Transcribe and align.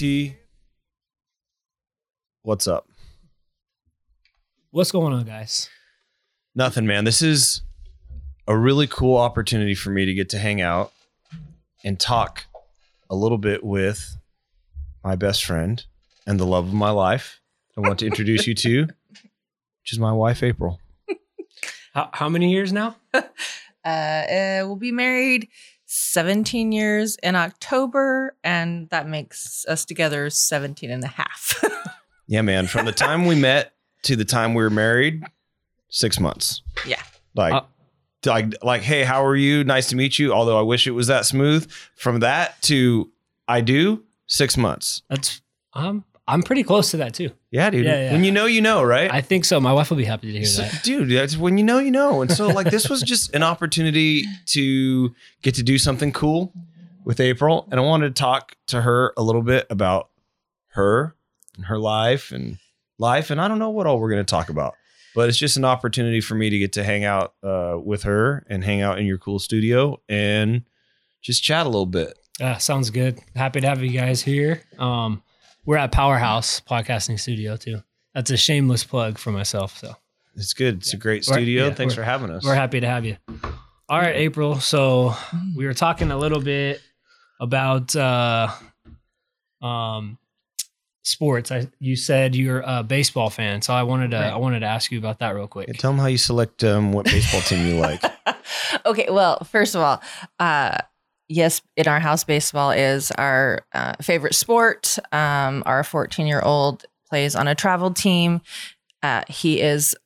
DT, 0.00 0.34
what's 2.40 2.66
up? 2.66 2.88
What's 4.70 4.90
going 4.92 5.12
on, 5.12 5.24
guys? 5.24 5.68
Nothing, 6.54 6.86
man. 6.86 7.04
This 7.04 7.20
is 7.20 7.60
a 8.48 8.56
really 8.56 8.86
cool 8.86 9.18
opportunity 9.18 9.74
for 9.74 9.90
me 9.90 10.06
to 10.06 10.14
get 10.14 10.30
to 10.30 10.38
hang 10.38 10.62
out 10.62 10.92
and 11.84 12.00
talk 12.00 12.46
a 13.10 13.14
little 13.14 13.36
bit 13.36 13.62
with 13.62 14.16
my 15.04 15.16
best 15.16 15.44
friend 15.44 15.84
and 16.26 16.40
the 16.40 16.46
love 16.46 16.68
of 16.68 16.72
my 16.72 16.90
life. 16.90 17.42
I 17.76 17.82
want 17.82 17.98
to 17.98 18.06
introduce 18.06 18.46
you 18.46 18.54
to, 18.54 18.80
which 19.82 19.92
is 19.92 19.98
my 19.98 20.12
wife, 20.12 20.42
April. 20.42 20.80
How, 21.92 22.08
how 22.14 22.28
many 22.30 22.50
years 22.52 22.72
now? 22.72 22.96
Uh, 23.82 23.88
uh, 23.88 24.60
we'll 24.66 24.76
be 24.76 24.92
married 24.92 25.48
17 25.92 26.70
years 26.70 27.16
in 27.20 27.34
October, 27.34 28.36
and 28.44 28.88
that 28.90 29.08
makes 29.08 29.66
us 29.68 29.84
together 29.84 30.30
17 30.30 30.88
and 30.90 31.02
a 31.04 31.08
half. 31.08 31.62
Yeah, 32.28 32.42
man. 32.42 32.68
From 32.68 32.86
the 32.86 32.92
time 32.92 33.26
we 33.26 33.34
met 33.34 33.72
to 34.04 34.14
the 34.14 34.24
time 34.24 34.54
we 34.54 34.62
were 34.62 34.70
married, 34.70 35.24
six 35.88 36.20
months. 36.20 36.62
Yeah. 36.86 37.02
Like, 37.34 37.52
Uh, 37.52 37.62
like, 38.24 38.54
like, 38.62 38.82
hey, 38.82 39.02
how 39.02 39.24
are 39.26 39.34
you? 39.34 39.64
Nice 39.64 39.88
to 39.88 39.96
meet 39.96 40.16
you. 40.16 40.32
Although 40.32 40.56
I 40.56 40.62
wish 40.62 40.86
it 40.86 40.92
was 40.92 41.08
that 41.08 41.26
smooth. 41.26 41.68
From 41.96 42.20
that 42.20 42.62
to 42.62 43.10
I 43.48 43.62
do, 43.62 44.04
six 44.28 44.56
months. 44.56 45.02
That's 45.10 45.42
um, 45.72 46.04
I'm 46.32 46.42
pretty 46.42 46.62
close 46.62 46.90
to 46.92 46.98
that 46.98 47.14
too. 47.14 47.30
Yeah, 47.50 47.70
dude. 47.70 47.84
Yeah, 47.86 48.04
yeah. 48.04 48.12
When 48.12 48.24
you 48.24 48.30
know, 48.32 48.46
you 48.46 48.60
know, 48.60 48.82
right? 48.82 49.10
I 49.12 49.20
think 49.20 49.44
so. 49.44 49.60
My 49.60 49.72
wife 49.72 49.90
will 49.90 49.96
be 49.96 50.04
happy 50.04 50.32
to 50.32 50.38
hear 50.38 50.46
So- 50.46 50.62
that. 50.62 50.82
dude, 50.82 51.10
that's 51.10 51.36
when 51.36 51.58
you 51.58 51.64
know, 51.64 51.78
you 51.78 51.90
know. 51.90 52.22
And 52.22 52.30
so, 52.30 52.48
like, 52.48 52.70
this 52.70 52.88
was 52.88 53.02
just 53.02 53.34
an 53.34 53.42
opportunity 53.42 54.24
to 54.46 55.14
get 55.42 55.54
to 55.56 55.62
do 55.62 55.78
something 55.78 56.12
cool 56.12 56.52
with 57.04 57.20
April. 57.20 57.66
And 57.70 57.80
I 57.80 57.82
wanted 57.82 58.14
to 58.14 58.20
talk 58.20 58.54
to 58.68 58.82
her 58.82 59.12
a 59.16 59.22
little 59.22 59.42
bit 59.42 59.66
about 59.70 60.10
her 60.68 61.14
and 61.56 61.66
her 61.66 61.78
life 61.78 62.30
and 62.32 62.58
life. 62.98 63.30
And 63.30 63.40
I 63.40 63.48
don't 63.48 63.58
know 63.58 63.70
what 63.70 63.86
all 63.86 63.98
we're 63.98 64.10
going 64.10 64.24
to 64.24 64.30
talk 64.30 64.48
about, 64.50 64.74
but 65.14 65.28
it's 65.28 65.38
just 65.38 65.56
an 65.56 65.64
opportunity 65.64 66.20
for 66.20 66.34
me 66.34 66.50
to 66.50 66.58
get 66.58 66.72
to 66.74 66.84
hang 66.84 67.04
out 67.04 67.34
uh, 67.42 67.76
with 67.82 68.04
her 68.04 68.44
and 68.48 68.62
hang 68.62 68.80
out 68.82 68.98
in 68.98 69.06
your 69.06 69.18
cool 69.18 69.38
studio 69.38 70.00
and 70.08 70.62
just 71.22 71.42
chat 71.42 71.66
a 71.66 71.68
little 71.68 71.86
bit. 71.86 72.16
Yeah, 72.38 72.56
sounds 72.58 72.90
good. 72.90 73.18
Happy 73.36 73.60
to 73.60 73.66
have 73.68 73.82
you 73.82 73.90
guys 73.90 74.22
here. 74.22 74.62
Um, 74.78 75.22
we're 75.64 75.76
at 75.76 75.92
Powerhouse 75.92 76.60
Podcasting 76.60 77.18
Studio 77.18 77.56
too. 77.56 77.82
That's 78.14 78.30
a 78.30 78.36
shameless 78.36 78.84
plug 78.84 79.18
for 79.18 79.30
myself. 79.30 79.78
So 79.78 79.94
It's 80.34 80.52
good. 80.54 80.78
It's 80.78 80.92
a 80.94 80.96
great 80.96 81.24
studio. 81.24 81.66
yeah, 81.68 81.74
Thanks 81.74 81.94
for 81.94 82.02
having 82.02 82.30
us. 82.30 82.44
we're 82.44 82.54
happy 82.54 82.80
to 82.80 82.86
have 82.86 83.04
you. 83.04 83.16
All 83.88 83.98
right, 83.98 84.16
April. 84.16 84.60
So 84.60 85.14
we 85.56 85.66
were 85.66 85.74
talking 85.74 86.10
a 86.10 86.16
little 86.18 86.40
bit 86.40 86.80
about 87.40 87.94
uh, 87.96 88.48
um, 89.62 90.18
sports. 91.02 91.50
I 91.50 91.68
you 91.78 91.96
said 91.96 92.34
you're 92.36 92.62
a 92.64 92.82
baseball 92.82 93.30
fan, 93.30 93.62
so 93.62 93.72
I 93.74 93.82
wanted 93.82 94.10
to 94.12 94.16
Right. 94.18 94.32
I 94.32 94.36
wanted 94.36 94.60
to 94.60 94.66
ask 94.66 94.90
you 94.92 94.98
about 94.98 95.18
that 95.20 95.30
real 95.34 95.48
quick. 95.48 95.68
Yeah, 95.68 95.74
tell 95.74 95.90
them 95.90 95.98
how 96.00 96.06
you 96.06 96.18
select 96.18 96.62
um, 96.64 96.92
what 96.92 97.06
baseball 97.06 97.40
team 97.42 97.66
you 97.66 97.74
like. 97.80 98.02
okay, 98.86 99.06
well, 99.10 99.42
first 99.44 99.74
of 99.74 99.80
all, 99.82 100.00
uh, 100.38 100.78
yes, 101.30 101.62
in 101.76 101.88
our 101.88 102.00
house, 102.00 102.24
baseball 102.24 102.72
is 102.72 103.10
our 103.12 103.64
uh, 103.72 103.94
favorite 104.02 104.34
sport. 104.34 104.98
Um, 105.12 105.62
our 105.64 105.84
14 105.84 106.26
year 106.26 106.42
old 106.42 106.84
plays 107.08 107.34
on 107.34 107.48
a 107.48 107.54
travel 107.54 107.92
team. 107.92 108.42
Uh, 109.02 109.22
he 109.28 109.60
is 109.60 109.96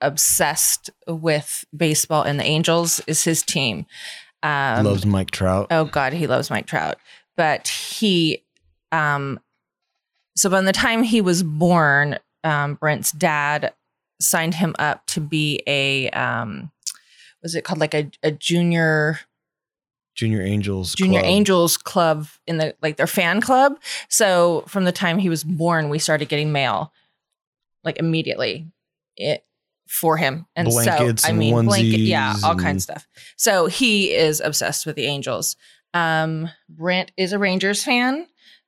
obsessed 0.00 0.90
with 1.06 1.64
baseball, 1.76 2.22
and 2.22 2.40
the 2.40 2.44
Angels 2.44 3.00
is 3.06 3.22
his 3.22 3.42
team. 3.42 3.86
Um, 4.42 4.86
Loves 4.86 5.06
Mike 5.06 5.30
Trout. 5.30 5.68
Oh 5.70 5.84
God, 5.84 6.14
he 6.14 6.26
loves 6.26 6.50
Mike 6.50 6.66
Trout. 6.66 6.96
But 7.36 7.68
he, 7.68 8.42
um, 8.90 9.38
so 10.34 10.48
by 10.48 10.62
the 10.62 10.72
time 10.72 11.02
he 11.02 11.20
was 11.20 11.42
born, 11.42 12.18
um, 12.42 12.74
Brent's 12.74 13.12
dad 13.12 13.74
signed 14.20 14.54
him 14.54 14.74
up 14.78 15.06
to 15.06 15.20
be 15.20 15.62
a, 15.66 16.08
um, 16.10 16.70
was 17.42 17.54
it 17.54 17.64
called 17.64 17.80
like 17.80 17.94
a, 17.94 18.10
a 18.22 18.30
junior 18.30 19.20
Junior 20.14 20.42
Angels. 20.42 20.94
junior 20.94 21.20
Club. 21.20 21.30
angels 21.30 21.76
club 21.76 22.26
in 22.46 22.58
the 22.58 22.74
like 22.82 22.96
their 22.96 23.06
fan 23.06 23.40
club? 23.40 23.78
So 24.08 24.64
from 24.68 24.84
the 24.84 24.92
time 24.92 25.18
he 25.18 25.28
was 25.28 25.44
born, 25.44 25.88
we 25.88 25.98
started 25.98 26.28
getting 26.28 26.52
mail 26.52 26.92
like 27.84 27.98
immediately. 27.98 28.66
It 29.16 29.44
for 29.88 30.16
him 30.16 30.46
and 30.54 30.68
Blankets 30.68 31.22
so 31.22 31.28
I 31.28 31.30
and 31.30 31.38
mean 31.38 31.64
blanket 31.64 31.98
yeah 32.00 32.34
all 32.44 32.52
and- 32.52 32.60
kinds 32.60 32.82
of 32.88 32.92
stuff. 32.92 33.08
So 33.36 33.66
he 33.66 34.12
is 34.12 34.40
obsessed 34.40 34.86
with 34.86 34.96
the 34.96 35.06
Angels. 35.06 35.56
Um, 35.94 36.48
Brent 36.68 37.10
is 37.16 37.32
a 37.32 37.38
Rangers 37.38 37.82
fan. 37.82 38.26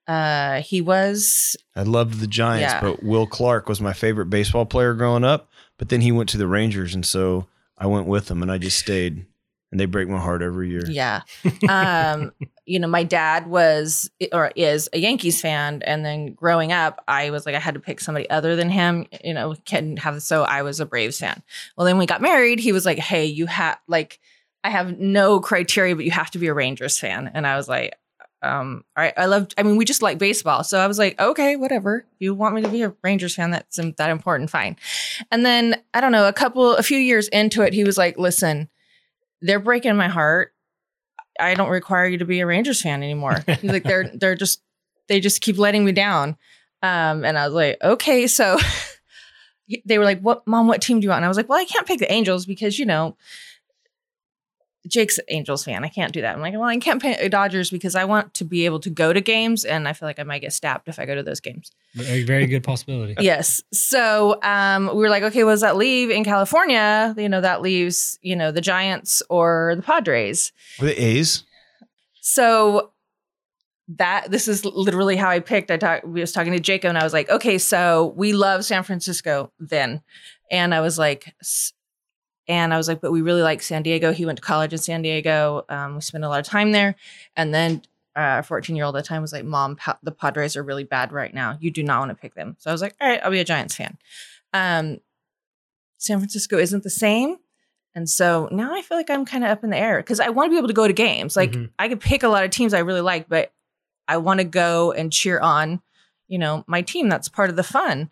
Uh, 0.09 0.63
he 0.63 0.81
was 0.81 1.57
I 1.77 1.83
loved 1.85 2.19
the 2.21 2.27
Giants, 2.27 2.73
Yeah. 2.73 2.81
but 2.81 3.03
Will 3.05 3.27
Clark 3.27 3.69
was 3.69 3.81
my 3.81 3.93
favorite 3.93 4.27
baseball 4.27 4.67
player 4.67 4.95
growing 4.95 5.23
up. 5.25 5.49
But 5.79 5.89
then 5.91 6.01
he 6.01 6.11
went 6.13 6.29
to 6.31 6.39
the 6.39 6.47
Rangers, 6.49 6.95
and 6.95 7.05
so 7.07 7.47
I 7.79 7.87
went 7.87 8.07
with 8.07 8.31
him, 8.31 8.43
and 8.43 8.51
I 8.53 8.59
just 8.59 8.79
stayed. 8.79 9.27
And 9.73 9.81
they 9.81 9.87
break 9.87 10.09
my 10.09 10.21
heart 10.21 10.43
every 10.43 10.71
year. 10.71 10.85
yeah. 10.89 11.23
Um, 11.69 12.33
you 12.65 12.79
know, 12.79 12.87
my 12.87 13.03
dad 13.03 13.49
was 13.49 14.11
or 14.33 14.53
is 14.55 14.89
a 14.93 14.99
Yankees 14.99 15.41
fan, 15.41 15.83
and 15.83 16.05
then 16.05 16.35
growing 16.35 16.71
up, 16.71 17.03
I 17.09 17.31
was 17.31 17.45
like 17.45 17.57
I 17.57 17.59
had 17.59 17.75
to 17.75 17.81
pick 17.81 17.99
somebody 17.99 18.31
other 18.31 18.55
than 18.55 18.71
him. 18.71 19.07
You 19.25 19.35
know, 19.35 19.57
can't 19.65 19.99
have 19.99 20.23
so 20.23 20.45
I 20.45 20.63
was 20.63 20.79
a 20.79 20.87
Braves 20.87 21.19
fan. 21.19 21.43
Well, 21.77 21.87
then 21.87 21.99
we 21.99 22.07
got 22.07 22.23
married. 22.23 22.61
He 22.61 22.73
was 22.73 22.87
like, 22.87 22.99
"Hey, 22.99 23.27
you 23.27 23.47
have 23.47 23.79
like." 23.89 24.21
I 24.65 24.71
have 24.71 24.97
no 25.01 25.41
criteria, 25.41 25.97
but 25.97 26.05
you 26.05 26.13
have 26.13 26.31
to 26.31 26.39
be 26.39 26.47
a 26.47 26.55
Rangers 26.55 26.97
fan. 26.97 27.29
And 27.35 27.49
I 27.49 27.57
was 27.57 27.69
like, 27.69 27.99
um, 28.43 28.85
all 28.97 29.05
right, 29.05 29.15
I 29.17 29.27
love, 29.27 29.49
I 29.57 29.63
mean, 29.63 29.77
we 29.77 29.85
just 29.85 30.03
like 30.03 30.19
baseball. 30.19 30.65
So 30.65 30.79
I 30.79 30.87
was 30.87 30.99
like, 30.99 31.21
okay, 31.21 31.57
whatever. 31.57 32.07
You 32.19 32.35
want 32.35 32.55
me 32.55 32.63
to 32.63 32.69
be 32.69 32.83
a 32.83 32.95
Rangers 33.03 33.35
fan, 33.35 33.53
that's 33.53 33.77
that 33.77 34.11
important, 34.11 34.51
fine. 34.51 34.77
And 35.31 35.45
then 35.45 35.81
I 35.95 36.01
don't 36.01 36.13
know, 36.13 36.27
a 36.27 36.33
couple, 36.33 36.75
a 36.75 36.83
few 36.83 36.99
years 36.99 37.29
into 37.29 37.63
it, 37.63 37.73
he 37.73 37.85
was 37.85 37.97
like, 37.97 38.19
listen, 38.19 38.69
they're 39.43 39.61
breaking 39.61 39.97
my 39.97 40.09
heart. 40.09 40.53
I 41.39 41.55
don't 41.55 41.71
require 41.71 42.07
you 42.07 42.19
to 42.19 42.25
be 42.25 42.41
a 42.41 42.47
Rangers 42.47 42.81
fan 42.81 43.03
anymore. 43.03 43.45
Like, 43.63 43.85
they're, 43.85 44.11
they're 44.15 44.35
just, 44.35 44.63
they 45.09 45.21
just 45.21 45.41
keep 45.41 45.59
letting 45.59 45.85
me 45.85 45.93
down. 45.93 46.37
Um, 46.83 47.25
and 47.25 47.39
I 47.39 47.47
was 47.47 47.55
like, 47.55 47.79
okay, 47.83 48.27
so 48.27 48.59
they 49.85 49.99
were 49.99 50.05
like, 50.05 50.21
what, 50.21 50.47
mom, 50.47 50.67
what 50.67 50.83
team 50.83 51.01
do 51.01 51.05
you 51.05 51.11
want? 51.11 51.19
And 51.19 51.25
I 51.25 51.29
was 51.29 51.37
like, 51.37 51.49
well, 51.49 51.59
I 51.59 51.65
can't 51.65 51.87
pick 51.87 51.99
the 51.99 52.11
Angels 52.11 52.47
because, 52.47 52.79
you 52.79 52.87
know, 52.87 53.17
Jake's 54.89 55.21
Angels 55.29 55.65
fan. 55.65 55.85
I 55.85 55.89
can't 55.89 56.13
do 56.13 56.21
that. 56.23 56.35
I'm 56.35 56.41
like, 56.41 56.55
well, 56.55 56.65
I 56.65 56.77
can't 56.79 57.01
pay 57.01 57.17
the 57.23 57.29
Dodgers 57.29 57.71
because 57.71 57.95
I 57.95 58.05
want 58.05 58.35
to 58.35 58.45
be 58.45 58.65
able 58.67 58.81
to 58.81 58.91
go 58.91 59.13
to 59.13 59.21
games, 59.21 59.65
and 59.65 59.87
I 59.87 59.93
feel 59.93 60.09
like 60.09 60.19
I 60.19 60.25
might 60.25 60.41
get 60.41 60.53
stabbed 60.53 60.89
if 60.89 60.99
I 60.99 61.07
go 61.07 61.15
to 61.15 61.23
those 61.23 61.41
games. 61.41 61.71
Very, 61.95 62.25
very 62.25 62.47
good 62.47 62.65
possibility. 62.65 63.15
yes. 63.21 63.63
So 63.73 64.41
um, 64.43 64.87
we 64.89 64.95
were 65.03 65.09
like, 65.09 65.23
okay, 65.23 65.45
what 65.45 65.53
does 65.53 65.61
that 65.61 65.77
leave 65.77 66.11
in 66.11 66.25
California? 66.25 67.15
You 67.17 67.29
know, 67.29 67.41
that 67.41 67.63
leaves 67.63 68.19
you 68.23 68.35
know 68.35 68.51
the 68.51 68.61
Giants 68.61 69.23
or 69.29 69.75
the 69.77 69.83
Padres. 69.83 70.53
Were 70.81 70.87
the 70.87 71.01
A's? 71.03 71.45
So 72.21 72.91
that 73.97 74.31
this 74.31 74.49
is 74.49 74.65
literally 74.65 75.17
how 75.17 75.29
I 75.29 75.41
picked. 75.41 75.71
I 75.71 75.77
talked. 75.77 76.07
We 76.07 76.21
was 76.21 76.33
talking 76.33 76.53
to 76.53 76.61
Jacob, 76.61 76.89
and 76.89 76.99
I 76.99 77.05
was 77.05 77.13
like, 77.13 77.29
okay, 77.31 77.59
so 77.59 78.15
we 78.17 78.33
love 78.33 78.65
San 78.65 78.83
Francisco 78.83 79.53
then, 79.59 80.03
and 80.51 80.75
I 80.75 80.81
was 80.81 80.99
like, 80.99 81.35
s- 81.41 81.73
and 82.49 82.75
I 82.75 82.77
was 82.77 82.89
like, 82.89 83.01
but 83.01 83.13
we 83.13 83.23
really 83.23 83.43
like 83.43 83.63
San 83.63 83.83
Diego. 83.83 84.13
He 84.13 84.27
went 84.27 84.39
to 84.39 84.43
college 84.45 84.73
in 84.73 84.79
San 84.79 85.03
Diego. 85.03 85.65
Um, 85.69 85.95
we 85.97 86.01
spent 86.01 86.25
a 86.25 86.29
lot 86.29 86.41
of 86.41 86.47
time 86.47 86.73
there, 86.73 86.95
and 87.37 87.53
then. 87.55 87.83
Uh, 88.15 88.43
14 88.43 88.77
year 88.77 88.85
old 88.85 88.95
at 88.95 89.05
the 89.05 89.09
time 89.09 89.23
was 89.23 89.33
like, 89.33 89.43
Mom, 89.43 89.75
pa- 89.75 89.99
the 90.03 90.13
Padres 90.13 90.55
are 90.55 90.63
really 90.63 90.85
bad 90.85 91.13
right 91.13 91.33
now. 91.33 91.57
You 91.63 91.71
do 91.71 91.83
not 91.83 92.01
want 92.01 92.11
to 92.11 92.15
pick 92.15 92.35
them. 92.35 92.57
So 92.59 92.71
I 92.71 92.75
was 92.75 92.83
like, 92.83 92.95
All 93.01 93.09
right, 93.09 93.19
I'll 93.25 93.31
be 93.31 93.41
a 93.41 93.45
Giants 93.45 93.75
fan. 93.75 93.97
Um, 94.53 94.99
San 95.97 96.19
Francisco 96.19 96.59
isn't 96.59 96.83
the 96.83 96.91
same. 96.91 97.37
And 97.95 98.09
so 98.11 98.51
now 98.53 98.75
I 98.75 98.83
feel 98.83 98.99
like 98.99 99.09
I'm 99.09 99.25
kind 99.25 99.45
of 99.45 99.51
up 99.51 99.65
in 99.65 99.71
the 99.71 99.79
air 99.79 99.99
because 99.99 100.21
I 100.21 100.29
want 100.31 100.49
to 100.49 100.51
be 100.51 100.59
able 100.59 100.69
to 100.69 100.75
go 100.75 100.87
to 100.87 100.93
games. 100.93 101.37
Like 101.37 101.53
Mhm. 101.53 101.71
I 101.79 101.89
could 101.89 102.01
pick 102.01 102.23
a 102.23 102.29
lot 102.29 102.45
of 102.45 102.51
teams 102.51 102.75
I 102.75 102.81
really 102.81 103.01
like, 103.01 103.31
but 103.31 103.51
I 104.09 104.19
want 104.19 104.41
to 104.41 104.45
go 104.45 104.93
and 104.93 105.11
cheer 105.11 105.41
on, 105.41 105.81
you 106.29 106.39
know, 106.39 106.65
my 106.67 106.83
team. 106.83 107.09
That's 107.09 107.31
part 107.31 107.49
of 107.49 107.57
the 107.57 107.63
fun. 107.63 108.11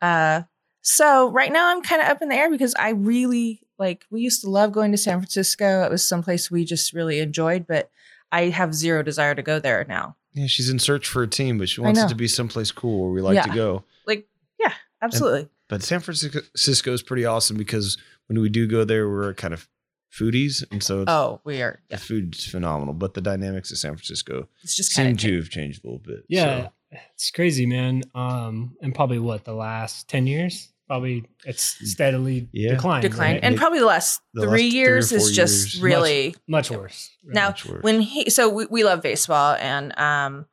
Uh, 0.00 0.42
so 0.82 1.28
right 1.30 1.52
now 1.52 1.70
I'm 1.70 1.82
kind 1.82 2.02
of 2.02 2.08
up 2.08 2.22
in 2.22 2.28
the 2.28 2.36
air 2.36 2.50
because 2.50 2.74
I 2.76 2.90
really 2.90 3.62
like. 3.80 4.06
We 4.10 4.20
used 4.20 4.42
to 4.42 4.50
love 4.50 4.70
going 4.70 4.92
to 4.92 4.98
San 4.98 5.18
Francisco. 5.18 5.82
It 5.82 5.90
was 5.90 6.06
someplace 6.06 6.50
we 6.50 6.64
just 6.64 6.92
really 6.92 7.18
enjoyed, 7.18 7.66
but 7.66 7.90
I 8.30 8.42
have 8.50 8.74
zero 8.74 9.02
desire 9.02 9.34
to 9.34 9.42
go 9.42 9.58
there 9.58 9.84
now. 9.88 10.16
Yeah, 10.34 10.46
she's 10.46 10.70
in 10.70 10.78
search 10.78 11.08
for 11.08 11.24
a 11.24 11.26
team, 11.26 11.58
but 11.58 11.68
she 11.68 11.80
wants 11.80 12.00
it 12.00 12.08
to 12.08 12.14
be 12.14 12.28
someplace 12.28 12.70
cool 12.70 13.02
where 13.02 13.10
we 13.10 13.20
like 13.20 13.42
to 13.42 13.52
go. 13.52 13.82
Like, 14.06 14.28
yeah, 14.60 14.72
absolutely. 15.02 15.48
But 15.68 15.82
San 15.82 16.00
Francisco 16.00 16.92
is 16.92 17.02
pretty 17.02 17.24
awesome 17.24 17.56
because 17.56 17.98
when 18.28 18.40
we 18.40 18.48
do 18.48 18.68
go 18.68 18.84
there, 18.84 19.08
we're 19.08 19.34
kind 19.34 19.54
of 19.54 19.68
foodies, 20.12 20.64
and 20.70 20.82
so 20.82 21.02
it's, 21.02 21.10
oh, 21.10 21.40
we 21.44 21.62
are. 21.62 21.80
the 21.88 21.94
Yeah, 21.94 21.98
food's 21.98 22.44
phenomenal. 22.44 22.94
But 22.94 23.14
the 23.14 23.20
dynamics 23.20 23.70
of 23.70 23.78
San 23.78 23.94
Francisco 23.94 24.48
it's 24.62 24.76
just 24.76 24.92
seem 24.92 25.16
to 25.16 25.36
have 25.36 25.50
changed 25.50 25.84
a 25.84 25.86
little 25.86 26.02
bit. 26.04 26.24
Yeah, 26.28 26.68
so. 26.92 26.98
it's 27.14 27.30
crazy, 27.30 27.66
man. 27.66 28.02
Um, 28.14 28.76
and 28.80 28.94
probably 28.94 29.18
what 29.18 29.44
the 29.44 29.54
last 29.54 30.08
ten 30.08 30.26
years, 30.26 30.72
probably 30.90 31.24
it's 31.46 31.62
steadily 31.88 32.48
Yeah. 32.52 32.72
declined. 32.74 33.02
declined, 33.02 33.34
right? 33.34 33.44
and 33.44 33.52
Maybe 33.52 33.58
probably 33.60 33.78
the 33.78 33.86
last 33.86 34.20
the 34.34 34.40
three 34.42 34.48
last 34.50 34.58
three 34.58 34.66
or 34.66 34.72
years 34.72 35.08
four 35.10 35.18
is 35.18 35.30
just 35.36 35.74
years. 35.74 35.82
really 35.82 36.34
much 36.48 36.68
worse. 36.70 37.10
Now, 37.22 37.48
Much 37.50 37.64
worse. 37.64 37.82
when 37.84 38.00
he 38.00 38.28
so 38.28 38.48
we, 38.48 38.66
we 38.66 38.82
love 38.82 39.00
baseball 39.00 39.54
and 39.60 39.96
um 39.98 40.46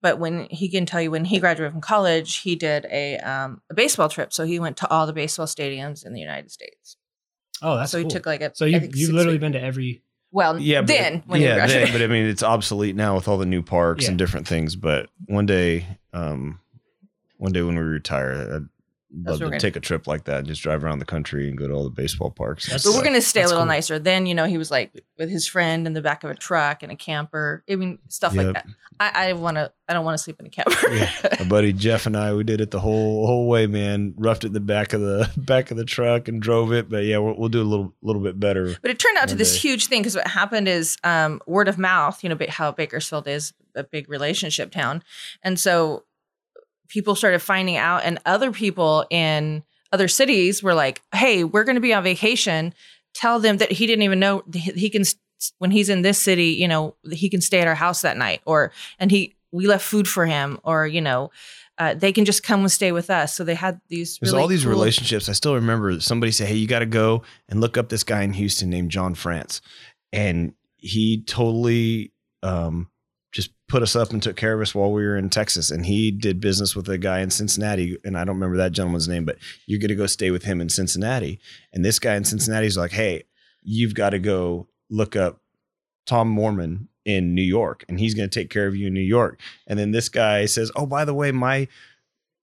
but 0.00 0.18
when 0.18 0.46
he 0.50 0.70
can 0.70 0.86
tell 0.86 1.02
you 1.02 1.10
when 1.10 1.26
he 1.26 1.38
graduated 1.38 1.72
from 1.72 1.80
college, 1.82 2.36
he 2.36 2.54
did 2.56 2.86
a 2.90 3.18
um, 3.18 3.60
a 3.68 3.74
baseball 3.74 4.08
trip. 4.08 4.32
So 4.32 4.44
he 4.44 4.58
went 4.60 4.76
to 4.78 4.88
all 4.88 5.06
the 5.06 5.12
baseball 5.12 5.46
stadiums 5.46 6.06
in 6.06 6.12
the 6.14 6.20
United 6.20 6.50
States. 6.52 6.96
Oh, 7.60 7.76
that's 7.76 7.90
so 7.90 7.98
he 7.98 8.04
took 8.06 8.24
like 8.24 8.40
a. 8.40 8.52
so 8.54 8.64
you 8.64 8.80
you've 8.94 9.10
literally 9.12 9.34
week- 9.34 9.40
been 9.40 9.52
to 9.52 9.60
every. 9.60 10.02
well 10.30 10.58
Yeah, 10.58 10.80
but- 10.82 10.86
then 10.86 11.22
when 11.26 11.40
yeah, 11.42 11.66
then, 11.66 11.92
but 11.92 12.00
I 12.00 12.06
mean, 12.06 12.26
it's 12.26 12.44
obsolete 12.44 12.94
now 12.96 13.16
with 13.16 13.26
all 13.28 13.36
the 13.38 13.44
new 13.44 13.60
parks 13.60 14.06
and 14.08 14.16
different 14.16 14.46
things. 14.48 14.76
But 14.76 15.10
one 15.26 15.46
day, 15.46 15.84
um, 16.14 16.60
one 17.36 17.52
day 17.52 17.62
when 17.62 17.74
we 17.74 17.82
retire, 17.82 18.32
I'd 18.54 18.68
love 19.14 19.38
to 19.40 19.58
take 19.58 19.76
a 19.76 19.80
trip 19.80 20.06
like 20.06 20.24
that 20.24 20.38
and 20.38 20.46
just 20.46 20.62
drive 20.62 20.84
around 20.84 20.98
the 20.98 21.04
country 21.04 21.48
and 21.48 21.56
go 21.56 21.66
to 21.68 21.74
all 21.74 21.84
the 21.84 21.90
baseball 21.90 22.30
parks. 22.30 22.66
That's- 22.66 22.84
but 22.84 22.94
we're 22.94 23.04
gonna 23.04 23.20
stay 23.22 23.42
a 23.42 23.46
little 23.46 23.60
cool. 23.60 23.66
nicer. 23.66 23.98
Then 23.98 24.26
you 24.26 24.34
know 24.34 24.44
he 24.44 24.58
was 24.58 24.70
like 24.70 24.92
with 25.18 25.30
his 25.30 25.46
friend 25.46 25.86
in 25.86 25.92
the 25.94 26.02
back 26.02 26.24
of 26.24 26.30
a 26.30 26.34
truck 26.34 26.82
and 26.82 26.92
a 26.92 26.96
camper. 26.96 27.64
I 27.70 27.76
mean 27.76 27.98
stuff 28.08 28.34
Yep. 28.34 28.44
like 28.44 28.54
that. 28.54 28.66
I, 29.00 29.28
I 29.28 29.32
want 29.34 29.56
to. 29.56 29.72
I 29.88 29.92
don't 29.92 30.04
want 30.04 30.18
to 30.18 30.22
sleep 30.22 30.40
in 30.40 30.46
a 30.46 30.50
camper. 30.50 30.92
Yeah. 30.92 31.10
My 31.38 31.46
buddy 31.48 31.72
Jeff 31.72 32.04
and 32.06 32.16
I, 32.16 32.34
we 32.34 32.42
did 32.42 32.60
it 32.60 32.70
the 32.72 32.80
whole 32.80 33.26
whole 33.26 33.46
way, 33.48 33.66
man. 33.68 34.12
Roughed 34.16 34.42
it 34.44 34.48
in 34.48 34.52
the 34.54 34.60
back 34.60 34.92
of 34.92 35.00
the 35.00 35.30
back 35.36 35.70
of 35.70 35.76
the 35.76 35.84
truck 35.84 36.26
and 36.28 36.42
drove 36.42 36.72
it. 36.72 36.88
But 36.90 37.04
yeah, 37.04 37.18
we'll, 37.18 37.34
we'll 37.38 37.48
do 37.48 37.62
a 37.62 37.64
little 37.64 37.94
little 38.02 38.20
bit 38.22 38.38
better. 38.40 38.76
But 38.82 38.90
it 38.90 38.98
turned 38.98 39.16
out 39.18 39.28
to 39.28 39.34
One 39.34 39.38
this 39.38 39.62
huge 39.62 39.86
thing 39.86 40.00
because 40.02 40.16
what 40.16 40.26
happened 40.26 40.66
is 40.68 40.96
um, 41.04 41.40
word 41.46 41.68
of 41.68 41.78
mouth. 41.78 42.22
You 42.24 42.30
know 42.30 42.38
how 42.48 42.72
Bakersfield 42.72 43.28
is 43.28 43.52
a 43.76 43.84
big 43.84 44.08
relationship 44.08 44.72
town, 44.72 45.04
and 45.44 45.60
so 45.60 46.04
people 46.88 47.14
started 47.14 47.40
finding 47.40 47.76
out, 47.76 48.02
and 48.04 48.18
other 48.26 48.50
people 48.52 49.06
in 49.10 49.62
other 49.92 50.08
cities 50.08 50.62
were 50.62 50.74
like, 50.74 51.02
"Hey, 51.14 51.44
we're 51.44 51.64
going 51.64 51.76
to 51.76 51.80
be 51.80 51.94
on 51.94 52.02
vacation. 52.02 52.74
Tell 53.14 53.38
them 53.38 53.58
that 53.58 53.72
he 53.72 53.86
didn't 53.86 54.02
even 54.02 54.18
know 54.18 54.42
he 54.52 54.90
can 54.90 55.04
when 55.58 55.70
he's 55.70 55.88
in 55.88 56.02
this 56.02 56.18
city. 56.18 56.48
You 56.48 56.68
know, 56.68 56.94
he 57.10 57.28
can 57.28 57.40
stay 57.40 57.60
at 57.60 57.68
our 57.68 57.74
house 57.74 58.02
that 58.02 58.16
night, 58.16 58.40
or 58.44 58.72
and 58.98 59.10
he 59.10 59.34
we 59.52 59.66
left 59.66 59.84
food 59.84 60.08
for 60.08 60.26
him, 60.26 60.58
or 60.64 60.86
you 60.86 61.00
know." 61.00 61.30
Uh, 61.80 61.94
they 61.94 62.10
can 62.10 62.24
just 62.24 62.42
come 62.42 62.58
and 62.58 62.72
stay 62.72 62.90
with 62.90 63.08
us. 63.08 63.36
So 63.36 63.44
they 63.44 63.54
had 63.54 63.80
these. 63.86 64.18
There's 64.18 64.32
really 64.32 64.42
all 64.42 64.48
these 64.48 64.64
cool- 64.64 64.70
relationships. 64.72 65.28
I 65.28 65.32
still 65.32 65.54
remember 65.54 66.00
somebody 66.00 66.32
say, 66.32 66.44
"Hey, 66.44 66.56
you 66.56 66.66
got 66.66 66.80
to 66.80 66.86
go 66.86 67.22
and 67.48 67.60
look 67.60 67.76
up 67.76 67.88
this 67.88 68.02
guy 68.02 68.22
in 68.22 68.32
Houston 68.32 68.68
named 68.68 68.90
John 68.90 69.14
France," 69.14 69.60
and 70.12 70.54
he 70.78 71.22
totally 71.22 72.12
um, 72.42 72.88
put 73.68 73.82
us 73.82 73.94
up 73.94 74.10
and 74.10 74.22
took 74.22 74.36
care 74.36 74.54
of 74.54 74.60
us 74.60 74.74
while 74.74 74.90
we 74.90 75.04
were 75.04 75.16
in 75.16 75.28
Texas. 75.28 75.70
And 75.70 75.86
he 75.86 76.10
did 76.10 76.40
business 76.40 76.74
with 76.74 76.88
a 76.88 76.98
guy 76.98 77.20
in 77.20 77.30
Cincinnati, 77.30 77.98
and 78.04 78.16
I 78.16 78.24
don't 78.24 78.36
remember 78.36 78.56
that 78.56 78.72
gentleman's 78.72 79.08
name, 79.08 79.24
but 79.24 79.36
you're 79.66 79.78
going 79.78 79.88
to 79.90 79.94
go 79.94 80.06
stay 80.06 80.30
with 80.30 80.44
him 80.44 80.60
in 80.60 80.68
Cincinnati. 80.68 81.38
And 81.72 81.84
this 81.84 81.98
guy 81.98 82.16
in 82.16 82.24
Cincinnati 82.24 82.66
is 82.66 82.76
like, 82.76 82.92
"Hey, 82.92 83.24
you've 83.62 83.94
got 83.94 84.10
to 84.10 84.18
go 84.18 84.68
look 84.90 85.16
up 85.16 85.40
Tom 86.06 86.28
Mormon." 86.28 86.88
In 87.04 87.34
New 87.34 87.40
York, 87.40 87.86
and 87.88 87.98
he's 87.98 88.12
going 88.12 88.28
to 88.28 88.40
take 88.40 88.50
care 88.50 88.66
of 88.66 88.76
you 88.76 88.88
in 88.88 88.92
New 88.92 89.00
York. 89.00 89.40
And 89.66 89.78
then 89.78 89.92
this 89.92 90.10
guy 90.10 90.44
says, 90.44 90.70
"Oh, 90.76 90.84
by 90.84 91.06
the 91.06 91.14
way, 91.14 91.32
my 91.32 91.66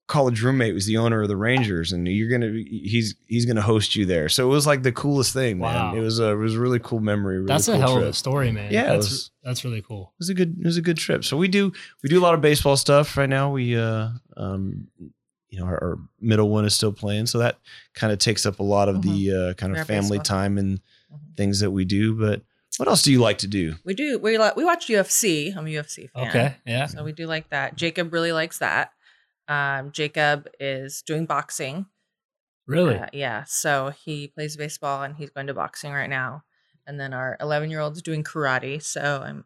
college 0.06 0.40
roommate 0.42 0.72
was 0.72 0.86
the 0.86 0.96
owner 0.98 1.22
of 1.22 1.28
the 1.28 1.36
Rangers, 1.36 1.92
and 1.92 2.06
you're 2.06 2.28
gonna 2.30 2.52
he's 2.66 3.14
he's 3.26 3.44
gonna 3.46 3.62
host 3.62 3.96
you 3.96 4.06
there. 4.06 4.28
So 4.28 4.46
it 4.48 4.52
was 4.52 4.66
like 4.66 4.82
the 4.82 4.92
coolest 4.92 5.32
thing, 5.32 5.58
man. 5.58 5.74
Wow. 5.74 5.94
It 5.96 6.00
was 6.00 6.20
a 6.20 6.28
it 6.30 6.36
was 6.36 6.54
a 6.54 6.60
really 6.60 6.78
cool 6.78 7.00
memory. 7.00 7.36
Really 7.36 7.46
That's 7.48 7.68
a 7.68 7.76
hell 7.76 7.94
trip. 7.94 8.02
of 8.04 8.08
a 8.10 8.12
story, 8.12 8.52
man. 8.52 8.72
Yeah, 8.72 8.84
that's 8.84 8.98
was- 9.10 9.30
that's 9.42 9.64
really 9.64 9.82
cool. 9.82 10.12
It 10.14 10.20
was 10.20 10.28
a 10.28 10.34
good 10.34 10.56
it 10.60 10.64
was 10.64 10.76
a 10.76 10.82
good 10.82 10.96
trip. 10.96 11.24
So 11.24 11.36
we 11.36 11.48
do 11.48 11.72
we 12.02 12.08
do 12.08 12.18
a 12.18 12.22
lot 12.22 12.34
of 12.34 12.40
baseball 12.40 12.76
stuff 12.76 13.16
right 13.16 13.28
now. 13.28 13.50
We 13.50 13.76
uh 13.76 14.10
um 14.36 14.88
you 15.48 15.58
know 15.60 15.66
our, 15.66 15.82
our 15.82 15.98
middle 16.20 16.50
one 16.50 16.64
is 16.64 16.74
still 16.74 16.92
playing, 16.92 17.26
so 17.26 17.38
that 17.38 17.58
kind 17.94 18.12
of 18.12 18.18
takes 18.18 18.44
up 18.46 18.58
a 18.60 18.64
lot 18.64 18.88
of 18.88 19.02
the 19.02 19.32
uh, 19.50 19.54
kind 19.54 19.74
Our 19.74 19.82
of 19.82 19.86
family 19.86 20.18
baseball. 20.18 20.38
time 20.38 20.58
and 20.58 20.80
Mhm. 21.12 21.36
things 21.36 21.60
that 21.60 21.70
we 21.70 21.84
do. 21.84 22.14
But 22.18 22.42
what 22.78 22.88
else 22.88 23.02
do 23.02 23.12
you 23.12 23.20
like 23.20 23.38
to 23.38 23.46
do? 23.46 23.74
We 23.84 23.94
do. 23.94 24.18
We 24.18 24.36
li- 24.38 24.50
we 24.56 24.64
watch 24.64 24.88
UFC. 24.88 25.56
I'm 25.56 25.66
a 25.66 25.70
UFC 25.70 26.10
fan. 26.10 26.28
Okay, 26.28 26.56
yeah. 26.66 26.86
So 26.86 27.04
we 27.04 27.12
do 27.12 27.26
like 27.28 27.48
that. 27.50 27.76
Jacob 27.76 28.12
really 28.12 28.32
likes 28.32 28.58
that. 28.58 28.90
Um, 29.48 29.92
Jacob 29.92 30.48
is 30.58 31.02
doing 31.02 31.26
boxing. 31.26 31.86
Really? 32.66 32.96
Uh, 32.96 33.06
yeah. 33.12 33.44
So 33.46 33.90
he 34.04 34.28
plays 34.28 34.56
baseball 34.56 35.02
and 35.02 35.16
he's 35.16 35.30
going 35.30 35.46
to 35.46 35.54
boxing 35.54 35.92
right 35.92 36.10
now. 36.10 36.42
And 36.86 36.98
then 36.98 37.12
our 37.12 37.36
11 37.40 37.70
year 37.70 37.80
old's 37.80 38.02
doing 38.02 38.24
karate. 38.24 38.82
So 38.82 39.22
I'm, 39.24 39.44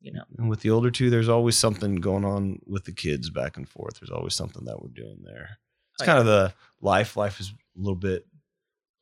you 0.00 0.12
know, 0.12 0.22
And 0.38 0.48
with 0.48 0.60
the 0.60 0.70
older 0.70 0.90
two, 0.90 1.10
there's 1.10 1.28
always 1.28 1.56
something 1.56 1.96
going 1.96 2.24
on 2.24 2.60
with 2.66 2.84
the 2.84 2.92
kids 2.92 3.30
back 3.30 3.56
and 3.56 3.68
forth. 3.68 4.00
There's 4.00 4.10
always 4.10 4.34
something 4.34 4.64
that 4.66 4.82
we're 4.82 4.88
doing 4.90 5.22
there. 5.24 5.58
It's 5.94 6.02
Oh, 6.02 6.06
kind 6.06 6.18
of 6.18 6.26
the 6.26 6.52
life. 6.80 7.16
Life 7.16 7.40
is 7.40 7.48
a 7.50 7.80
little 7.80 7.96
bit, 7.96 8.26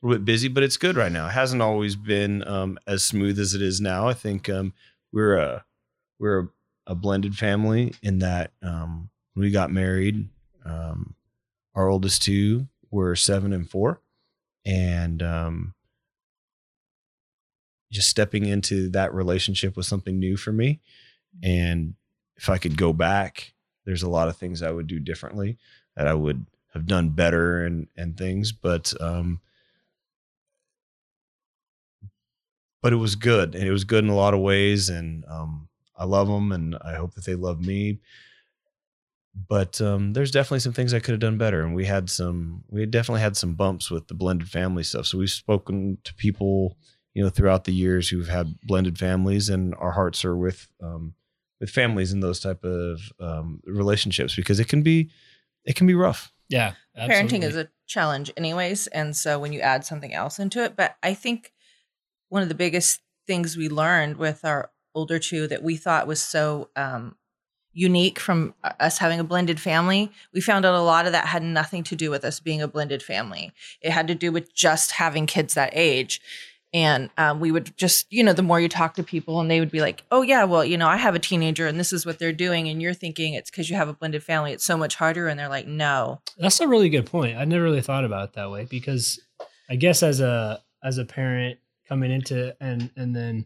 a 0.01 0.05
little 0.05 0.19
bit 0.19 0.25
busy, 0.25 0.47
but 0.47 0.63
it's 0.63 0.77
good 0.77 0.95
right 0.95 1.11
now. 1.11 1.27
It 1.27 1.31
hasn't 1.33 1.61
always 1.61 1.95
been 1.95 2.47
um, 2.47 2.79
as 2.87 3.03
smooth 3.03 3.37
as 3.39 3.53
it 3.53 3.61
is 3.61 3.79
now. 3.81 4.07
I 4.07 4.13
think 4.13 4.49
um, 4.49 4.73
we're 5.11 5.37
a 5.37 5.65
we're 6.19 6.39
a, 6.39 6.47
a 6.87 6.95
blended 6.95 7.35
family 7.37 7.93
in 8.01 8.19
that 8.19 8.51
um, 8.63 9.09
when 9.33 9.43
we 9.43 9.51
got 9.51 9.71
married, 9.71 10.27
um, 10.67 11.15
our 11.75 11.87
oldest 11.89 12.21
two 12.23 12.67
were 12.91 13.15
seven 13.15 13.53
and 13.53 13.69
four, 13.69 14.01
and 14.65 15.21
um, 15.23 15.73
just 17.91 18.09
stepping 18.09 18.45
into 18.45 18.89
that 18.89 19.13
relationship 19.13 19.75
was 19.77 19.87
something 19.87 20.19
new 20.19 20.37
for 20.37 20.51
me. 20.51 20.79
And 21.43 21.95
if 22.35 22.49
I 22.49 22.57
could 22.57 22.77
go 22.77 22.93
back, 22.93 23.53
there's 23.85 24.03
a 24.03 24.09
lot 24.09 24.27
of 24.27 24.37
things 24.37 24.61
I 24.61 24.71
would 24.71 24.87
do 24.87 24.99
differently 24.99 25.57
that 25.95 26.07
I 26.07 26.13
would 26.13 26.45
have 26.73 26.85
done 26.85 27.09
better 27.09 27.63
and 27.63 27.87
and 27.95 28.17
things. 28.17 28.51
But 28.51 28.93
um 28.99 29.39
but 32.81 32.93
it 32.93 32.97
was 32.97 33.15
good 33.15 33.55
and 33.55 33.63
it 33.63 33.71
was 33.71 33.83
good 33.83 34.03
in 34.03 34.09
a 34.09 34.15
lot 34.15 34.33
of 34.33 34.39
ways 34.41 34.89
and 34.89 35.25
um 35.27 35.67
I 35.97 36.05
love 36.05 36.27
them 36.27 36.51
and 36.51 36.75
I 36.83 36.95
hope 36.95 37.15
that 37.15 37.25
they 37.25 37.35
love 37.35 37.65
me. 37.65 37.99
But 39.49 39.79
um, 39.81 40.13
there's 40.13 40.31
definitely 40.31 40.59
some 40.61 40.73
things 40.73 40.93
I 40.93 40.99
could 40.99 41.11
have 41.11 41.19
done 41.19 41.37
better, 41.37 41.61
and 41.61 41.75
we 41.75 41.85
had 41.85 42.09
some. 42.09 42.63
We 42.69 42.85
definitely 42.85 43.21
had 43.21 43.37
some 43.37 43.53
bumps 43.53 43.91
with 43.91 44.07
the 44.07 44.13
blended 44.15 44.49
family 44.49 44.83
stuff. 44.83 45.05
So 45.05 45.17
we've 45.17 45.29
spoken 45.29 45.97
to 46.05 46.13
people 46.15 46.77
you 47.17 47.23
know 47.23 47.29
throughout 47.29 47.63
the 47.63 47.73
years 47.73 48.09
who've 48.09 48.27
had 48.27 48.53
blended 48.61 48.99
families 48.99 49.49
and 49.49 49.73
our 49.79 49.91
hearts 49.91 50.23
are 50.23 50.37
with 50.37 50.67
um 50.83 51.15
with 51.59 51.71
families 51.71 52.13
in 52.13 52.19
those 52.19 52.39
type 52.39 52.63
of 52.63 52.99
um 53.19 53.59
relationships 53.65 54.35
because 54.35 54.59
it 54.59 54.67
can 54.67 54.83
be 54.83 55.09
it 55.65 55.75
can 55.75 55.87
be 55.87 55.95
rough 55.95 56.31
Yeah. 56.47 56.73
parenting 56.95 57.41
is 57.43 57.55
a 57.55 57.69
challenge 57.87 58.31
anyways 58.37 58.85
and 58.87 59.15
so 59.15 59.39
when 59.39 59.51
you 59.51 59.61
add 59.61 59.83
something 59.83 60.13
else 60.13 60.37
into 60.37 60.63
it 60.63 60.75
but 60.75 60.95
i 61.01 61.15
think 61.15 61.53
one 62.29 62.43
of 62.43 62.49
the 62.49 62.55
biggest 62.55 63.01
things 63.25 63.57
we 63.57 63.67
learned 63.67 64.17
with 64.17 64.45
our 64.45 64.69
older 64.93 65.17
two 65.17 65.47
that 65.47 65.63
we 65.63 65.75
thought 65.75 66.05
was 66.05 66.21
so 66.21 66.69
um, 66.75 67.15
unique 67.77 68.19
from 68.19 68.55
uh, 68.63 68.71
us 68.79 68.97
having 68.97 69.19
a 69.19 69.23
blended 69.23 69.59
family 69.59 70.11
we 70.33 70.41
found 70.41 70.65
out 70.65 70.73
a 70.73 70.81
lot 70.81 71.05
of 71.05 71.11
that 71.11 71.27
had 71.27 71.43
nothing 71.43 71.83
to 71.83 71.95
do 71.95 72.09
with 72.09 72.25
us 72.25 72.39
being 72.39 72.61
a 72.61 72.67
blended 72.67 73.03
family. 73.03 73.51
It 73.81 73.91
had 73.91 74.07
to 74.07 74.15
do 74.15 74.31
with 74.31 74.53
just 74.53 74.91
having 74.91 75.25
kids 75.25 75.53
that 75.53 75.71
age. 75.73 76.21
And 76.73 77.09
um, 77.17 77.39
we 77.39 77.51
would 77.51 77.77
just 77.77 78.11
you 78.11 78.23
know 78.23 78.33
the 78.33 78.41
more 78.41 78.59
you 78.59 78.67
talk 78.67 78.95
to 78.95 79.03
people 79.03 79.39
and 79.39 79.49
they 79.49 79.59
would 79.59 79.71
be 79.71 79.79
like 79.79 80.03
oh 80.11 80.21
yeah 80.21 80.43
well 80.43 80.65
you 80.65 80.77
know 80.77 80.87
i 80.87 80.97
have 80.97 81.15
a 81.15 81.19
teenager 81.19 81.65
and 81.65 81.79
this 81.79 81.93
is 81.93 82.05
what 82.05 82.19
they're 82.19 82.33
doing 82.33 82.67
and 82.67 82.81
you're 82.81 82.93
thinking 82.93 83.33
it's 83.33 83.49
because 83.49 83.69
you 83.69 83.77
have 83.77 83.87
a 83.87 83.93
blended 83.93 84.21
family 84.21 84.51
it's 84.51 84.65
so 84.65 84.75
much 84.75 84.95
harder 84.95 85.29
and 85.29 85.39
they're 85.39 85.47
like 85.47 85.65
no. 85.65 86.19
That's 86.37 86.59
a 86.59 86.67
really 86.67 86.89
good 86.89 87.05
point. 87.05 87.37
I 87.37 87.45
never 87.45 87.63
really 87.63 87.81
thought 87.81 88.03
about 88.03 88.29
it 88.29 88.33
that 88.33 88.51
way 88.51 88.67
because 88.69 89.19
I 89.69 89.77
guess 89.77 90.03
as 90.03 90.19
a 90.19 90.61
as 90.83 90.97
a 90.97 91.05
parent 91.05 91.57
coming 91.87 92.11
into 92.11 92.55
and 92.59 92.91
and 92.97 93.15
then 93.15 93.45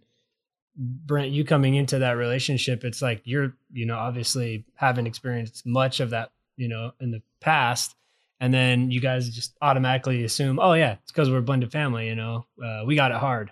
Brent, 0.75 1.31
you 1.31 1.43
coming 1.43 1.75
into 1.75 1.99
that 1.99 2.13
relationship, 2.13 2.83
it's 2.83 3.01
like 3.01 3.21
you're, 3.25 3.53
you 3.73 3.85
know, 3.85 3.97
obviously 3.97 4.65
haven't 4.75 5.05
experienced 5.07 5.65
much 5.65 5.99
of 5.99 6.11
that, 6.11 6.31
you 6.57 6.67
know, 6.67 6.93
in 6.99 7.11
the 7.11 7.21
past. 7.41 7.95
And 8.39 8.53
then 8.53 8.89
you 8.89 8.99
guys 9.01 9.29
just 9.29 9.55
automatically 9.61 10.23
assume, 10.23 10.59
oh 10.59 10.73
yeah, 10.73 10.93
it's 10.93 11.11
because 11.11 11.29
we're 11.29 11.37
a 11.37 11.41
blended 11.43 11.71
family, 11.71 12.07
you 12.07 12.15
know, 12.15 12.45
uh, 12.63 12.83
we 12.85 12.95
got 12.95 13.11
it 13.11 13.17
hard. 13.17 13.51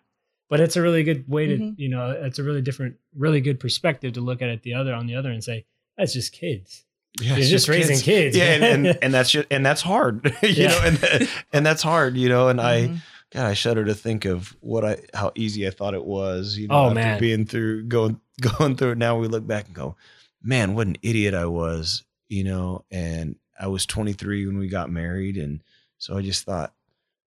But 0.50 0.60
it's 0.62 0.76
a 0.78 0.82
really 0.82 1.04
good 1.04 1.30
way 1.30 1.46
to, 1.46 1.58
Mhm. 1.58 1.76
you 1.78 1.90
know, 1.90 2.10
it's 2.10 2.40
a 2.40 2.44
really 2.44 2.62
different, 2.62 2.96
really 3.16 3.40
good 3.42 3.60
perspective 3.60 4.14
to 4.14 4.22
look 4.22 4.42
at 4.42 4.50
it 4.50 4.64
the 4.64 4.74
other 4.74 4.94
on 4.96 5.06
the 5.06 5.16
other 5.16 5.30
and 5.30 5.44
say, 5.44 5.66
that's 5.98 6.14
just 6.14 6.32
kids. 6.32 6.86
yeah 7.22 7.36
You're 7.36 7.46
just, 7.46 7.68
raising 7.68 7.98
kids. 8.00 8.36
yeah 8.38 8.46
and, 8.54 8.88
and, 8.88 8.98
and 9.04 9.14
that's 9.14 9.30
just, 9.32 9.48
and 9.52 9.66
that's 9.66 9.82
hard 9.82 10.26
you 10.44 10.50
Yeah. 10.50 10.68
know 10.70 10.80
and 10.86 11.30
and 11.52 11.66
that's 11.66 11.82
hard 11.82 12.16
you 12.16 12.30
know 12.30 12.50
and 12.50 12.62
i 12.62 12.82
Mhm. 12.88 13.02
God, 13.32 13.46
I 13.46 13.54
shudder 13.54 13.86
to 13.86 13.94
think 13.94 14.26
of 14.26 14.56
what 14.60 14.84
I 14.84 14.98
how 15.14 15.32
easy 15.36 15.68
I 15.68 15.72
thought 15.72 15.94
it 15.94 16.04
was. 16.06 16.58
You 16.58 16.68
know, 16.68 16.76
Oh, 16.76 16.86
after 16.88 16.96
man. 16.96 17.20
being 17.20 17.46
through 17.46 17.84
going 17.84 18.20
going 18.58 18.76
through 18.76 18.92
it. 18.92 18.98
Now 18.98 19.18
we 19.18 19.28
look 19.28 19.46
back 19.46 19.68
and 19.68 19.76
go, 19.76 19.96
man, 20.42 20.74
what 20.76 20.88
an 20.88 20.98
idiot 21.02 21.34
I 21.34 21.46
was. 21.46 22.04
You 22.28 22.44
know, 22.44 22.86
and 22.92 23.36
I 23.60 23.68
was 23.68 23.86
23 23.86 24.46
when 24.48 24.58
we 24.58 24.68
got 24.68 24.90
married, 24.92 25.36
and 25.38 25.62
so 25.98 26.18
I 26.18 26.22
just 26.22 26.46
thought, 26.46 26.74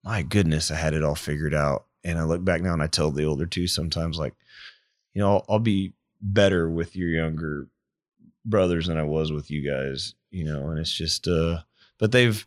my 0.04 0.22
goodness, 0.22 0.70
I 0.70 0.76
had 0.76 0.94
it 0.94 1.02
all 1.04 1.14
figured 1.14 1.54
out. 1.54 1.86
And 2.04 2.18
I 2.18 2.24
look 2.24 2.44
back 2.44 2.62
now 2.62 2.72
and 2.72 2.82
I 2.82 2.88
tell 2.88 3.10
the 3.12 3.24
older 3.24 3.46
two 3.46 3.68
sometimes, 3.68 4.18
like, 4.18 4.34
you 5.14 5.20
know, 5.22 5.34
I'll, 5.34 5.44
I'll 5.48 5.58
be 5.60 5.92
better 6.20 6.68
with 6.68 6.96
your 6.96 7.08
younger 7.10 7.68
brothers 8.44 8.88
than 8.88 8.98
I 8.98 9.04
was 9.04 9.30
with 9.30 9.50
you 9.52 9.68
guys. 9.68 10.14
You 10.30 10.44
know, 10.44 10.70
and 10.70 10.78
it's 10.80 10.92
just, 10.92 11.28
uh, 11.28 11.58
but 11.98 12.10
they've, 12.10 12.44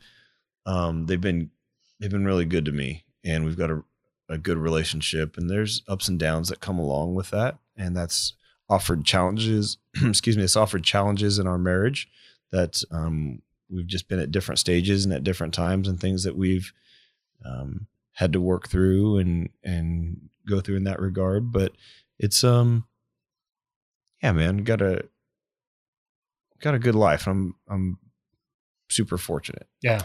um, 0.65 1.05
they've 1.05 1.21
been 1.21 1.51
they've 1.99 2.11
been 2.11 2.25
really 2.25 2.45
good 2.45 2.65
to 2.65 2.71
me 2.73 3.05
and 3.25 3.43
we've 3.43 3.57
got 3.57 3.71
a, 3.71 3.83
a 4.29 4.37
good 4.37 4.57
relationship 4.57 5.37
and 5.37 5.49
there's 5.49 5.81
ups 5.87 6.07
and 6.07 6.19
downs 6.19 6.49
that 6.49 6.59
come 6.61 6.79
along 6.79 7.15
with 7.15 7.31
that 7.31 7.57
and 7.75 7.97
that's 7.97 8.33
offered 8.69 9.03
challenges. 9.03 9.77
excuse 10.03 10.37
me, 10.37 10.43
it's 10.43 10.55
offered 10.55 10.83
challenges 10.83 11.39
in 11.39 11.47
our 11.47 11.57
marriage 11.57 12.07
that 12.51 12.81
um, 12.91 13.41
we've 13.69 13.87
just 13.87 14.07
been 14.07 14.19
at 14.19 14.31
different 14.31 14.59
stages 14.59 15.03
and 15.03 15.13
at 15.13 15.23
different 15.23 15.53
times 15.53 15.87
and 15.87 15.99
things 15.99 16.23
that 16.23 16.37
we've 16.37 16.71
um, 17.43 17.87
had 18.13 18.33
to 18.33 18.41
work 18.41 18.69
through 18.69 19.17
and 19.17 19.49
and 19.63 20.29
go 20.47 20.61
through 20.61 20.77
in 20.77 20.85
that 20.85 21.01
regard. 21.01 21.51
But 21.51 21.73
it's 22.17 22.43
um, 22.43 22.85
yeah, 24.23 24.31
man, 24.31 24.57
got 24.57 24.81
a 24.81 25.05
got 26.61 26.75
a 26.75 26.79
good 26.79 26.95
life. 26.95 27.27
I'm 27.27 27.55
I'm 27.67 27.97
super 28.89 29.17
fortunate. 29.17 29.67
Yeah. 29.81 30.01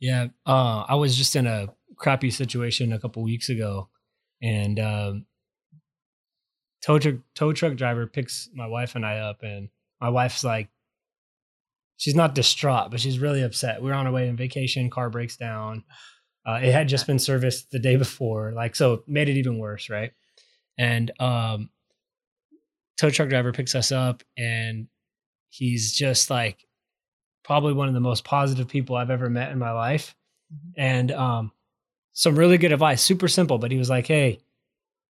Yeah. 0.00 0.28
Uh, 0.44 0.84
I 0.88 0.94
was 0.96 1.16
just 1.16 1.36
in 1.36 1.46
a 1.46 1.68
crappy 1.96 2.30
situation 2.30 2.92
a 2.92 2.98
couple 2.98 3.22
weeks 3.22 3.48
ago 3.48 3.88
and 4.42 4.78
um, 4.78 5.26
tow 6.82 6.98
truck 6.98 7.16
tow 7.34 7.52
truck 7.52 7.76
driver 7.76 8.06
picks 8.06 8.48
my 8.54 8.66
wife 8.66 8.94
and 8.94 9.04
I 9.04 9.18
up, 9.18 9.42
and 9.42 9.68
my 10.00 10.08
wife's 10.08 10.44
like, 10.44 10.68
she's 11.96 12.14
not 12.14 12.34
distraught, 12.34 12.90
but 12.90 13.00
she's 13.00 13.18
really 13.18 13.42
upset. 13.42 13.82
We 13.82 13.90
are 13.90 13.94
on 13.94 14.06
our 14.06 14.12
way 14.12 14.28
on 14.28 14.36
vacation, 14.36 14.90
car 14.90 15.10
breaks 15.10 15.36
down. 15.36 15.84
Uh, 16.46 16.60
it 16.62 16.72
had 16.72 16.88
just 16.88 17.06
been 17.06 17.18
serviced 17.18 17.70
the 17.70 17.78
day 17.78 17.96
before, 17.96 18.52
like 18.52 18.76
so, 18.76 19.02
made 19.06 19.28
it 19.28 19.36
even 19.36 19.58
worse, 19.58 19.90
right? 19.90 20.12
And 20.78 21.10
um, 21.20 21.70
tow 22.98 23.10
truck 23.10 23.28
driver 23.28 23.52
picks 23.52 23.74
us 23.74 23.90
up, 23.90 24.22
and 24.36 24.86
he's 25.48 25.92
just 25.92 26.30
like 26.30 26.64
probably 27.42 27.72
one 27.72 27.88
of 27.88 27.94
the 27.94 28.00
most 28.00 28.24
positive 28.24 28.68
people 28.68 28.96
I've 28.96 29.10
ever 29.10 29.28
met 29.28 29.50
in 29.50 29.58
my 29.58 29.72
life, 29.72 30.14
mm-hmm. 30.54 30.80
and 30.80 31.10
um, 31.10 31.52
some 32.16 32.36
really 32.36 32.56
good 32.58 32.72
advice, 32.72 33.02
super 33.02 33.28
simple. 33.28 33.58
But 33.58 33.70
he 33.70 33.78
was 33.78 33.90
like, 33.90 34.06
"Hey, 34.06 34.40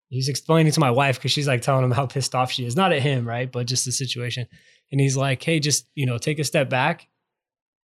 he's 0.09 0.29
explaining 0.29 0.71
to 0.71 0.79
my 0.79 0.91
wife 0.91 1.17
because 1.17 1.31
she's 1.31 1.47
like 1.47 1.61
telling 1.61 1.83
him 1.83 1.91
how 1.91 2.05
pissed 2.05 2.35
off 2.35 2.51
she 2.51 2.65
is, 2.65 2.75
not 2.75 2.93
at 2.93 3.01
him, 3.01 3.27
right? 3.27 3.51
But 3.51 3.67
just 3.67 3.85
the 3.85 3.91
situation. 3.91 4.47
And 4.91 5.01
he's 5.01 5.17
like, 5.17 5.41
hey, 5.43 5.59
just, 5.59 5.87
you 5.95 6.05
know, 6.05 6.17
take 6.17 6.39
a 6.39 6.43
step 6.43 6.69
back, 6.69 7.07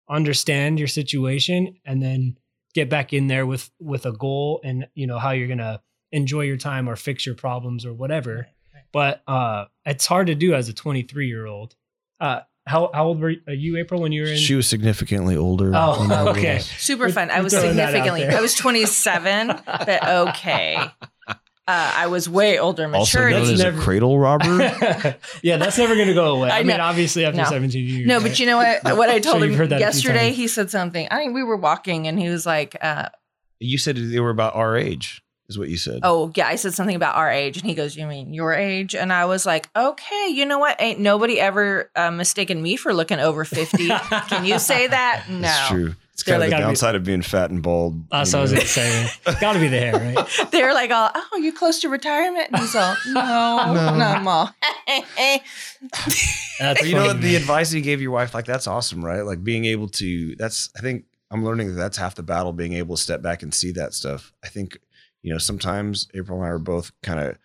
understand 0.10 0.80
your 0.80 0.88
situation, 0.88 1.76
and 1.86 2.02
then 2.02 2.38
get 2.74 2.90
back 2.90 3.12
in 3.12 3.28
there 3.28 3.46
with 3.46 3.70
with 3.80 4.06
a 4.06 4.14
goal 4.14 4.62
and 4.64 4.88
you 4.94 5.06
know 5.06 5.20
how 5.20 5.32
you're 5.32 5.48
gonna 5.50 5.82
enjoy 6.14 6.42
your 6.42 6.56
time 6.56 6.88
or 6.88 6.96
fix 6.96 7.26
your 7.26 7.36
problems 7.36 7.86
or 7.86 7.94
whatever. 7.94 8.48
But 8.94 9.24
uh 9.28 9.66
it's 9.86 10.06
hard 10.06 10.28
to 10.28 10.36
do 10.36 10.54
as 10.54 10.70
a 10.70 10.74
23 10.74 11.28
year 11.28 11.46
old. 11.46 11.76
Uh 12.20 12.42
how 12.72 12.90
how 12.94 13.06
old 13.08 13.20
were 13.20 13.32
you, 13.48 13.78
April, 13.78 14.02
when 14.02 14.12
you 14.12 14.24
were 14.24 14.30
in? 14.30 14.38
She 14.38 14.56
was 14.56 14.66
significantly 14.68 15.36
older. 15.36 15.74
Oh, 15.76 16.30
okay. 16.30 16.60
Super 16.60 17.10
fun. 17.10 17.30
I 17.30 17.42
was 17.42 17.54
significantly. 17.54 18.26
I 18.26 18.40
was 18.40 18.56
27, 18.56 19.48
but 19.66 20.08
okay. 20.08 20.78
Uh, 21.68 21.94
I 21.96 22.08
was 22.08 22.28
way 22.28 22.58
older, 22.58 22.88
mature. 22.88 23.28
Also 23.28 23.40
known 23.40 23.54
as 23.54 23.62
never, 23.62 23.78
a 23.78 23.82
cradle 23.82 24.18
robber. 24.18 24.58
yeah, 25.44 25.58
that's 25.58 25.78
never 25.78 25.96
going 25.96 26.08
to 26.08 26.14
go 26.14 26.36
away. 26.36 26.50
I, 26.50 26.60
I 26.60 26.64
mean, 26.64 26.80
obviously 26.80 27.24
after 27.24 27.38
no. 27.38 27.46
17 27.46 27.86
years. 27.86 28.08
No, 28.08 28.16
right? 28.18 28.24
but 28.24 28.40
you 28.40 28.46
know 28.46 28.58
what? 28.58 28.84
What 28.98 29.10
I 29.10 29.20
told 29.20 29.44
him 29.44 29.52
yesterday, 29.70 30.32
he 30.32 30.48
said 30.48 30.72
something. 30.72 31.08
I 31.12 31.20
mean, 31.20 31.34
we 31.34 31.44
were 31.44 31.58
walking, 31.58 32.08
and 32.08 32.20
he 32.20 32.30
was 32.30 32.46
like, 32.46 32.76
uh, 32.82 33.10
"You 33.60 33.78
said 33.78 33.98
they 33.98 34.20
were 34.20 34.32
about 34.32 34.56
our 34.56 34.76
age." 34.76 35.21
Is 35.52 35.60
what 35.60 35.68
you 35.68 35.78
said. 35.78 36.00
Oh 36.04 36.32
yeah, 36.36 36.48
I 36.48 36.56
said 36.56 36.74
something 36.74 36.96
about 36.96 37.16
our 37.16 37.30
age, 37.30 37.58
and 37.58 37.66
he 37.66 37.74
goes, 37.74 37.98
"You 37.98 38.08
mean 38.08 38.34
your 38.34 38.54
age?" 38.54 38.96
And 38.96 39.12
I 39.12 39.26
was 39.26 39.46
like, 39.46 39.70
"Okay, 39.76 40.30
you 40.30 40.46
know 40.46 40.60
what? 40.60 40.82
Ain't 40.82 41.00
nobody 41.00 41.40
ever 41.42 41.92
uh, 41.96 42.10
mistaken 42.10 42.62
me 42.62 42.78
for 42.78 42.94
looking 42.94 43.20
over 43.20 43.44
fifty. 43.44 43.90
Can 44.30 44.46
you 44.46 44.60
say 44.60 44.88
that? 44.88 45.26
No, 45.32 45.42
That's 45.42 45.70
true. 45.70 45.96
It's 46.14 46.24
kind 46.24 46.36
of 46.36 46.50
like, 46.50 46.58
the 46.58 46.64
downside 46.64 46.94
be, 46.94 46.98
of 46.98 47.04
being 47.04 47.22
fat 47.22 47.50
and 47.50 47.64
bald. 47.64 48.08
That's 48.10 48.32
what 48.32 48.40
I 48.40 48.42
was 48.44 48.52
going 48.52 48.62
to 48.62 48.68
say. 48.68 49.10
Got 49.40 49.54
to 49.54 49.60
be 49.60 49.70
the 49.70 49.80
hair, 49.80 49.94
right? 49.94 50.28
They're 50.52 50.74
like, 50.74 50.92
all, 50.92 51.10
oh, 51.14 51.38
you 51.38 51.52
close 51.52 51.80
to 51.82 51.90
retirement? 51.90 52.50
And 52.52 52.62
he's 52.62 52.76
all, 52.76 52.96
no, 53.08 53.74
no, 53.74 53.96
no, 53.98 54.20
mom. 54.20 54.50
that's 56.60 56.86
you 56.86 56.94
know 56.94 57.14
the 57.14 57.36
advice 57.36 57.74
you 57.74 57.82
gave 57.82 58.02
your 58.02 58.12
wife, 58.12 58.34
like 58.36 58.46
that's 58.46 58.68
awesome, 58.68 59.04
right? 59.04 59.22
Like 59.22 59.44
being 59.44 59.66
able 59.66 59.88
to. 59.90 60.36
That's 60.36 60.70
I 60.78 60.82
think 60.82 61.06
I'm 61.32 61.44
learning 61.44 61.70
that 61.70 61.82
that's 61.82 61.98
half 61.98 62.14
the 62.14 62.24
battle. 62.24 62.54
Being 62.54 62.74
able 62.74 62.98
to 62.98 63.02
step 63.02 63.22
back 63.22 63.42
and 63.42 63.54
see 63.54 63.72
that 63.72 63.94
stuff. 63.94 64.32
I 64.44 64.48
think 64.48 64.78
you 65.22 65.32
know 65.32 65.38
sometimes 65.38 66.08
April 66.14 66.40
and 66.40 66.48
I 66.48 66.50
are 66.50 66.60
both 66.60 66.92
kind 67.04 67.20
of 67.20 67.38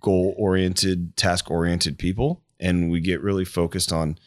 goal 0.00 0.34
oriented, 0.36 1.16
task 1.16 1.50
oriented 1.50 1.98
people, 1.98 2.42
and 2.60 2.90
we 2.90 3.00
get 3.00 3.22
really 3.22 3.44
focused 3.44 3.92
on 3.92 4.18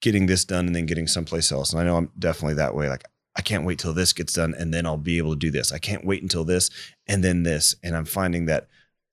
getting 0.00 0.26
this 0.26 0.44
done 0.44 0.66
and 0.66 0.76
then 0.76 0.86
getting 0.86 1.06
someplace 1.06 1.50
else. 1.50 1.72
And 1.72 1.80
I 1.80 1.84
know 1.84 1.96
I'm 1.96 2.10
definitely 2.18 2.54
that 2.54 2.74
way. 2.74 2.88
Like, 2.88 3.04
I 3.36 3.42
can't 3.42 3.64
wait 3.64 3.78
till 3.78 3.92
this 3.92 4.12
gets 4.12 4.32
done 4.32 4.54
and 4.58 4.72
then 4.72 4.86
I'll 4.86 4.96
be 4.96 5.18
able 5.18 5.32
to 5.32 5.38
do 5.38 5.50
this. 5.50 5.72
I 5.72 5.78
can't 5.78 6.04
wait 6.04 6.22
until 6.22 6.44
this 6.44 6.70
and 7.06 7.22
then 7.22 7.42
this. 7.42 7.74
And 7.82 7.96
I'm 7.96 8.04
finding 8.04 8.46
that 8.46 8.68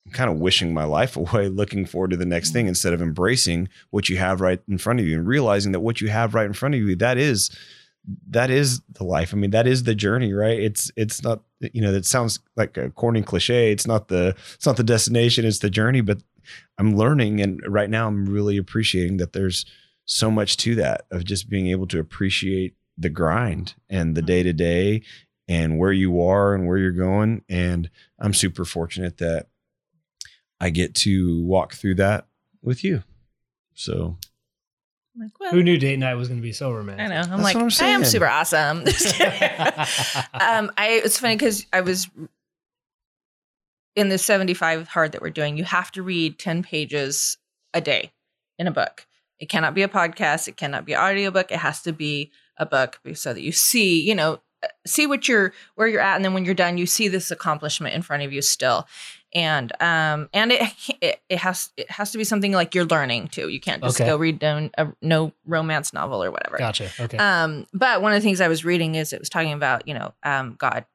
I'm 0.06 0.12
kind 0.12 0.30
of 0.30 0.38
wishing 0.38 0.74
my 0.74 0.84
life 0.84 1.16
away, 1.18 1.48
looking 1.48 1.86
forward 1.86 2.12
to 2.12 2.18
the 2.18 2.26
next 2.26 2.52
thing 2.52 2.64
mm-hmm. 2.64 2.70
instead 2.70 2.94
of 2.94 3.02
embracing 3.02 3.70
what 3.92 4.10
you 4.10 4.18
have 4.18 4.42
right 4.42 4.62
in 4.68 4.78
front 4.78 5.00
of 5.00 5.08
you 5.08 5.18
and 5.18 5.28
realizing 5.28 5.72
that 5.72 5.80
what 5.80 6.02
you 6.02 6.10
have 6.10 6.34
right 6.34 6.46
in 6.46 6.54
front 6.54 6.76
of 6.76 6.82
you, 6.82 6.96
that 6.96 7.18
is 7.18 7.56
that 8.30 8.50
is 8.50 8.82
the 8.90 9.04
life. 9.04 9.34
I 9.34 9.38
mean, 9.38 9.52
that 9.52 9.68
is 9.68 9.84
the 9.84 9.96
journey, 9.96 10.34
right? 10.34 10.60
It's 10.60 10.92
it's 10.96 11.24
not 11.24 11.42
you 11.60 11.82
know, 11.82 11.92
that 11.92 12.06
sounds 12.06 12.40
like 12.56 12.78
a 12.78 12.90
corny 12.92 13.22
cliche. 13.22 13.72
It's 13.72 13.88
not 13.88 14.08
the 14.08 14.36
it's 14.54 14.66
not 14.66 14.78
the 14.78 14.84
destination, 14.84 15.46
it's 15.46 15.60
the 15.60 15.70
journey, 15.70 16.02
but 16.02 16.22
I'm 16.78 16.96
learning 16.96 17.42
and 17.42 17.62
right 17.68 17.90
now 17.90 18.08
I'm 18.08 18.26
really 18.26 18.58
appreciating 18.58 19.18
that 19.18 19.34
there's 19.34 19.66
so 20.06 20.30
much 20.30 20.58
to 20.58 20.76
that 20.76 21.06
of 21.12 21.26
just 21.26 21.50
being 21.50 21.68
able 21.68 21.88
to 21.88 22.00
appreciate 22.00 22.76
the 22.98 23.10
grind 23.10 23.74
and 23.90 24.16
the 24.16 24.22
day 24.22 24.44
to 24.44 24.54
day 24.54 25.02
and 25.48 25.80
where 25.80 25.92
you 25.92 26.22
are 26.22 26.54
and 26.54 26.68
where 26.68 26.78
you're 26.78 26.92
going. 26.92 27.44
And 27.50 27.90
I'm 28.20 28.34
super 28.34 28.66
fortunate 28.66 29.18
that 29.18 29.48
I 30.60 30.70
get 30.70 30.96
to 30.96 31.44
walk 31.44 31.74
through 31.74 31.96
that 31.96 32.28
with 32.62 32.84
you. 32.84 33.04
So 33.74 34.18
like, 35.18 35.40
well, 35.40 35.52
Who 35.52 35.64
knew 35.64 35.78
date 35.78 35.98
night 35.98 36.16
was 36.16 36.28
going 36.28 36.40
to 36.40 36.44
be 36.44 36.54
so 36.54 36.72
romantic? 36.72 37.06
I 37.06 37.10
know. 37.10 37.22
I'm 37.22 37.42
That's 37.42 37.44
like, 37.44 37.56
I'm 37.56 37.88
I 37.88 37.92
am 37.92 38.04
super 38.06 38.28
awesome. 38.28 38.80
um, 40.34 40.72
I 40.78 41.02
it's 41.04 41.20
funny 41.20 41.36
because 41.36 41.66
I 41.72 41.82
was 41.82 42.10
in 43.96 44.10
the 44.10 44.18
75 44.18 44.88
hard 44.88 45.14
that 45.14 45.22
we're 45.22 45.30
doing. 45.30 45.58
You 45.58 45.64
have 45.64 45.92
to 45.94 46.04
read 46.04 46.38
10 46.38 46.64
pages 46.64 47.38
a 47.74 47.82
day 47.82 48.12
in 48.60 48.68
a 48.68 48.72
book. 48.72 49.08
It 49.40 49.50
cannot 49.50 49.74
be 49.74 49.84
a 49.84 49.88
podcast. 49.88 50.48
It 50.48 50.58
cannot 50.58 50.86
be 50.86 50.94
an 50.94 51.00
audiobook. 51.00 51.52
It 51.52 51.60
has 51.60 51.82
to 51.84 51.94
be 51.94 52.32
a 52.58 52.66
book 52.66 53.00
so 53.14 53.34
that 53.34 53.42
you 53.42 53.52
see, 53.52 54.02
you 54.02 54.16
know, 54.16 54.40
uh, 54.64 54.68
see 54.88 55.08
what 55.08 55.28
you're 55.28 55.54
where 55.76 55.88
you're 55.88 56.02
at, 56.02 56.16
and 56.16 56.24
then 56.24 56.34
when 56.34 56.46
you're 56.46 56.54
done, 56.54 56.78
you 56.78 56.86
see 56.86 57.08
this 57.10 57.32
accomplishment 57.32 57.94
in 57.94 58.02
front 58.02 58.24
of 58.24 58.32
you 58.32 58.42
still. 58.42 58.88
And 59.36 59.72
um 59.82 60.30
and 60.34 60.52
it 60.52 60.62
it, 61.02 61.20
it 61.30 61.38
has 61.38 61.70
it 61.78 61.92
has 61.92 62.12
to 62.14 62.18
be 62.18 62.24
something 62.24 62.54
like 62.54 62.74
you're 62.74 62.86
learning 62.86 63.28
too. 63.28 63.50
You 63.50 63.60
can't 63.60 63.84
just 63.84 64.02
okay. 64.02 64.10
go 64.10 64.18
read 64.18 64.40
down 64.40 64.72
a 64.78 64.88
no 65.02 65.34
romance 65.46 65.94
novel 65.94 66.24
or 66.24 66.32
whatever. 66.32 66.58
Gotcha. 66.58 66.90
Okay. 67.00 67.18
Um, 67.18 67.68
but 67.74 68.02
one 68.02 68.14
of 68.14 68.22
the 68.22 68.26
things 68.26 68.42
I 68.42 68.48
was 68.48 68.66
reading 68.66 68.96
is 68.96 69.14
it 69.14 69.20
was 69.20 69.30
talking 69.30 69.54
about 69.54 69.88
you 69.88 69.94
know 69.94 70.14
um 70.24 70.56
God 70.58 70.86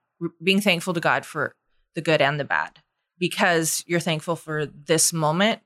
being 0.42 0.60
thankful 0.60 0.94
to 0.94 1.00
God 1.00 1.24
for 1.24 1.54
the 1.94 2.00
good 2.00 2.20
and 2.20 2.40
the 2.40 2.44
bad 2.44 2.80
because 3.18 3.84
you're 3.86 4.00
thankful 4.00 4.36
for 4.36 4.66
this 4.66 5.12
moment 5.12 5.60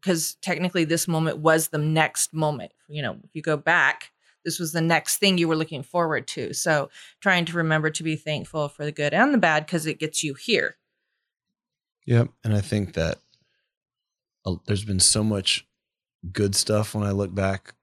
because 0.00 0.36
technically 0.42 0.84
this 0.84 1.06
moment 1.06 1.38
was 1.38 1.68
the 1.68 1.78
next 1.78 2.32
moment. 2.32 2.72
You 2.88 3.02
know, 3.02 3.16
if 3.22 3.30
you 3.34 3.42
go 3.42 3.56
back, 3.56 4.12
this 4.44 4.58
was 4.58 4.72
the 4.72 4.80
next 4.80 5.18
thing 5.18 5.38
you 5.38 5.48
were 5.48 5.56
looking 5.56 5.82
forward 5.82 6.26
to. 6.28 6.54
So 6.54 6.88
trying 7.20 7.44
to 7.46 7.56
remember 7.56 7.90
to 7.90 8.02
be 8.02 8.16
thankful 8.16 8.68
for 8.68 8.84
the 8.84 8.92
good 8.92 9.12
and 9.12 9.34
the 9.34 9.38
bad 9.38 9.66
because 9.66 9.86
it 9.86 9.98
gets 9.98 10.22
you 10.22 10.34
here. 10.34 10.76
Yep. 12.10 12.28
And 12.44 12.54
I 12.54 12.60
think 12.60 12.94
that 12.94 13.18
uh, 14.44 14.56
there's 14.66 14.84
been 14.84 15.00
so 15.00 15.24
much 15.24 15.66
good 16.32 16.54
stuff 16.54 16.94
when 16.94 17.06
I 17.06 17.12
look 17.12 17.34
back 17.34 17.74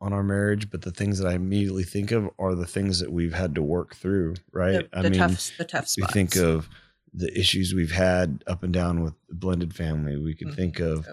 on 0.00 0.12
our 0.12 0.24
marriage, 0.24 0.70
but 0.70 0.82
the 0.82 0.90
things 0.90 1.18
that 1.18 1.28
I 1.28 1.34
immediately 1.34 1.84
think 1.84 2.10
of 2.10 2.30
are 2.38 2.54
the 2.54 2.66
things 2.66 2.98
that 3.00 3.12
we've 3.12 3.34
had 3.34 3.54
to 3.54 3.62
work 3.62 3.94
through, 3.94 4.34
right? 4.52 4.90
The, 4.90 5.00
the 5.02 5.06
I 5.06 5.10
mean, 5.10 5.18
tough, 5.18 5.50
the 5.56 5.64
tough 5.64 5.88
spots. 5.88 5.96
We 5.96 6.12
think 6.12 6.36
of 6.36 6.68
the 7.14 7.38
issues 7.38 7.74
we've 7.74 7.92
had 7.92 8.42
up 8.46 8.64
and 8.64 8.72
down 8.72 9.04
with 9.04 9.14
the 9.28 9.34
blended 9.34 9.74
family. 9.74 10.16
We 10.16 10.34
can 10.34 10.48
mm-hmm. 10.48 10.56
think 10.56 10.80
of 10.80 11.06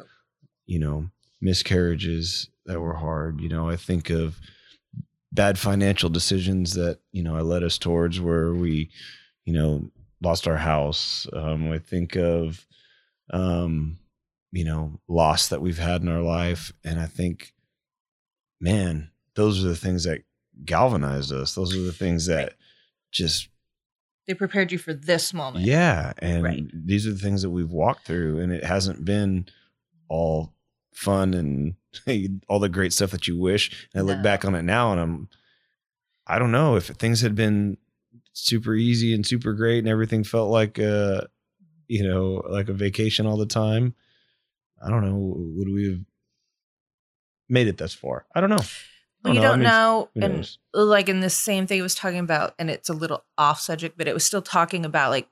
you 0.66 0.80
know, 0.80 1.10
miscarriages 1.42 2.50
that 2.66 2.80
were 2.80 2.96
hard. 2.96 3.42
You 3.42 3.50
know, 3.50 3.70
I 3.70 3.76
think 3.76 4.10
of 4.10 4.40
bad 5.32 5.60
financial 5.60 6.10
decisions 6.10 6.74
that, 6.74 7.00
you 7.12 7.24
know, 7.24 7.36
I 7.36 7.42
led 7.42 7.64
us 7.64 7.78
towards 7.78 8.20
where 8.20 8.54
we, 8.54 8.90
you 9.46 9.54
know, 9.54 9.90
lost 10.22 10.48
our 10.48 10.58
house. 10.58 11.28
Um, 11.34 11.72
I 11.72 11.80
think 11.80 12.16
of, 12.16 12.66
um, 13.32 13.98
you 14.52 14.66
know, 14.66 15.00
loss 15.08 15.50
that 15.50 15.62
we've 15.62 15.78
had 15.78 16.02
in 16.02 16.08
our 16.08 16.22
life. 16.22 16.72
And 16.84 17.00
I 17.00 17.06
think, 17.06 17.54
man, 18.60 19.12
those 19.36 19.64
are 19.64 19.68
the 19.68 19.76
things 19.76 20.06
that 20.06 20.24
galvanized 20.64 21.34
us. 21.34 21.56
Those 21.56 21.76
are 21.76 21.82
the 21.82 21.94
things 21.94 22.28
that 22.28 22.54
just 23.12 23.50
they 24.28 24.34
prepared 24.34 24.72
you 24.72 24.78
for 24.78 24.94
this 24.94 25.34
moment. 25.34 25.66
Yeah. 25.66 26.14
And 26.18 26.44
right. 26.44 26.64
these 26.74 27.06
are 27.06 27.12
the 27.12 27.20
things 27.20 27.44
that 27.44 27.52
we've 27.52 27.72
walked 27.72 28.08
through. 28.08 28.40
And 28.40 28.52
it 28.52 28.64
hasn't 28.64 29.06
been 29.06 29.48
all 30.10 30.54
fun 30.94 31.34
and 31.34 32.40
all 32.48 32.60
the 32.60 32.70
great 32.70 32.94
stuff 32.94 33.12
that 33.12 33.28
you 33.28 33.38
wish. 33.38 33.88
And 33.94 34.02
I 34.02 34.04
look 34.04 34.24
back 34.24 34.44
on 34.44 34.56
it 34.56 34.64
now 34.64 34.92
and 34.92 35.00
I'm, 35.00 35.30
I 36.26 36.40
don't 36.40 36.52
know 36.52 36.76
if 36.76 36.88
things 36.88 37.22
had 37.22 37.36
been 37.36 37.78
super 38.36 38.76
easy 38.76 39.14
and 39.14 39.26
super 39.26 39.54
great 39.54 39.80
and 39.80 39.88
everything 39.88 40.24
felt 40.24 40.52
like 40.52 40.78
a, 40.78 41.28
you 41.88 42.08
know, 42.08 42.44
like 42.50 42.70
a 42.70 42.74
vacation 42.74 43.26
all 43.26 43.38
the 43.38 43.46
time. 43.46 43.96
I 44.84 44.90
don't 44.90 45.04
know. 45.04 45.18
Would 45.58 45.70
we 45.70 45.90
have 45.90 46.00
made 47.50 47.68
it 47.68 47.78
thus 47.78 47.94
far? 47.94 48.26
I 48.36 48.42
don't 48.42 48.50
know. 48.50 48.58
I 49.24 49.32
know. 49.32 49.40
I 49.40 49.44
don't 49.44 49.60
mean, 49.60 49.64
know. 49.64 50.10
And 50.16 50.58
like 50.74 51.10
in 51.10 51.22
the 51.22 51.30
same 51.30 51.66
thing 51.66 51.80
it 51.80 51.84
was 51.84 51.96
talking 51.96 52.20
about, 52.20 52.54
and 52.60 52.70
it's 52.70 52.90
a 52.90 52.94
little 52.94 53.24
off 53.38 53.60
subject, 53.60 53.98
but 53.98 54.08
it 54.08 54.14
was 54.14 54.26
still 54.26 54.42
talking 54.42 54.86
about 54.86 55.10
like 55.12 55.28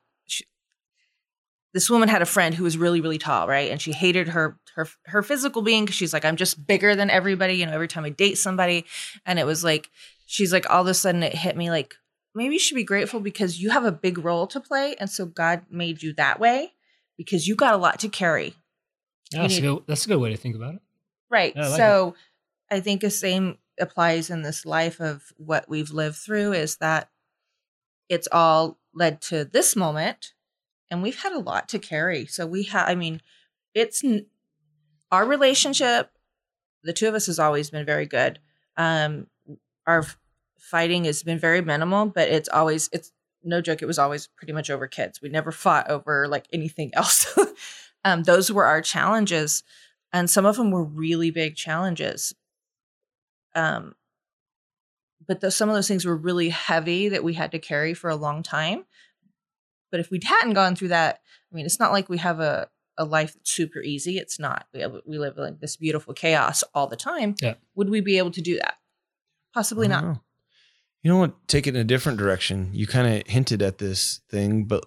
this 1.74 1.90
woman 1.90 2.08
had 2.08 2.22
a 2.22 2.26
friend 2.26 2.56
who 2.56 2.64
was 2.64 2.78
really, 2.78 3.02
really 3.02 3.18
tall, 3.18 3.48
right? 3.48 3.72
And 3.72 3.82
she 3.82 3.92
hated 3.92 4.30
her 4.30 4.58
her 4.76 4.88
her 5.06 5.24
physical 5.24 5.62
being 5.62 5.86
because 5.86 5.96
she's 5.96 6.14
like, 6.14 6.26
I'm 6.26 6.38
just 6.38 6.66
bigger 6.66 6.96
than 6.96 7.10
everybody. 7.10 7.56
You 7.56 7.66
know, 7.66 7.74
every 7.74 7.88
time 7.88 8.06
I 8.06 8.10
date 8.10 8.38
somebody, 8.38 8.86
and 9.26 9.38
it 9.40 9.46
was 9.46 9.64
like 9.64 9.90
she's 10.26 10.54
like, 10.54 10.70
all 10.70 10.82
of 10.82 10.88
a 10.88 10.94
sudden 10.94 11.22
it 11.22 11.36
hit 11.36 11.58
me 11.58 11.70
like 11.70 11.96
maybe 12.36 12.56
you 12.56 12.60
should 12.60 12.76
be 12.76 12.84
grateful 12.84 13.20
because 13.20 13.62
you 13.62 13.70
have 13.70 13.86
a 13.86 13.92
big 13.92 14.18
role 14.18 14.48
to 14.48 14.60
play, 14.60 14.96
and 15.00 15.10
so 15.10 15.26
God 15.26 15.64
made 15.70 16.02
you 16.02 16.14
that 16.14 16.40
way 16.40 16.74
because 17.18 17.48
you 17.48 17.56
got 17.56 17.74
a 17.74 17.78
lot 17.78 18.00
to 18.00 18.10
carry. 18.10 18.56
That's 19.32 19.58
a 19.58 19.62
good. 19.62 19.84
That's 19.88 20.06
a 20.06 20.10
good 20.10 20.20
way 20.20 20.32
to 20.32 20.38
think 20.38 20.56
about 20.56 20.76
it. 20.76 20.82
Right. 21.30 21.54
Yeah, 21.56 21.66
I 21.66 21.68
like 21.70 21.78
so 21.78 22.16
I 22.70 22.80
think 22.80 23.02
the 23.02 23.10
same 23.10 23.58
applies 23.80 24.30
in 24.30 24.42
this 24.42 24.66
life 24.66 25.00
of 25.00 25.34
what 25.38 25.68
we've 25.68 25.92
lived 25.92 26.18
through 26.18 26.54
is 26.54 26.78
that 26.78 27.10
it's 28.10 28.28
all 28.32 28.80
led 28.94 29.22
to 29.22 29.46
this 29.46 29.76
moment 29.76 30.34
and 30.90 31.02
we've 31.02 31.22
had 31.22 31.34
a 31.34 31.40
lot 31.40 31.70
to 31.70 31.80
carry. 31.80 32.26
So 32.26 32.46
we 32.46 32.64
have, 32.64 32.88
I 32.88 32.96
mean, 32.96 33.22
it's 33.74 34.04
n- 34.04 34.28
our 35.12 35.26
relationship, 35.26 36.12
the 36.84 36.94
two 36.94 37.08
of 37.08 37.16
us 37.16 37.28
has 37.28 37.40
always 37.40 37.70
been 37.70 37.86
very 37.86 38.06
good. 38.06 38.40
Um, 38.78 39.28
our 39.86 40.06
fighting 40.64 41.06
has 41.06 41.24
been 41.24 41.40
very 41.40 41.62
minimal, 41.62 42.08
but 42.08 42.30
it's 42.30 42.50
always, 42.50 42.90
it's 42.92 43.12
no 43.44 43.62
joke. 43.62 43.82
It 43.82 43.86
was 43.86 44.00
always 44.00 44.28
pretty 44.28 44.54
much 44.54 44.70
over 44.70 44.88
kids. 44.88 45.22
We 45.22 45.30
never 45.30 45.52
fought 45.52 45.90
over 45.90 46.28
like 46.28 46.48
anything 46.54 46.92
else. 46.96 47.28
um, 48.06 48.24
those 48.24 48.52
were 48.52 48.66
our 48.66 48.82
challenges 48.82 49.64
and 50.12 50.30
some 50.30 50.46
of 50.46 50.56
them 50.58 50.70
were 50.72 50.84
really 50.84 51.32
big 51.32 51.56
challenges 51.56 52.34
um 53.56 53.96
but 55.26 55.40
those, 55.42 55.56
some 55.56 55.70
of 55.70 55.76
those 55.76 55.88
things 55.88 56.06
were 56.06 56.16
really 56.18 56.50
heavy 56.50 57.10
that 57.10 57.24
we 57.24 57.34
had 57.34 57.52
to 57.52 57.60
carry 57.60 57.94
for 57.94 58.10
a 58.10 58.16
long 58.16 58.44
time 58.44 58.86
but 59.92 60.00
if 60.00 60.10
we 60.12 60.20
hadn't 60.24 60.54
gone 60.54 60.76
through 60.76 60.88
that 60.90 61.20
i 61.52 61.56
mean 61.56 61.66
it's 61.66 61.80
not 61.80 61.92
like 61.92 62.10
we 62.10 62.18
have 62.18 62.40
a, 62.40 62.68
a 62.98 63.06
life 63.06 63.34
that's 63.34 63.52
super 63.52 63.80
easy 63.82 64.18
it's 64.18 64.40
not 64.40 64.68
we, 64.74 64.82
have, 64.82 64.94
we 65.06 65.18
live 65.18 65.38
like 65.38 65.60
this 65.60 65.78
beautiful 65.78 66.14
chaos 66.14 66.64
all 66.74 66.88
the 66.88 66.96
time 66.96 67.36
Yeah. 67.42 67.56
would 67.76 67.90
we 67.90 68.02
be 68.02 68.18
able 68.18 68.32
to 68.32 68.42
do 68.42 68.58
that 68.58 68.76
possibly 69.54 69.88
not 69.88 70.04
know. 70.04 70.22
You 71.04 71.12
know 71.12 71.18
what? 71.18 71.48
Take 71.48 71.68
it 71.68 71.76
in 71.76 71.82
a 71.82 71.84
different 71.84 72.18
direction. 72.18 72.70
You 72.74 72.88
kind 72.88 73.08
of 73.22 73.28
hinted 73.28 73.62
at 73.62 73.78
this 73.78 74.22
thing, 74.30 74.64
but 74.64 74.86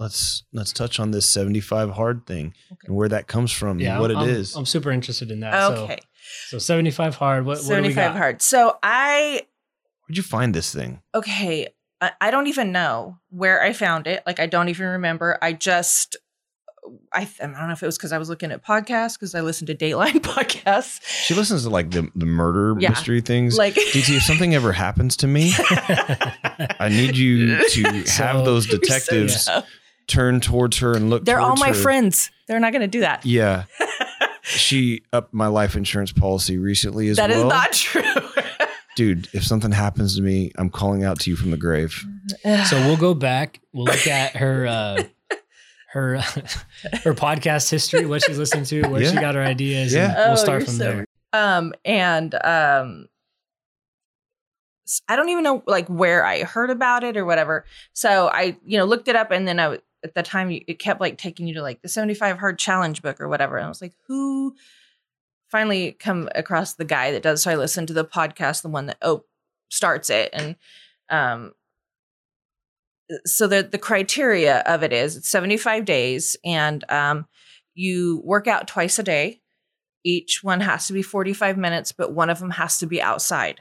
let's 0.00 0.42
let's 0.52 0.72
touch 0.72 0.98
on 0.98 1.12
this 1.12 1.24
75 1.30 1.90
hard 1.90 2.26
thing 2.26 2.54
Okay. 2.72 2.86
and 2.88 2.96
where 2.96 3.08
that 3.08 3.28
comes 3.28 3.52
from 3.52 3.78
Yeah, 3.78 3.92
and 3.92 4.00
what 4.00 4.10
I'm, 4.10 4.28
it 4.28 4.32
is. 4.36 4.56
I'm 4.56 4.66
super 4.66 4.90
interested 4.90 5.30
in 5.30 5.40
that. 5.40 5.70
okay 5.72 5.98
So, 6.48 6.58
so 6.58 6.58
75 6.58 7.14
hard. 7.16 7.44
What, 7.46 7.58
what 7.58 7.76
do 7.76 7.82
we 7.82 7.92
75 7.92 7.94
got? 8.12 8.16
hard 8.16 8.42
so 8.42 8.78
i 8.82 9.42
Where'd 10.08 10.16
you 10.16 10.22
find 10.24 10.52
this 10.54 10.74
thing? 10.74 11.02
okay 11.14 11.68
I, 12.00 12.10
I 12.20 12.30
don't 12.32 12.48
even 12.48 12.72
know 12.72 13.18
where 13.30 13.62
i 13.62 13.72
found 13.72 14.08
it 14.08 14.24
like 14.26 14.40
i 14.40 14.46
don't 14.46 14.68
even 14.68 14.86
remember 14.88 15.38
i 15.40 15.52
just 15.52 16.16
i, 17.12 17.22
I 17.40 17.46
don't 17.46 17.52
know 17.68 17.72
if 17.72 17.82
it 17.82 17.86
was 17.86 17.96
because 17.96 18.12
i 18.12 18.18
was 18.18 18.28
looking 18.28 18.50
at 18.50 18.64
podcasts 18.64 19.14
because 19.14 19.34
i 19.34 19.40
listened 19.40 19.68
to 19.68 19.74
dateline 19.74 20.14
podcasts 20.20 21.00
She 21.06 21.34
listens 21.34 21.62
to 21.62 21.70
like 21.70 21.90
the, 21.90 22.08
the 22.16 22.26
murder 22.26 22.74
Yeah. 22.80 22.90
mystery 22.90 23.20
things. 23.20 23.56
like 23.56 23.74
DT, 23.74 24.16
if 24.16 24.22
something 24.22 24.54
ever 24.54 24.72
happens 24.72 25.16
to 25.18 25.26
me, 25.28 25.52
I 26.80 26.88
need 26.90 27.16
you 27.16 27.56
to 27.68 28.06
So- 28.06 28.22
have 28.24 28.44
those 28.44 28.66
You're 28.66 28.76
so 28.76 28.78
detectives 28.80 29.48
turn 30.08 30.40
towards 30.40 30.78
her 30.78 30.94
and 30.94 31.10
look. 31.10 31.24
they're 31.24 31.40
all 31.40 31.56
my 31.56 31.68
her. 31.68 31.74
friends 31.74 32.30
they're 32.48 32.58
not 32.60 32.72
going 32.72 32.82
to 32.82 32.88
do 32.88 33.00
that 33.00 33.24
Yeah, 33.24 33.64
she 34.42 35.02
upped 35.12 35.32
my 35.32 35.46
life 35.46 35.76
insurance 35.76 36.12
policy 36.12 36.58
recently 36.58 37.08
as 37.08 37.16
That 37.18 37.30
is 37.30 37.38
well. 37.38 37.48
not 37.48 37.72
true 37.72 38.02
Dude, 38.94 39.28
if 39.32 39.42
something 39.42 39.72
happens 39.72 40.16
to 40.16 40.22
me, 40.22 40.52
I'm 40.58 40.68
calling 40.68 41.02
out 41.02 41.18
to 41.20 41.30
you 41.30 41.36
from 41.36 41.50
the 41.50 41.56
grave. 41.56 42.04
so 42.44 42.76
we'll 42.86 42.98
go 42.98 43.14
back. 43.14 43.58
We'll 43.72 43.86
look 43.86 44.06
at 44.06 44.36
her 44.36 44.66
uh, 44.66 45.04
her 45.92 46.16
her 47.04 47.14
podcast 47.14 47.70
history, 47.70 48.06
what 48.06 48.22
she's 48.24 48.38
listened 48.38 48.66
to, 48.66 48.82
where 48.88 49.04
she 49.04 49.14
got 49.14 49.34
her 49.34 49.42
ideas. 49.42 49.92
Yeah. 49.94 50.06
and 50.08 50.16
we'll 50.16 50.32
Oh, 50.32 50.36
start 50.36 50.64
from 50.64 50.74
so 50.74 50.84
there. 50.84 51.06
um 51.32 51.72
and 51.84 52.34
um 52.34 53.06
s- 54.86 55.02
I 55.08 55.16
don't 55.16 55.28
even 55.28 55.44
know 55.44 55.62
like 55.66 55.88
where 55.88 56.24
I 56.24 56.42
heard 56.44 56.70
about 56.70 57.04
it 57.04 57.16
or 57.16 57.24
whatever. 57.24 57.64
So 57.92 58.28
I, 58.32 58.56
you 58.64 58.78
know, 58.78 58.84
looked 58.84 59.08
it 59.08 59.16
up 59.16 59.30
and 59.30 59.46
then 59.46 59.60
I 59.60 59.78
at 60.04 60.14
the 60.14 60.22
time 60.22 60.50
it 60.50 60.78
kept 60.78 61.00
like 61.00 61.16
taking 61.18 61.46
you 61.46 61.54
to 61.54 61.62
like 61.62 61.80
the 61.82 61.88
75 61.88 62.38
hard 62.38 62.58
challenge 62.58 63.02
book 63.02 63.20
or 63.20 63.28
whatever. 63.28 63.56
And 63.56 63.66
I 63.66 63.68
was 63.68 63.80
like, 63.80 63.94
who 64.08 64.54
finally 65.50 65.92
come 65.92 66.28
across 66.34 66.74
the 66.74 66.84
guy 66.84 67.12
that 67.12 67.22
does 67.22 67.42
so 67.42 67.50
I 67.50 67.56
listened 67.56 67.88
to 67.88 67.94
the 67.94 68.04
podcast, 68.04 68.62
the 68.62 68.68
one 68.68 68.86
that 68.86 68.98
oh 69.02 69.24
starts 69.68 70.10
it 70.10 70.30
and 70.32 70.56
um 71.08 71.52
so 73.24 73.46
the 73.46 73.62
the 73.62 73.78
criteria 73.78 74.60
of 74.60 74.82
it 74.82 74.92
is 74.92 75.16
it's 75.16 75.28
75 75.28 75.84
days 75.84 76.36
and 76.44 76.84
um 76.90 77.26
you 77.74 78.20
work 78.24 78.46
out 78.46 78.68
twice 78.68 78.98
a 78.98 79.02
day. 79.02 79.40
Each 80.04 80.40
one 80.42 80.60
has 80.60 80.86
to 80.88 80.92
be 80.92 81.02
45 81.02 81.56
minutes 81.56 81.92
but 81.92 82.12
one 82.12 82.30
of 82.30 82.38
them 82.38 82.50
has 82.50 82.78
to 82.78 82.86
be 82.86 83.00
outside. 83.00 83.60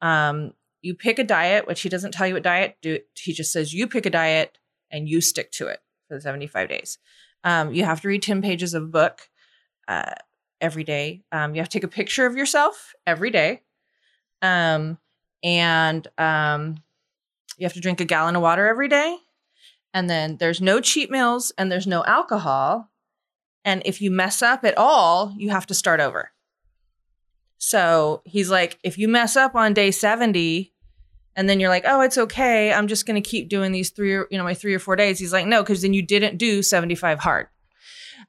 Um, 0.00 0.52
you 0.82 0.94
pick 0.94 1.18
a 1.18 1.24
diet 1.24 1.66
which 1.66 1.82
he 1.82 1.88
doesn't 1.88 2.12
tell 2.12 2.26
you 2.26 2.34
what 2.34 2.42
diet 2.42 2.76
do 2.80 2.98
he 3.14 3.32
just 3.32 3.52
says 3.52 3.74
you 3.74 3.86
pick 3.86 4.06
a 4.06 4.10
diet 4.10 4.58
and 4.90 5.08
you 5.08 5.20
stick 5.20 5.52
to 5.52 5.66
it 5.68 5.80
for 6.08 6.14
the 6.16 6.20
75 6.20 6.68
days. 6.68 6.98
Um, 7.44 7.72
you 7.72 7.84
have 7.84 8.00
to 8.02 8.08
read 8.08 8.22
10 8.22 8.42
pages 8.42 8.74
of 8.74 8.82
a 8.82 8.86
book 8.86 9.28
uh, 9.88 10.12
every 10.60 10.84
day. 10.84 11.22
Um, 11.32 11.54
you 11.54 11.60
have 11.60 11.68
to 11.68 11.78
take 11.78 11.84
a 11.84 11.88
picture 11.88 12.26
of 12.26 12.36
yourself 12.36 12.94
every 13.06 13.30
day. 13.30 13.62
Um, 14.42 14.98
and 15.42 16.06
um, 16.18 16.82
you 17.60 17.64
have 17.66 17.74
to 17.74 17.80
drink 17.80 18.00
a 18.00 18.04
gallon 18.04 18.34
of 18.36 18.42
water 18.42 18.66
every 18.66 18.88
day 18.88 19.18
and 19.94 20.08
then 20.08 20.36
there's 20.38 20.60
no 20.60 20.80
cheat 20.80 21.10
meals 21.10 21.52
and 21.58 21.70
there's 21.70 21.86
no 21.86 22.04
alcohol 22.04 22.90
and 23.64 23.82
if 23.84 24.00
you 24.00 24.10
mess 24.10 24.40
up 24.40 24.64
at 24.64 24.78
all, 24.78 25.34
you 25.36 25.50
have 25.50 25.66
to 25.66 25.74
start 25.74 26.00
over. 26.00 26.30
So 27.58 28.22
he's 28.24 28.50
like, 28.50 28.78
if 28.82 28.96
you 28.96 29.06
mess 29.06 29.36
up 29.36 29.54
on 29.54 29.74
day 29.74 29.90
70 29.90 30.72
and 31.36 31.48
then 31.48 31.60
you're 31.60 31.68
like, 31.68 31.84
oh, 31.86 32.00
it's 32.00 32.16
okay. 32.16 32.72
I'm 32.72 32.88
just 32.88 33.04
going 33.06 33.22
to 33.22 33.28
keep 33.28 33.48
doing 33.48 33.70
these 33.72 33.90
three, 33.90 34.14
or, 34.14 34.26
you 34.30 34.38
know, 34.38 34.44
my 34.44 34.54
three 34.54 34.74
or 34.74 34.78
four 34.78 34.96
days. 34.96 35.18
He's 35.18 35.32
like, 35.32 35.46
no, 35.46 35.62
because 35.62 35.82
then 35.82 35.92
you 35.92 36.00
didn't 36.02 36.38
do 36.38 36.62
75 36.62 37.18
hard. 37.18 37.48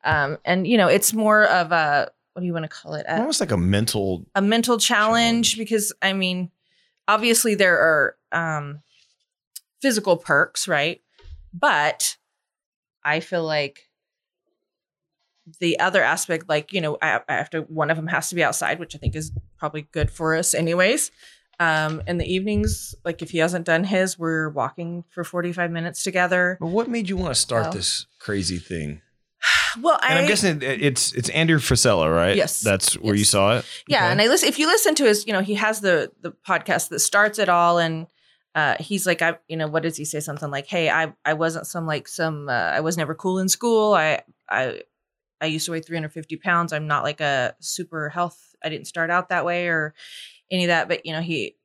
Um, 0.04 0.38
and, 0.44 0.68
you 0.68 0.78
know, 0.78 0.88
it's 0.88 1.14
more 1.14 1.46
of 1.46 1.72
a, 1.72 2.12
what 2.34 2.42
do 2.42 2.46
you 2.46 2.54
want 2.54 2.64
to 2.64 2.70
call 2.70 2.96
it? 2.96 3.06
A, 3.08 3.20
Almost 3.20 3.40
like 3.40 3.52
a 3.52 3.58
mental. 3.58 4.26
a 4.36 4.42
mental 4.42 4.78
challenge, 4.78 5.52
Challenge. 5.52 5.58
because 5.58 5.94
I 6.02 6.14
mean, 6.14 6.52
obviously 7.08 7.56
there 7.56 7.78
are 7.78 8.16
um, 8.32 8.82
physical 9.82 10.18
perks, 10.18 10.68
right? 10.68 11.02
But 11.54 12.18
I 13.04 13.20
feel 13.20 13.44
like 13.44 13.90
the 15.60 15.80
other 15.80 16.04
aspect, 16.04 16.48
like 16.48 16.72
you 16.72 16.82
know, 16.82 16.98
I, 17.02 17.20
I 17.28 17.34
have 17.34 17.50
to 17.52 17.62
one 17.62 17.90
of 17.90 17.98
them 17.98 18.08
has 18.08 18.30
to 18.30 18.36
be 18.36 18.44
outside, 18.44 18.80
which 18.80 18.96
I 18.96 19.00
think 19.00 19.16
is 19.16 19.32
probably 19.58 19.88
good 19.92 20.10
for 20.12 20.36
us, 20.36 20.54
anyways. 20.54 21.12
Um, 21.60 22.02
in 22.08 22.18
the 22.18 22.26
evenings, 22.26 22.96
like 23.06 23.22
if 23.22 23.32
he 23.32 23.38
hasn't 23.38 23.66
done 23.66 23.84
his, 23.84 24.18
we're 24.18 24.50
walking 24.50 25.04
for 25.10 25.24
forty 25.24 25.52
five 25.52 25.72
minutes 25.72 26.04
together. 26.04 26.58
But 26.60 26.68
what 26.68 26.88
made 26.90 27.10
you 27.10 27.18
want 27.18 27.34
to 27.34 27.40
start 27.40 27.72
this 27.72 28.06
crazy 28.20 28.58
thing? 28.58 29.02
Well, 29.80 29.98
And 30.04 30.20
I 30.20 30.22
I'm 30.24 30.28
guessing 30.28 30.62
it- 30.62 30.82
it's 30.82 31.14
it's 31.14 31.30
Andrew 31.30 31.58
Frisella, 31.58 32.14
right? 32.14 32.36
Yes. 32.36 32.60
That's 32.60 32.96
where 32.96 33.16
you 33.16 33.24
saw 33.24 33.58
it. 33.58 33.66
yeah 33.88 34.00
Okay. 34.04 34.12
and 34.12 34.22
i 34.22 34.28
listen 34.28 34.50
if 34.50 34.60
you 34.60 34.68
listen 34.68 34.96
to 34.96 35.06
his 35.06 35.26
you 35.26 35.32
know 35.32 35.40
he 35.40 35.54
has 35.56 35.80
the 35.80 36.12
the 36.22 36.32
podcast 36.46 36.90
that 36.90 37.00
starts 37.00 37.40
it 37.40 37.48
all 37.48 37.78
and 37.80 38.06
uh 38.56 38.76
he's 38.80 39.06
like 39.08 39.22
i 39.22 39.38
you 39.48 39.56
know 39.58 39.68
what 39.68 39.84
does 39.84 39.96
he 39.98 40.04
say 40.06 40.20
something 40.20 40.50
like 40.52 40.68
hey 40.68 40.90
i 40.90 41.14
i 41.26 41.34
wasn't 41.34 41.66
some 41.66 41.86
like 41.86 42.08
some 42.08 42.50
uh, 42.50 42.52
i 42.52 42.80
was 42.82 42.98
never 42.98 43.16
cool 43.16 43.40
in 43.40 43.48
school 43.48 43.94
i 43.94 44.22
i 44.50 44.82
i 45.40 45.46
used 45.46 45.66
to 45.66 45.72
weigh 45.72 45.80
350 45.82 46.36
pounds 46.38 46.74
i'm 46.74 46.88
not 46.88 47.04
like 47.04 47.22
a 47.22 47.56
super 47.62 48.10
health 48.10 48.54
i 48.64 48.70
didn't 48.70 48.88
start 48.88 49.10
out 49.10 49.30
that 49.30 49.46
way 49.46 49.68
or 49.68 49.94
any 50.52 50.66
of 50.66 50.68
that 50.68 50.88
but 50.90 51.06
you 51.06 51.14
know 51.14 51.22
he 51.22 51.56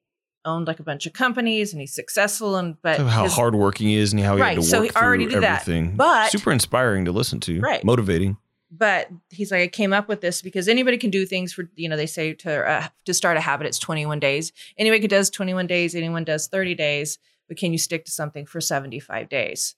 owned 0.45 0.69
like 0.69 0.79
a 0.79 0.85
bunch 0.85 1.07
of 1.07 1.13
companies 1.13 1.73
and 1.73 1.81
he's 1.81 1.93
successful 1.93 2.55
and 2.55 2.77
but 2.83 2.99
So 2.99 3.07
how 3.07 3.25
his- 3.25 3.33
hardworking 3.35 3.89
he 3.89 3.97
is 3.97 4.13
and 4.13 4.23
how 4.23 4.37
he 4.37 4.43
Right, 4.43 4.55
had 4.55 4.63
to 4.63 4.69
so 4.69 4.81
work 4.83 4.91
he 4.93 4.97
already 4.97 5.25
through 5.25 5.33
did 5.35 5.43
that. 5.43 5.63
everything. 5.63 5.97
But- 5.97 6.31
super 6.31 6.53
inspiring 6.53 7.07
to 7.07 7.11
listen 7.11 7.41
to. 7.41 7.59
Right. 7.59 7.83
Motivating. 7.83 8.37
But 8.71 9.09
he's 9.31 9.51
like 9.51 9.63
i 9.63 9.69
came 9.69 9.93
up 9.93 10.09
with 10.09 10.21
this 10.21 10.43
because 10.43 10.69
anybody 10.69 10.99
can 10.99 11.11
do 11.11 11.25
things 11.25 11.53
for 11.53 11.71
you 11.77 11.89
know 11.89 11.97
they 11.97 12.07
say 12.07 12.33
to 12.35 12.69
uh, 12.69 12.89
to 13.05 13.15
start 13.15 13.37
a 13.37 13.41
habit 13.41 13.67
it's 13.67 13.79
21 13.79 14.19
days. 14.21 14.53
Anybody 14.77 15.03
who 15.03 15.09
does 15.09 15.31
21 15.31 15.67
days 15.67 15.95
anyone 15.95 16.25
does 16.25 16.49
30 16.49 16.75
days 16.75 17.19
but 17.49 17.57
can 17.57 17.73
you 17.73 17.79
stick 17.79 18.05
to 18.05 18.11
something 18.11 18.45
for 18.45 18.61
75 18.61 19.29
days? 19.29 19.75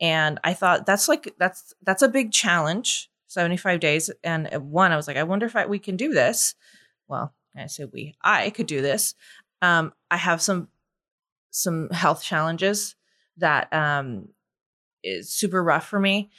And 0.00 0.40
i 0.42 0.52
thought 0.54 0.86
that's 0.86 1.08
like 1.08 1.34
that's 1.38 1.74
that's 1.82 2.02
a 2.02 2.08
big 2.08 2.32
challenge 2.32 3.10
75 3.28 3.80
days. 3.80 4.10
And 4.22 4.48
one 4.70 4.92
i 4.92 4.96
was 4.96 5.06
like 5.06 5.16
i 5.16 5.22
wonder 5.22 5.46
if 5.46 5.56
I, 5.56 5.66
we 5.66 5.78
can 5.78 5.96
do 5.96 6.12
this. 6.12 6.54
Well 7.08 7.32
i 7.56 7.66
said 7.66 7.90
we 7.92 8.16
i 8.22 8.50
could 8.50 8.66
do 8.66 8.82
this. 8.82 9.14
Um 9.62 9.92
i 10.10 10.16
have 10.16 10.42
some 10.42 10.68
some 11.50 11.88
health 11.90 12.22
challenges 12.24 12.96
that 13.36 13.72
um 13.72 14.28
is 15.04 15.30
super 15.30 15.62
rough 15.62 15.86
for 15.86 16.00
me 16.00 16.30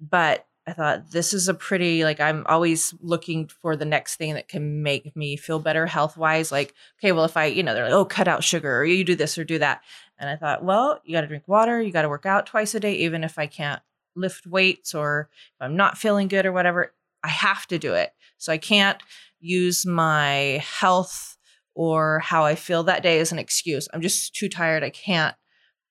but 0.00 0.46
I 0.66 0.72
thought 0.72 1.10
this 1.10 1.34
is 1.34 1.48
a 1.48 1.54
pretty 1.54 2.04
like 2.04 2.20
I'm 2.20 2.44
always 2.46 2.94
looking 3.00 3.48
for 3.48 3.74
the 3.74 3.84
next 3.84 4.16
thing 4.16 4.34
that 4.34 4.48
can 4.48 4.82
make 4.82 5.16
me 5.16 5.36
feel 5.36 5.58
better 5.58 5.86
health 5.86 6.16
wise. 6.16 6.52
Like, 6.52 6.74
okay, 6.98 7.10
well, 7.10 7.24
if 7.24 7.36
I, 7.36 7.46
you 7.46 7.64
know, 7.64 7.74
they're 7.74 7.84
like, 7.84 7.92
oh, 7.92 8.04
cut 8.04 8.28
out 8.28 8.44
sugar 8.44 8.78
or 8.78 8.84
you 8.84 9.02
do 9.02 9.16
this 9.16 9.36
or 9.36 9.44
do 9.44 9.58
that. 9.58 9.82
And 10.18 10.30
I 10.30 10.36
thought, 10.36 10.62
well, 10.62 11.00
you 11.04 11.12
got 11.12 11.22
to 11.22 11.26
drink 11.26 11.48
water, 11.48 11.82
you 11.82 11.90
got 11.90 12.02
to 12.02 12.08
work 12.08 12.26
out 12.26 12.46
twice 12.46 12.74
a 12.76 12.80
day, 12.80 12.94
even 12.94 13.24
if 13.24 13.38
I 13.38 13.46
can't 13.46 13.82
lift 14.14 14.46
weights 14.46 14.94
or 14.94 15.28
if 15.32 15.64
I'm 15.64 15.76
not 15.76 15.98
feeling 15.98 16.28
good 16.28 16.46
or 16.46 16.52
whatever, 16.52 16.94
I 17.24 17.28
have 17.28 17.66
to 17.68 17.78
do 17.78 17.94
it. 17.94 18.12
So 18.38 18.52
I 18.52 18.58
can't 18.58 19.02
use 19.40 19.84
my 19.84 20.62
health 20.64 21.36
or 21.74 22.20
how 22.20 22.44
I 22.44 22.54
feel 22.54 22.84
that 22.84 23.02
day 23.02 23.18
as 23.18 23.32
an 23.32 23.38
excuse. 23.38 23.88
I'm 23.92 24.00
just 24.02 24.34
too 24.34 24.48
tired. 24.48 24.84
I 24.84 24.90
can't. 24.90 25.34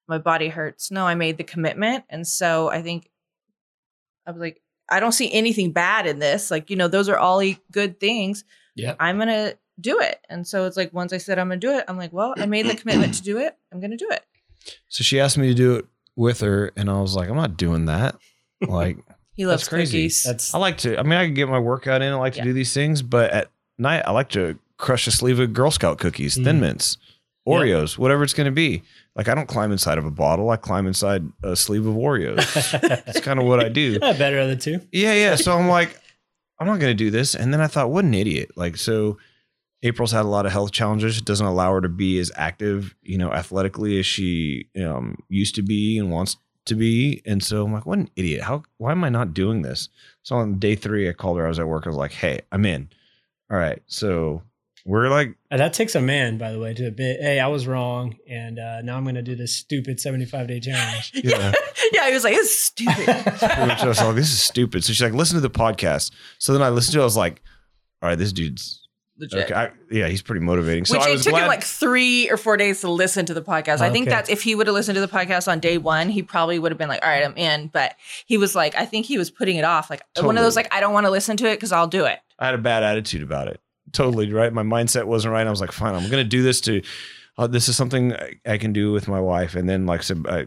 My 0.08 0.18
body 0.18 0.48
hurts. 0.48 0.92
No, 0.92 1.06
I 1.06 1.16
made 1.16 1.38
the 1.38 1.44
commitment. 1.44 2.06
And 2.10 2.26
so 2.26 2.70
I 2.70 2.82
think 2.82 3.11
I 4.28 4.32
was 4.32 4.40
like, 4.40 4.62
I 4.90 5.00
don't 5.00 5.12
see 5.14 5.32
anything 5.32 5.72
bad 5.72 6.06
in 6.08 6.20
this. 6.20 6.52
Like, 6.52 6.70
you 6.70 6.76
know, 6.76 6.88
those 6.88 7.10
are 7.10 7.18
all 7.18 7.42
e- 7.42 7.60
good 7.72 8.00
things. 8.00 8.44
Yeah. 8.76 8.96
I'm 9.00 9.18
going 9.18 9.28
to 9.30 9.58
do 9.80 10.00
it. 10.00 10.20
And 10.30 10.46
so 10.48 10.66
it's 10.66 10.78
like, 10.78 10.94
once 10.94 11.14
I 11.14 11.18
said 11.18 11.40
I'm 11.40 11.48
going 11.48 11.60
to 11.60 11.68
do 11.68 11.74
it, 11.78 11.86
I'm 11.88 11.98
like, 11.98 12.12
well, 12.14 12.34
I 12.38 12.46
made 12.46 12.66
the 12.68 12.76
commitment 12.76 13.14
to 13.16 13.24
do 13.24 13.38
it. 13.38 13.56
I'm 13.72 13.80
going 13.80 13.92
to 13.92 13.98
do 13.98 14.10
it. 14.12 14.24
So 14.90 15.04
she 15.04 15.20
asked 15.20 15.38
me 15.38 15.48
to 15.48 15.54
do 15.54 15.76
it 15.76 15.86
with 16.16 16.42
her, 16.42 16.72
and 16.76 16.90
I 16.90 17.02
was 17.02 17.16
like, 17.16 17.30
I'm 17.30 17.36
not 17.36 17.58
doing 17.58 17.86
that. 17.86 18.16
Like, 18.62 18.98
He 19.34 19.46
loves 19.46 19.62
That's 19.64 19.70
crazy. 19.70 19.98
cookies. 20.00 20.24
That's 20.24 20.54
I 20.54 20.58
like 20.60 20.78
to. 20.80 21.00
I 21.00 21.04
mean, 21.04 21.14
I 21.14 21.26
can 21.26 21.34
get 21.34 21.48
my 21.48 21.58
workout 21.58 22.02
in. 22.02 22.12
I 22.12 22.16
like 22.18 22.34
to 22.34 22.40
Yeah. 22.40 22.44
do 22.46 22.54
these 22.54 22.74
things, 22.74 23.02
but 23.02 23.32
at 23.32 23.50
night, 23.78 24.04
I 24.06 24.12
like 24.12 24.28
to 24.32 24.60
crush 24.78 25.08
a 25.08 25.12
sleeve 25.12 25.40
of 25.40 25.54
Girl 25.54 25.72
Scout 25.72 26.00
cookies, 26.00 26.36
Thin 26.36 26.58
Mm. 26.58 26.60
Mints, 26.60 26.98
Oreos, 27.48 27.98
whatever 27.98 28.24
it's 28.24 28.34
going 28.34 28.46
to 28.46 28.52
be. 28.52 28.84
Like, 29.16 29.28
I 29.28 29.36
don't 29.36 29.48
climb 29.48 29.72
inside 29.72 29.98
of 29.98 30.06
a 30.06 30.12
bottle. 30.12 30.50
I 30.50 30.56
climb 30.56 30.88
inside 30.88 31.24
a 31.44 31.56
sleeve 31.56 31.86
of 31.86 31.96
Oreos. 31.96 32.80
That's 32.82 33.20
kind 33.22 33.40
of 33.40 33.46
what 33.46 33.60
I 33.60 33.68
do. 33.68 34.00
Yeah, 34.02 34.14
better 34.14 34.40
of 34.40 34.48
the 34.48 34.56
two. 34.56 34.80
Yeah, 34.92 35.14
yeah. 35.14 35.36
So 35.36 35.58
I'm 35.58 35.68
like, 35.68 36.00
I'm 36.60 36.68
not 36.68 36.80
going 36.80 36.92
to 36.92 37.04
do 37.04 37.12
this. 37.12 37.36
And 37.36 37.54
then 37.54 37.60
I 37.60 37.68
thought, 37.68 37.90
what 37.90 38.06
an 38.06 38.14
idiot. 38.14 38.52
Like, 38.56 38.78
so 38.78 39.18
April's 39.84 40.12
had 40.12 40.26
a 40.26 40.30
lot 40.30 40.46
of 40.46 40.52
health 40.52 40.72
challenges. 40.72 41.18
It 41.18 41.26
doesn't 41.26 41.46
allow 41.46 41.74
her 41.74 41.82
to 41.82 41.90
be 41.90 42.20
as 42.20 42.32
active, 42.36 42.96
you 43.02 43.18
know, 43.18 43.32
athletically 43.34 44.00
as 44.00 44.06
she 44.06 44.68
um, 44.82 45.18
used 45.28 45.56
to 45.56 45.62
be 45.62 45.98
and 45.98 46.12
wants 46.12 46.38
to 46.66 46.76
be. 46.76 47.22
And 47.26 47.44
so 47.44 47.66
I'm 47.66 47.74
like, 47.74 47.86
what 47.86 48.00
an 48.00 48.10
idiot. 48.16 48.44
How, 48.44 48.64
why 48.78 48.92
am 48.92 49.04
I 49.04 49.10
not 49.10 49.34
doing 49.34 49.62
this? 49.62 49.90
So 50.24 50.36
on 50.36 50.60
day 50.60 50.76
three, 50.76 51.10
I 51.10 51.14
called 51.14 51.38
her. 51.38 51.46
I 51.46 51.50
was 51.50 51.60
at 51.60 51.68
work. 51.68 51.86
I 51.86 51.90
was 51.90 51.98
like, 51.98 52.14
hey, 52.14 52.42
I'm 52.52 52.66
in. 52.66 52.90
All 53.52 53.58
right. 53.58 53.82
So 53.88 54.44
we're 54.86 55.10
like, 55.10 55.36
Uh, 55.52 55.58
that 55.58 55.74
takes 55.74 55.96
a 55.96 56.02
man, 56.02 56.38
by 56.38 56.52
the 56.52 56.60
way, 56.60 56.74
to 56.74 56.86
admit, 56.88 57.20
hey, 57.22 57.40
I 57.40 57.48
was 57.48 57.68
wrong, 57.68 58.16
and 58.30 58.58
uh, 58.60 58.82
now 58.82 58.98
I'm 58.98 59.04
going 59.04 59.16
to 59.16 59.22
do 59.22 59.36
this 59.36 59.56
stupid 59.56 60.00
75 60.00 60.48
day 60.48 60.60
challenge. 60.60 61.12
yeah. 61.24 61.52
yeah, 61.94 62.08
he 62.08 62.14
was 62.14 62.24
like, 62.24 62.34
it's 62.36 62.58
stupid. 62.58 62.96
pretty 63.06 63.42
I 63.48 63.86
was 63.88 64.00
like, 64.02 64.16
this 64.16 64.32
is 64.32 64.42
stupid. 64.42 64.84
So 64.84 64.94
she's 64.94 65.02
like, 65.04 65.14
listen 65.14 65.36
to 65.36 65.42
the 65.42 65.50
podcast. 65.50 66.12
So 66.40 66.54
then 66.54 66.62
I 66.62 66.70
listened 66.70 66.94
to 66.94 67.00
it. 67.00 67.04
I 67.04 67.06
was 67.06 67.18
like, 67.18 67.42
all 68.02 68.10
right, 68.10 68.18
this 68.18 68.34
dude's 68.34 68.80
Legit. 69.20 69.46
okay. 69.46 69.54
I, 69.54 69.70
yeah, 69.92 70.08
he's 70.08 70.24
pretty 70.24 70.44
motivating. 70.44 70.86
So 70.86 70.98
Which 70.98 71.06
I 71.06 71.10
it 71.10 71.14
was 71.14 71.24
took 71.26 71.32
glad. 71.34 71.44
him 71.44 71.48
like 71.48 71.64
three 71.64 72.28
or 72.32 72.38
four 72.38 72.58
days 72.58 72.82
to 72.82 72.90
listen 72.90 73.24
to 73.28 73.36
the 73.36 73.42
podcast. 73.44 73.82
I 73.82 73.92
think 73.92 74.08
Okay. 74.08 74.16
that's 74.16 74.30
if 74.32 74.42
he 74.42 74.56
would 74.56 74.66
have 74.66 74.74
listened 74.74 74.96
to 74.96 75.02
the 75.02 75.08
podcast 75.08 75.48
on 75.48 75.60
day 75.60 75.78
one, 75.78 76.10
he 76.10 76.24
probably 76.24 76.58
would 76.58 76.72
have 76.72 76.80
been 76.80 76.90
like, 76.90 77.04
all 77.06 77.10
right, 77.12 77.24
I'm 77.24 77.38
in. 77.38 77.68
But 77.68 77.96
he 78.26 78.38
was 78.38 78.56
like, 78.56 78.74
I 78.76 78.86
think 78.88 79.06
he 79.06 79.20
was 79.20 79.30
putting 79.30 79.58
it 79.58 79.64
off. 79.66 79.92
Like 79.92 80.02
one 80.20 80.38
of 80.40 80.44
those, 80.44 80.56
like, 80.56 80.74
I 80.74 80.80
don't 80.80 80.94
want 80.94 81.06
to 81.06 81.12
listen 81.12 81.38
to 81.38 81.46
it 81.48 81.56
because 81.58 81.72
I'll 81.72 81.88
do 81.88 82.06
it. 82.06 82.18
I 82.40 82.46
had 82.48 82.56
a 82.56 82.58
bad 82.58 82.82
attitude 82.82 83.22
about 83.22 83.48
it. 83.48 83.62
Totally 83.92 84.32
right. 84.32 84.52
My 84.54 84.64
mindset 84.64 85.06
wasn't 85.06 85.34
right. 85.34 85.46
I 85.46 85.50
was 85.50 85.62
like, 85.62 85.72
fine, 85.72 85.94
I'm 85.96 86.10
going 86.10 86.24
to 86.24 86.30
do 86.30 86.44
this 86.44 86.62
to. 86.62 86.82
Uh, 87.38 87.48
this 87.48 87.68
is 87.70 87.76
something 87.78 88.14
I, 88.14 88.34
I 88.46 88.58
can 88.58 88.74
do 88.74 88.92
with 88.92 89.08
my 89.08 89.20
wife. 89.20 89.56
And 89.56 89.68
then, 89.68 89.86
like 89.86 90.02
I 90.02 90.04
said, 90.04 90.26
I, 90.30 90.46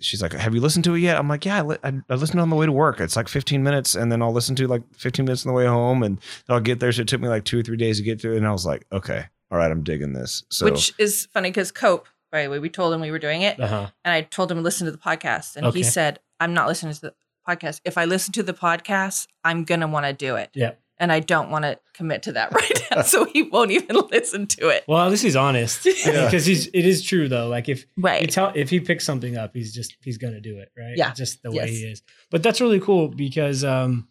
she's 0.00 0.20
like, 0.22 0.32
"Have 0.34 0.54
you 0.54 0.60
listened 0.60 0.84
to 0.84 0.94
it 0.94 1.00
yet?" 1.00 1.16
I'm 1.18 1.28
like, 1.28 1.44
"Yeah, 1.46 1.58
I, 1.58 1.62
li- 1.62 1.78
I, 1.82 1.92
I 2.10 2.14
listened 2.14 2.40
on 2.40 2.50
the 2.50 2.56
way 2.56 2.66
to 2.66 2.72
work. 2.72 3.00
It's 3.00 3.16
like 3.16 3.28
15 3.28 3.62
minutes, 3.62 3.94
and 3.94 4.12
then 4.12 4.20
I'll 4.22 4.32
listen 4.32 4.54
to 4.56 4.68
like 4.68 4.82
15 4.96 5.24
minutes 5.24 5.46
on 5.46 5.52
the 5.52 5.56
way 5.56 5.64
home, 5.66 6.02
and 6.02 6.18
then 6.46 6.54
I'll 6.54 6.60
get 6.60 6.78
there." 6.78 6.92
So 6.92 7.02
it 7.02 7.08
took 7.08 7.20
me 7.20 7.28
like 7.28 7.44
two 7.44 7.58
or 7.58 7.62
three 7.62 7.78
days 7.78 7.96
to 7.98 8.04
get 8.04 8.20
through. 8.20 8.34
it. 8.34 8.38
And 8.38 8.46
I 8.46 8.52
was 8.52 8.66
like, 8.66 8.86
"Okay, 8.92 9.24
all 9.50 9.58
right, 9.58 9.70
I'm 9.70 9.82
digging 9.82 10.12
this." 10.12 10.44
So 10.50 10.66
Which 10.66 10.92
is 10.98 11.26
funny 11.32 11.48
because 11.50 11.72
Cope, 11.72 12.06
by 12.30 12.42
the 12.44 12.50
way, 12.50 12.58
we 12.58 12.68
told 12.68 12.92
him 12.92 13.00
we 13.00 13.10
were 13.10 13.18
doing 13.18 13.42
it. 13.42 13.58
Uh 13.58 13.66
huh. 13.66 13.86
And 14.04 14.12
I 14.12 14.20
told 14.20 14.50
him 14.52 14.58
to 14.58 14.62
listen 14.62 14.84
to 14.84 14.92
the 14.92 14.98
podcast. 14.98 15.56
And 15.56 15.64
Okay. 15.66 15.78
he 15.78 15.82
said, 15.82 16.20
I'm 16.38 16.52
not 16.52 16.68
listening 16.68 16.92
to 16.92 17.00
the 17.00 17.14
podcast. 17.48 17.80
If 17.84 17.96
I 17.96 18.04
listen 18.04 18.32
to 18.34 18.42
the 18.42 18.52
podcast, 18.54 19.26
I'm 19.42 19.64
going 19.64 19.80
to 19.80 19.86
want 19.86 20.04
to 20.06 20.12
do 20.12 20.36
it. 20.36 20.50
Yeah. 20.54 20.72
And 20.98 21.12
I 21.12 21.20
don't 21.20 21.50
want 21.50 21.64
to 21.64 21.78
commit 21.92 22.22
to 22.24 22.32
that 22.32 22.52
right 22.54 22.80
now. 22.90 23.02
so 23.12 23.24
he 23.24 23.42
won't 23.42 23.70
even 23.70 23.96
listen 24.10 24.46
to 24.48 24.68
it. 24.68 24.84
Well, 24.88 25.04
at 25.04 25.10
least 25.10 25.22
he's 25.22 25.36
honest. 25.36 25.84
Yeah. 25.84 26.24
Because 26.24 26.46
he's 26.46 26.68
it 26.68 26.86
is 26.86 27.02
true 27.02 27.28
though. 27.28 27.48
Like 27.48 27.68
if 27.68 27.80
you 27.96 28.02
Right. 28.02 28.30
tell 28.30 28.52
if 28.54 28.70
he 28.70 28.80
picks 28.80 29.04
something 29.04 29.36
up, 29.36 29.52
he's 29.54 29.74
just 29.74 29.96
he's 30.02 30.16
gonna 30.18 30.40
do 30.40 30.58
it, 30.58 30.70
right? 30.76 30.94
Yeah. 30.96 31.12
Just 31.12 31.42
the 31.42 31.50
Yes. 31.52 31.64
way 31.64 31.70
he 31.74 31.82
is. 31.84 32.02
But 32.30 32.42
that's 32.42 32.60
really 32.60 32.80
cool 32.80 33.08
because 33.08 33.62
um 33.64 34.08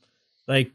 like 0.47 0.71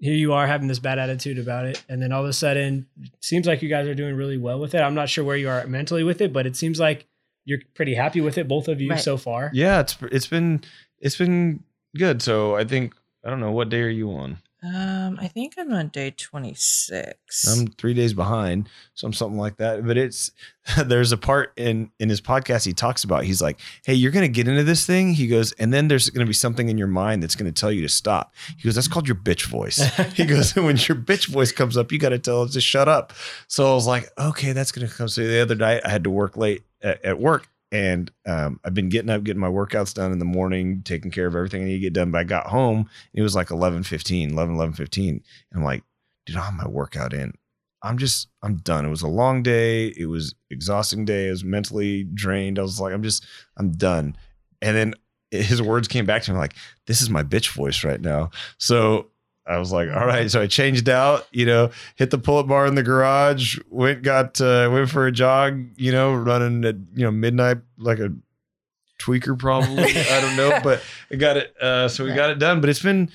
here 0.00 0.14
you 0.14 0.34
are 0.34 0.46
having 0.46 0.68
this 0.68 0.80
bad 0.80 0.98
attitude 0.98 1.38
about 1.38 1.64
it, 1.64 1.82
and 1.88 2.02
then 2.02 2.12
all 2.12 2.22
of 2.22 2.28
a 2.28 2.32
sudden 2.34 2.86
seems 3.20 3.46
like 3.46 3.62
you 3.62 3.68
guys 3.70 3.86
are 3.88 3.94
doing 3.94 4.16
really 4.16 4.36
well 4.36 4.58
with 4.60 4.74
it. 4.74 4.78
I'm 4.80 4.94
not 4.94 5.08
sure 5.08 5.24
where 5.24 5.36
you 5.36 5.48
are 5.48 5.66
mentally 5.66 6.02
with 6.04 6.20
it, 6.20 6.30
but 6.32 6.46
it 6.46 6.56
seems 6.56 6.78
like 6.78 7.06
you're 7.46 7.60
pretty 7.74 7.94
happy 7.94 8.20
with 8.20 8.36
it, 8.36 8.48
both 8.48 8.68
of 8.68 8.80
you 8.82 8.90
Right. 8.90 9.00
so 9.00 9.16
far. 9.16 9.50
yeah, 9.54 9.80
it's 9.80 9.96
it's 10.12 10.26
been 10.26 10.62
it's 11.00 11.16
been 11.16 11.62
good. 11.96 12.20
So 12.20 12.54
I 12.54 12.64
think 12.64 12.94
I 13.24 13.30
don't 13.30 13.40
know 13.40 13.52
what 13.52 13.70
day 13.70 13.80
are 13.80 13.88
you 13.88 14.10
on. 14.12 14.38
Um, 14.64 15.18
I 15.20 15.28
think 15.28 15.54
I'm 15.58 15.72
on 15.72 15.88
day 15.88 16.10
26. 16.10 17.48
I'm 17.48 17.66
three 17.66 17.92
days 17.92 18.14
behind, 18.14 18.70
some 18.94 19.12
something 19.12 19.38
like 19.38 19.58
that. 19.58 19.86
But 19.86 19.98
it's 19.98 20.30
there's 20.86 21.12
a 21.12 21.18
part 21.18 21.52
in 21.56 21.90
in 21.98 22.08
his 22.08 22.22
podcast 22.22 22.64
he 22.64 22.72
talks 22.72 23.04
about. 23.04 23.24
He's 23.24 23.42
like, 23.42 23.60
"Hey, 23.84 23.92
you're 23.92 24.12
gonna 24.12 24.28
get 24.28 24.48
into 24.48 24.64
this 24.64 24.86
thing." 24.86 25.12
He 25.12 25.26
goes, 25.26 25.52
and 25.52 25.72
then 25.72 25.88
there's 25.88 26.08
gonna 26.08 26.26
be 26.26 26.32
something 26.32 26.70
in 26.70 26.78
your 26.78 26.88
mind 26.88 27.22
that's 27.22 27.36
gonna 27.36 27.52
tell 27.52 27.70
you 27.70 27.82
to 27.82 27.88
stop. 27.88 28.34
He 28.56 28.62
goes, 28.62 28.74
"That's 28.74 28.88
called 28.88 29.06
your 29.06 29.16
bitch 29.16 29.46
voice." 29.46 29.82
he 30.14 30.24
goes, 30.24 30.54
"When 30.54 30.76
your 30.76 30.96
bitch 30.96 31.28
voice 31.28 31.52
comes 31.52 31.76
up, 31.76 31.92
you 31.92 31.98
got 31.98 32.10
to 32.10 32.18
tell 32.18 32.44
it 32.44 32.52
to 32.52 32.60
shut 32.60 32.88
up." 32.88 33.12
So 33.48 33.70
I 33.70 33.74
was 33.74 33.86
like, 33.86 34.08
"Okay, 34.18 34.52
that's 34.52 34.72
gonna 34.72 34.88
come." 34.88 35.08
So 35.08 35.26
the 35.26 35.40
other 35.42 35.56
night, 35.56 35.82
I 35.84 35.90
had 35.90 36.04
to 36.04 36.10
work 36.10 36.36
late 36.38 36.62
at, 36.82 37.04
at 37.04 37.20
work. 37.20 37.48
And 37.74 38.08
um, 38.24 38.60
I've 38.64 38.72
been 38.72 38.88
getting 38.88 39.10
up, 39.10 39.24
getting 39.24 39.40
my 39.40 39.48
workouts 39.48 39.92
done 39.92 40.12
in 40.12 40.20
the 40.20 40.24
morning, 40.24 40.82
taking 40.84 41.10
care 41.10 41.26
of 41.26 41.34
everything 41.34 41.62
I 41.62 41.64
need 41.64 41.72
to 41.74 41.80
get 41.80 41.92
done. 41.92 42.12
But 42.12 42.18
I 42.18 42.24
got 42.24 42.46
home, 42.46 42.78
and 42.78 42.88
it 43.14 43.22
was 43.22 43.34
like 43.34 43.50
11, 43.50 43.82
15, 43.82 44.30
11, 44.30 44.54
11, 44.54 44.74
15. 44.74 45.08
And 45.08 45.22
I'm 45.52 45.64
like, 45.64 45.82
dude, 46.24 46.36
I 46.36 46.44
have 46.44 46.54
my 46.54 46.68
workout 46.68 47.12
in. 47.12 47.32
I'm 47.82 47.98
just, 47.98 48.28
I'm 48.44 48.58
done. 48.58 48.84
It 48.86 48.90
was 48.90 49.02
a 49.02 49.08
long 49.08 49.42
day. 49.42 49.88
It 49.88 50.06
was 50.06 50.36
exhausting 50.50 51.04
day. 51.04 51.26
I 51.26 51.30
was 51.30 51.42
mentally 51.42 52.04
drained. 52.04 52.60
I 52.60 52.62
was 52.62 52.80
like, 52.80 52.94
I'm 52.94 53.02
just, 53.02 53.26
I'm 53.56 53.72
done. 53.72 54.16
And 54.62 54.76
then 54.76 54.94
his 55.32 55.60
words 55.60 55.88
came 55.88 56.06
back 56.06 56.22
to 56.22 56.32
me 56.32 56.38
like, 56.38 56.54
this 56.86 57.02
is 57.02 57.10
my 57.10 57.24
bitch 57.24 57.52
voice 57.54 57.82
right 57.82 58.00
now. 58.00 58.30
So 58.56 59.08
I 59.46 59.58
was 59.58 59.72
like, 59.72 59.88
all 59.90 60.06
right. 60.06 60.30
So 60.30 60.40
I 60.40 60.46
changed 60.46 60.88
out, 60.88 61.26
you 61.30 61.44
know, 61.44 61.70
hit 61.96 62.10
the 62.10 62.18
pull-up 62.18 62.46
bar 62.48 62.66
in 62.66 62.74
the 62.76 62.82
garage, 62.82 63.58
went, 63.68 64.02
got, 64.02 64.40
uh, 64.40 64.70
went 64.72 64.88
for 64.88 65.06
a 65.06 65.12
jog, 65.12 65.66
you 65.76 65.92
know, 65.92 66.14
running 66.14 66.64
at, 66.64 66.76
you 66.94 67.04
know, 67.04 67.10
midnight 67.10 67.58
like 67.76 67.98
a 67.98 68.10
tweaker 68.98 69.38
probably. 69.38 69.84
I 69.96 70.20
don't 70.20 70.36
know, 70.36 70.58
but 70.62 70.82
I 71.10 71.16
got 71.16 71.36
it. 71.36 71.54
Uh, 71.60 71.88
so 71.88 72.04
we 72.04 72.14
got 72.14 72.30
it 72.30 72.38
done, 72.38 72.60
but 72.60 72.70
it's 72.70 72.82
been, 72.82 73.10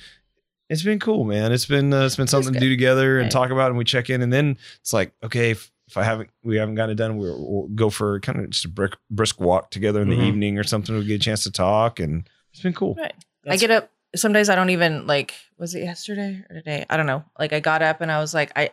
it's 0.68 0.82
been 0.84 1.00
cool, 1.00 1.24
man. 1.24 1.50
It's 1.50 1.66
been 1.66 1.92
uh, 1.92 2.06
it's 2.06 2.14
been 2.14 2.28
something 2.28 2.54
to 2.54 2.60
do 2.60 2.68
together 2.68 3.16
and 3.18 3.24
Right. 3.24 3.32
talk 3.32 3.50
about, 3.50 3.70
and 3.70 3.76
we 3.78 3.82
check 3.84 4.08
in, 4.08 4.22
and 4.22 4.32
then 4.32 4.56
it's 4.80 4.92
like, 4.92 5.12
okay, 5.24 5.50
if, 5.50 5.68
if 5.88 5.96
I 5.96 6.04
haven't 6.04 6.30
we 6.44 6.58
haven't 6.58 6.76
gotten 6.76 6.92
it 6.92 6.94
done, 6.94 7.16
we'll, 7.16 7.44
we'll 7.44 7.68
go 7.74 7.90
for 7.90 8.20
kind 8.20 8.38
of 8.38 8.48
just 8.50 8.66
a 8.66 8.68
brisk, 8.68 8.96
brisk 9.10 9.40
walk 9.40 9.72
together 9.72 10.00
in 10.00 10.08
the 10.08 10.14
Mhm. 10.16 10.26
evening 10.28 10.58
or 10.58 10.62
something. 10.62 10.94
We 10.96 11.04
get 11.06 11.16
a 11.16 11.18
chance 11.18 11.42
to 11.42 11.50
talk, 11.50 11.98
and 11.98 12.28
it's 12.52 12.62
been 12.62 12.72
cool. 12.72 12.94
Right. 12.94 13.14
I 13.48 13.56
get 13.56 13.72
up. 13.72 13.90
Some 14.16 14.32
days 14.32 14.48
I 14.48 14.54
don't 14.54 14.70
even 14.70 15.06
like. 15.06 15.34
Was 15.58 15.74
it 15.74 15.82
yesterday 15.82 16.44
or 16.48 16.56
today? 16.56 16.86
I 16.90 16.96
don't 16.96 17.06
know. 17.06 17.24
Like 17.38 17.52
I 17.52 17.60
got 17.60 17.82
up 17.82 18.00
and 18.00 18.10
I 18.10 18.18
was 18.20 18.34
like, 18.34 18.50
I, 18.56 18.70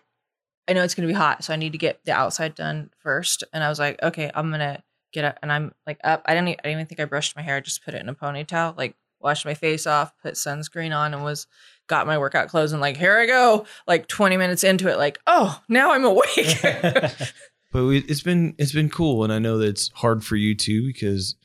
I 0.68 0.74
know 0.74 0.84
it's 0.84 0.96
gonna 0.96 1.08
be 1.08 1.14
hot, 1.14 1.44
so 1.44 1.54
I 1.54 1.58
need 1.58 1.74
to 1.74 1.78
get 1.78 2.04
the 2.06 2.12
outside 2.14 2.56
done 2.56 2.90
first. 3.00 3.44
And 3.54 3.64
I 3.64 3.70
was 3.70 3.80
like, 3.80 4.02
okay, 4.02 4.32
I'm 4.34 4.50
gonna 4.52 4.84
get 5.14 5.26
up. 5.26 5.40
And 5.42 5.52
I'm 5.52 5.74
like 5.86 6.00
up. 6.04 6.24
I 6.26 6.34
didn't. 6.34 6.50
e- 6.50 6.58
I 6.60 6.64
didn't 6.64 6.72
even 6.80 6.86
think 6.88 7.00
I 7.00 7.06
brushed 7.06 7.36
my 7.36 7.42
hair. 7.42 7.58
I 7.58 7.60
just 7.62 7.84
put 7.84 7.94
it 7.94 8.02
in 8.02 8.10
a 8.10 8.16
ponytail. 8.16 8.78
Like 8.78 8.96
washed 9.20 9.46
my 9.46 9.54
face 9.54 9.88
off, 9.88 10.14
put 10.22 10.36
sunscreen 10.36 10.96
on, 10.96 11.14
and 11.14 11.24
was 11.24 11.48
got 11.88 12.08
my 12.08 12.18
workout 12.18 12.50
clothes 12.50 12.72
and 12.72 12.82
like 12.82 12.98
here 12.98 13.18
I 13.18 13.26
go. 13.26 13.66
Like 13.88 14.08
20 14.08 14.38
minutes 14.38 14.64
into 14.64 14.90
it, 14.90 14.98
like 14.98 15.20
oh 15.28 15.62
now 15.70 15.94
I'm 15.94 16.06
awake. 16.06 16.58
But 17.72 17.84
we, 17.86 17.98
it's 18.00 18.22
been 18.22 18.56
it's 18.58 18.72
been 18.72 18.90
cool, 18.90 19.24
and 19.24 19.34
I 19.34 19.40
know 19.40 19.58
that 19.58 19.68
it's 19.68 19.92
hard 19.96 20.24
for 20.24 20.36
you 20.36 20.56
too 20.56 20.88
because 20.88 21.36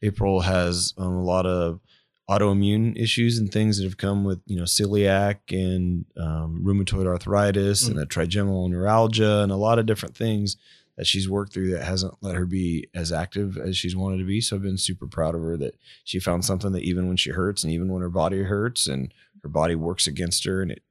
April 0.00 0.40
has 0.40 0.94
um, 0.96 1.14
a 1.14 1.22
lot 1.22 1.44
of 1.44 1.80
autoimmune 2.30 2.96
issues 3.00 3.38
and 3.38 3.50
things 3.52 3.76
that 3.76 3.84
have 3.84 3.96
come 3.96 4.24
with 4.24 4.40
you 4.46 4.56
know 4.56 4.62
celiac 4.62 5.36
and 5.50 6.04
um, 6.16 6.62
rheumatoid 6.64 7.06
arthritis 7.06 7.86
and 7.86 7.98
a 7.98 8.06
trigeminal 8.06 8.68
neuralgia 8.68 9.40
and 9.40 9.52
a 9.52 9.56
lot 9.56 9.78
of 9.78 9.86
different 9.86 10.16
things 10.16 10.56
that 10.96 11.06
she's 11.06 11.28
worked 11.28 11.52
through 11.52 11.70
that 11.70 11.84
hasn't 11.84 12.14
let 12.20 12.36
her 12.36 12.46
be 12.46 12.86
as 12.94 13.12
active 13.12 13.56
as 13.56 13.76
she's 13.76 13.96
wanted 13.96 14.18
to 14.18 14.24
be. 14.24 14.42
So 14.42 14.56
I've 14.56 14.62
been 14.62 14.76
super 14.76 15.06
proud 15.06 15.34
of 15.34 15.40
her 15.40 15.56
that 15.56 15.74
she 16.04 16.20
found 16.20 16.44
something 16.44 16.72
that 16.72 16.82
even 16.82 17.08
when 17.08 17.16
she 17.16 17.30
hurts 17.30 17.64
and 17.64 17.72
even 17.72 17.90
when 17.90 18.02
her 18.02 18.10
body 18.10 18.42
hurts 18.42 18.86
and 18.86 19.12
her 19.42 19.48
body 19.48 19.74
works 19.74 20.06
against 20.06 20.44
her 20.44 20.62
and 20.62 20.70
it 20.70 20.82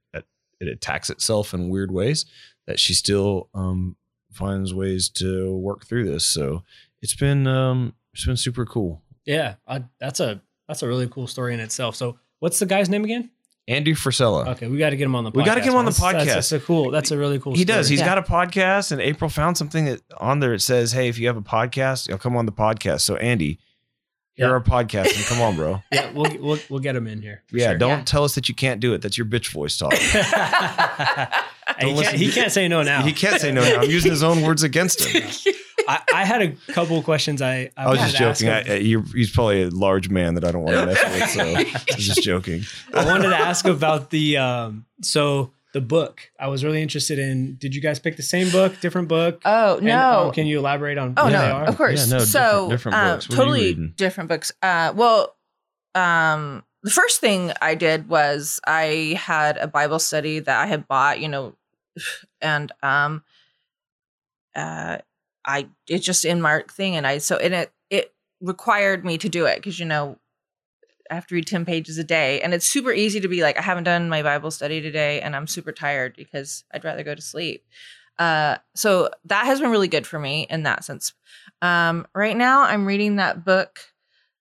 it 0.62 0.68
attacks 0.68 1.10
itself 1.10 1.52
in 1.52 1.68
weird 1.68 1.90
ways 1.90 2.24
that 2.66 2.78
she 2.78 2.94
still 2.94 3.48
um, 3.52 3.96
finds 4.30 4.72
ways 4.72 5.08
to 5.08 5.54
work 5.56 5.84
through 5.84 6.04
this. 6.04 6.24
So 6.24 6.62
it's 7.02 7.16
been 7.16 7.46
um, 7.46 7.94
it's 8.14 8.24
been 8.24 8.36
super 8.36 8.64
cool. 8.64 9.02
yeah, 9.26 9.56
I, 9.66 9.84
that's 9.98 10.20
a 10.20 10.40
that's 10.68 10.82
a 10.82 10.88
really 10.88 11.08
cool 11.08 11.26
story 11.26 11.54
in 11.54 11.60
itself. 11.60 11.96
So, 11.96 12.18
what's 12.38 12.58
the 12.58 12.66
guy's 12.66 12.88
name 12.88 13.04
again? 13.04 13.30
Andy 13.68 13.92
Frisella. 13.94 14.48
Okay, 14.48 14.66
we 14.66 14.76
got 14.76 14.90
to 14.90 14.96
get 14.96 15.04
him 15.04 15.14
on 15.14 15.22
the. 15.24 15.30
podcast. 15.30 15.36
We 15.36 15.44
gotta 15.44 15.60
get 15.60 15.68
him 15.68 15.76
on 15.76 15.84
the 15.84 15.92
That's- 15.92 16.12
That's, 16.12 16.24
podcast. 16.30 16.34
that's 16.34 16.52
a 16.52 16.60
cool. 16.60 16.90
That's 16.90 17.10
a 17.12 17.16
really 17.18 17.38
cool. 17.38 17.54
He 17.54 17.64
does. 17.64 17.86
story. 17.86 17.92
He's 17.96 18.00
Yeah. 18.00 18.14
got 18.14 18.18
a 18.18 18.22
podcast, 18.22 18.90
and 18.90 19.00
April 19.00 19.30
found 19.30 19.56
something 19.56 19.84
that 19.84 20.00
on 20.18 20.40
there. 20.40 20.52
It 20.52 20.60
says, 20.62 20.90
"Hey, 20.92 21.08
if 21.08 21.18
you 21.18 21.28
have 21.28 21.36
a 21.36 21.42
podcast, 21.42 22.08
you'll 22.08 22.18
come 22.18 22.36
on 22.36 22.46
the 22.46 22.52
podcast." 22.52 23.02
So, 23.02 23.14
Andy, 23.16 23.60
you're 24.34 24.48
Yeah. 24.48 24.54
our 24.54 24.60
podcast, 24.60 25.14
and 25.16 25.24
come 25.26 25.40
on, 25.40 25.54
bro. 25.54 25.80
yeah, 25.92 26.10
we'll, 26.12 26.26
we'll 26.40 26.58
we'll 26.68 26.80
get 26.80 26.96
him 26.96 27.06
in 27.06 27.22
here. 27.22 27.42
Yeah, 27.52 27.68
sure. 27.70 27.78
don't 27.78 27.98
Yeah. 27.98 28.04
tell 28.04 28.24
us 28.24 28.34
that 28.34 28.48
you 28.48 28.54
can't 28.56 28.80
do 28.80 28.94
it. 28.94 29.02
That's 29.02 29.16
your 29.16 29.26
bitch 29.28 29.52
voice 29.52 29.76
talk. 29.78 29.92
He, 31.80 31.94
can't, 31.94 32.16
he 32.16 32.30
can't 32.30 32.52
say 32.52 32.68
no 32.68 32.82
now. 32.82 33.02
He 33.02 33.12
can't 33.12 33.40
say 33.40 33.50
no. 33.50 33.62
Now. 33.62 33.80
I'm 33.80 33.90
using 33.90 34.10
his 34.10 34.22
own 34.22 34.42
words 34.42 34.62
against 34.62 35.02
him. 35.04 35.22
I, 35.88 36.00
I 36.14 36.24
had 36.24 36.42
a 36.42 36.52
couple 36.72 36.98
of 36.98 37.04
questions. 37.04 37.40
I 37.42 37.70
I, 37.76 37.84
I 37.84 37.90
was 37.90 37.98
just 38.00 38.16
joking. 38.16 38.48
I, 38.48 38.62
him- 38.62 38.86
you're, 38.86 39.02
he's 39.14 39.30
probably 39.30 39.62
a 39.62 39.70
large 39.70 40.08
man 40.08 40.34
that 40.34 40.44
I 40.44 40.52
don't 40.52 40.62
want 40.62 40.76
to 40.76 40.86
mess 40.86 41.04
with. 41.04 41.30
So 41.30 41.42
I 41.42 41.94
was 41.96 42.06
just 42.06 42.22
joking. 42.22 42.62
I 42.94 43.04
wanted 43.04 43.28
to 43.30 43.36
ask 43.36 43.64
about 43.66 44.10
the 44.10 44.36
um. 44.38 44.86
So 45.02 45.52
the 45.72 45.80
book. 45.80 46.20
I 46.38 46.48
was 46.48 46.64
really 46.64 46.82
interested 46.82 47.18
in. 47.18 47.56
Did 47.56 47.74
you 47.74 47.80
guys 47.80 47.98
pick 47.98 48.16
the 48.16 48.22
same 48.22 48.50
book, 48.50 48.78
different 48.80 49.08
book? 49.08 49.40
Oh 49.44 49.78
And, 49.78 49.86
no! 49.86 50.26
um, 50.26 50.32
can 50.32 50.46
you 50.46 50.58
elaborate 50.58 50.98
on 50.98 51.14
Oh 51.16 51.24
what 51.24 51.32
no, 51.32 51.38
they 51.40 51.50
are? 51.50 51.64
of 51.64 51.76
course. 51.76 52.06
Yeah, 52.08 52.18
no, 52.18 52.24
so 52.24 52.68
different- 52.68 52.70
different 52.70 52.96
um, 52.98 53.14
books. 53.16 53.28
What 53.28 53.36
totally 53.36 53.74
different 53.96 54.28
books. 54.28 54.52
Uh, 54.62 54.92
well, 54.94 55.34
um, 55.94 56.62
the 56.82 56.90
first 56.90 57.20
thing 57.20 57.52
I 57.62 57.74
did 57.74 58.08
was 58.08 58.60
I 58.66 59.16
had 59.18 59.56
a 59.56 59.66
Bible 59.66 59.98
study 59.98 60.40
that 60.40 60.60
I 60.60 60.66
had 60.66 60.86
bought, 60.88 61.20
you 61.20 61.28
know, 61.28 61.54
and 62.42 62.70
um, 62.82 63.22
uh, 64.54 64.98
I 65.44 65.68
it's 65.88 66.04
just 66.04 66.24
in 66.24 66.40
my 66.40 66.62
thing, 66.70 66.96
and 66.96 67.06
I 67.06 67.18
so 67.18 67.36
and 67.36 67.54
it 67.54 67.72
it 67.90 68.14
required 68.40 69.04
me 69.04 69.18
to 69.18 69.28
do 69.28 69.46
it 69.46 69.56
because 69.56 69.78
you 69.78 69.86
know 69.86 70.18
I 71.10 71.14
have 71.14 71.26
to 71.26 71.34
read 71.34 71.46
10 71.46 71.66
pages 71.66 71.98
a 71.98 72.04
day. 72.04 72.40
And 72.40 72.54
it's 72.54 72.66
super 72.66 72.90
easy 72.90 73.20
to 73.20 73.28
be 73.28 73.42
like, 73.42 73.58
I 73.58 73.62
haven't 73.62 73.84
done 73.84 74.08
my 74.08 74.22
Bible 74.22 74.50
study 74.50 74.80
today 74.80 75.20
and 75.20 75.36
I'm 75.36 75.46
super 75.46 75.70
tired 75.70 76.14
because 76.16 76.64
I'd 76.72 76.84
rather 76.84 77.02
go 77.02 77.14
to 77.14 77.20
sleep. 77.20 77.66
Uh, 78.18 78.56
so 78.74 79.10
that 79.26 79.44
has 79.44 79.60
been 79.60 79.70
really 79.70 79.88
good 79.88 80.06
for 80.06 80.18
me 80.18 80.46
in 80.48 80.62
that 80.62 80.84
sense. 80.84 81.12
Um, 81.60 82.06
right 82.14 82.36
now, 82.36 82.62
I'm 82.62 82.86
reading 82.86 83.16
that 83.16 83.44
book 83.44 83.80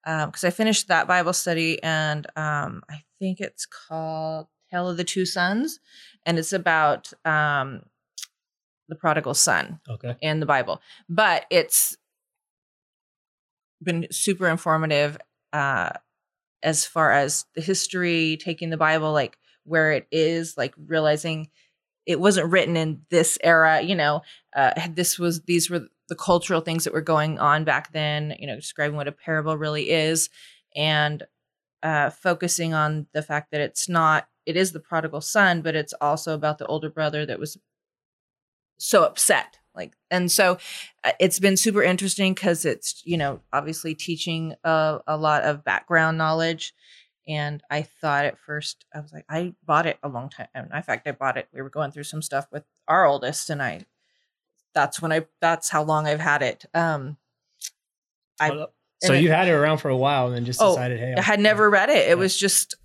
because 0.05 0.45
I 0.45 0.49
finished 0.49 0.87
that 0.87 1.07
Bible 1.07 1.33
study 1.33 1.81
and 1.83 2.25
um, 2.37 2.83
I 2.89 3.03
think 3.19 3.41
it's 3.41 3.65
called 3.65 4.47
Tale 4.71 4.89
of 4.89 4.97
the 4.97 5.03
Two 5.03 5.25
Sons. 5.25 5.79
And 6.25 6.39
it's 6.39 6.53
about 6.53 7.11
um, 7.25 7.81
the 8.91 8.95
prodigal 8.95 9.33
son 9.33 9.79
Okay. 9.89 10.15
in 10.21 10.41
the 10.41 10.45
Bible, 10.45 10.81
but 11.07 11.45
it's 11.49 11.95
been 13.81 14.05
super 14.11 14.47
informative 14.49 15.17
uh, 15.53 15.91
as 16.61 16.85
far 16.85 17.13
as 17.13 17.45
the 17.55 17.61
history, 17.61 18.37
taking 18.37 18.69
the 18.69 18.75
Bible 18.77 19.13
like 19.13 19.37
where 19.63 19.93
it 19.93 20.07
is, 20.11 20.57
like 20.57 20.73
realizing 20.77 21.49
it 22.05 22.19
wasn't 22.19 22.51
written 22.51 22.75
in 22.75 23.01
this 23.09 23.37
era. 23.41 23.81
You 23.81 23.95
know, 23.95 24.21
uh, 24.53 24.71
this 24.93 25.17
was 25.17 25.43
these 25.43 25.69
were 25.69 25.87
the 26.09 26.15
cultural 26.15 26.59
things 26.59 26.83
that 26.83 26.93
were 26.93 26.99
going 27.01 27.39
on 27.39 27.63
back 27.63 27.93
then. 27.93 28.35
You 28.37 28.47
know, 28.47 28.55
describing 28.57 28.97
what 28.97 29.07
a 29.07 29.13
parable 29.13 29.57
really 29.57 29.89
is, 29.89 30.29
and 30.75 31.23
uh, 31.81 32.09
focusing 32.09 32.73
on 32.73 33.07
the 33.13 33.23
fact 33.23 33.51
that 33.51 33.61
it's 33.61 33.87
not. 33.87 34.27
It 34.45 34.57
is 34.57 34.73
the 34.73 34.79
prodigal 34.81 35.21
son, 35.21 35.61
but 35.61 35.75
it's 35.75 35.93
also 36.01 36.33
about 36.33 36.57
the 36.57 36.65
older 36.65 36.89
brother 36.89 37.25
that 37.25 37.39
was 37.39 37.57
so 38.81 39.03
upset 39.03 39.57
like 39.75 39.93
and 40.09 40.31
so 40.31 40.57
uh, 41.03 41.11
it's 41.19 41.39
been 41.39 41.55
super 41.55 41.83
interesting 41.83 42.33
because 42.33 42.65
it's 42.65 43.01
you 43.05 43.17
know 43.17 43.39
obviously 43.53 43.93
teaching 43.95 44.53
a, 44.63 44.99
a 45.07 45.15
lot 45.17 45.43
of 45.43 45.63
background 45.63 46.17
knowledge 46.17 46.73
and 47.27 47.61
i 47.69 47.81
thought 47.81 48.25
at 48.25 48.37
first 48.39 48.85
i 48.93 48.99
was 48.99 49.13
like 49.13 49.25
i 49.29 49.53
bought 49.65 49.85
it 49.85 49.97
a 50.03 50.09
long 50.09 50.29
time 50.29 50.47
and 50.55 50.69
in 50.73 50.81
fact 50.83 51.07
i 51.07 51.11
bought 51.11 51.37
it 51.37 51.47
we 51.53 51.61
were 51.61 51.69
going 51.69 51.91
through 51.91 52.03
some 52.03 52.21
stuff 52.21 52.47
with 52.51 52.63
our 52.87 53.05
oldest 53.05 53.49
and 53.49 53.61
i 53.61 53.79
that's 54.73 55.01
when 55.01 55.11
i 55.11 55.23
that's 55.39 55.69
how 55.69 55.83
long 55.83 56.07
i've 56.07 56.19
had 56.19 56.41
it 56.41 56.65
um 56.73 57.17
I- 58.39 58.49
so 58.49 58.67
and 59.03 59.15
it- 59.15 59.21
you 59.23 59.29
had 59.29 59.47
it 59.47 59.51
around 59.51 59.77
for 59.77 59.89
a 59.89 59.97
while 59.97 60.27
and 60.27 60.35
then 60.35 60.45
just 60.45 60.61
Oh, 60.61 60.71
decided, 60.71 60.99
hey, 60.99 61.13
i 61.17 61.21
had 61.21 61.39
never 61.39 61.69
read 61.69 61.89
it 61.89 62.09
it 62.09 62.17
was 62.17 62.35
just 62.35 62.75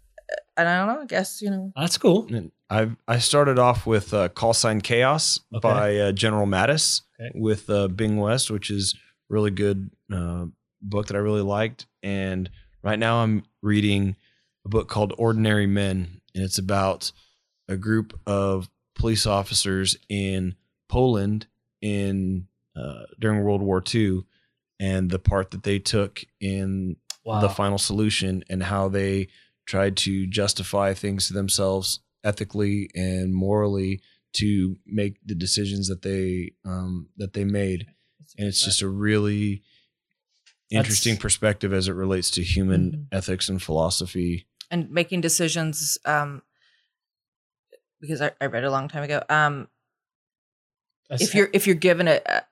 uh, 0.57 0.61
i 0.61 0.65
don't 0.65 0.87
know 0.89 1.03
i 1.03 1.07
guess 1.07 1.41
you 1.43 1.51
know 1.51 1.73
That's 1.77 1.99
cool. 1.99 2.29
I 2.69 2.91
I 3.07 3.19
started 3.21 3.59
off 3.59 3.87
with 3.87 4.13
uh, 4.13 4.29
Call 4.31 4.53
Sign 4.55 4.81
Chaos 4.81 5.39
Okay. 5.55 5.61
by 5.61 5.97
uh, 5.97 6.13
General 6.13 6.47
Mattis 6.47 7.03
Okay. 7.21 7.31
with 7.39 7.71
uh, 7.71 7.87
Bing 7.89 8.17
West, 8.19 8.51
which 8.51 8.71
is 8.71 8.95
really 9.29 9.51
good 9.53 9.91
uh, 10.13 10.47
book 10.83 11.07
that 11.07 11.17
I 11.17 11.21
really 11.21 11.43
liked. 11.43 11.87
And 12.03 12.51
right 12.83 12.99
now 12.99 13.23
I'm 13.23 13.45
reading 13.63 14.17
a 14.65 14.69
book 14.69 14.89
called 14.89 15.13
Ordinary 15.17 15.67
Men, 15.69 16.21
and 16.35 16.43
it's 16.45 16.59
about 16.59 17.13
a 17.69 17.77
group 17.77 18.19
of 18.27 18.69
police 18.97 19.27
officers 19.27 19.97
in 20.09 20.57
Poland 20.89 21.47
in 21.81 22.49
uh, 22.75 23.05
during 23.21 23.45
World 23.45 23.63
War 23.63 23.83
II, 23.95 24.25
and 24.81 25.09
the 25.11 25.19
part 25.21 25.51
that 25.53 25.63
they 25.63 25.79
took 25.79 26.25
in 26.41 26.97
Wow. 27.25 27.41
the 27.41 27.49
final 27.49 27.79
solution 27.79 28.45
and 28.49 28.63
how 28.63 28.89
they 28.89 29.27
tried 29.67 29.97
to 29.99 30.27
justify 30.27 30.95
things 30.95 31.27
to 31.27 31.33
themselves 31.35 32.01
ethically 32.25 32.89
and 32.95 33.35
morally 33.35 34.01
to 34.33 34.77
make 34.87 35.17
the 35.25 35.35
decisions 35.35 35.89
that 35.89 36.03
they 36.03 36.53
um, 36.65 37.09
that 37.17 37.33
they 37.33 37.45
made. 37.45 37.87
And 38.39 38.47
it's 38.49 38.65
just 38.65 38.83
a 38.83 38.89
really 38.89 39.63
interesting 40.71 41.13
That's- 41.15 41.23
perspective 41.23 41.73
as 41.73 41.89
it 41.89 41.93
relates 41.93 42.31
to 42.33 42.43
human 42.43 42.91
Mhm. 42.93 43.07
ethics 43.17 43.49
and 43.49 43.63
philosophy. 43.63 44.47
And 44.71 44.91
making 44.91 45.21
decisions 45.21 45.97
um 46.05 46.43
because 48.01 48.21
I, 48.21 48.33
I 48.41 48.47
read 48.47 48.65
a 48.65 48.71
long 48.71 48.89
time 48.89 49.03
ago 49.05 49.23
um 49.29 49.69
if 51.11 51.35
you're 51.35 51.49
if 51.53 51.67
you're 51.67 51.77
given 51.77 52.09
a, 52.09 52.21
a, 52.27 52.43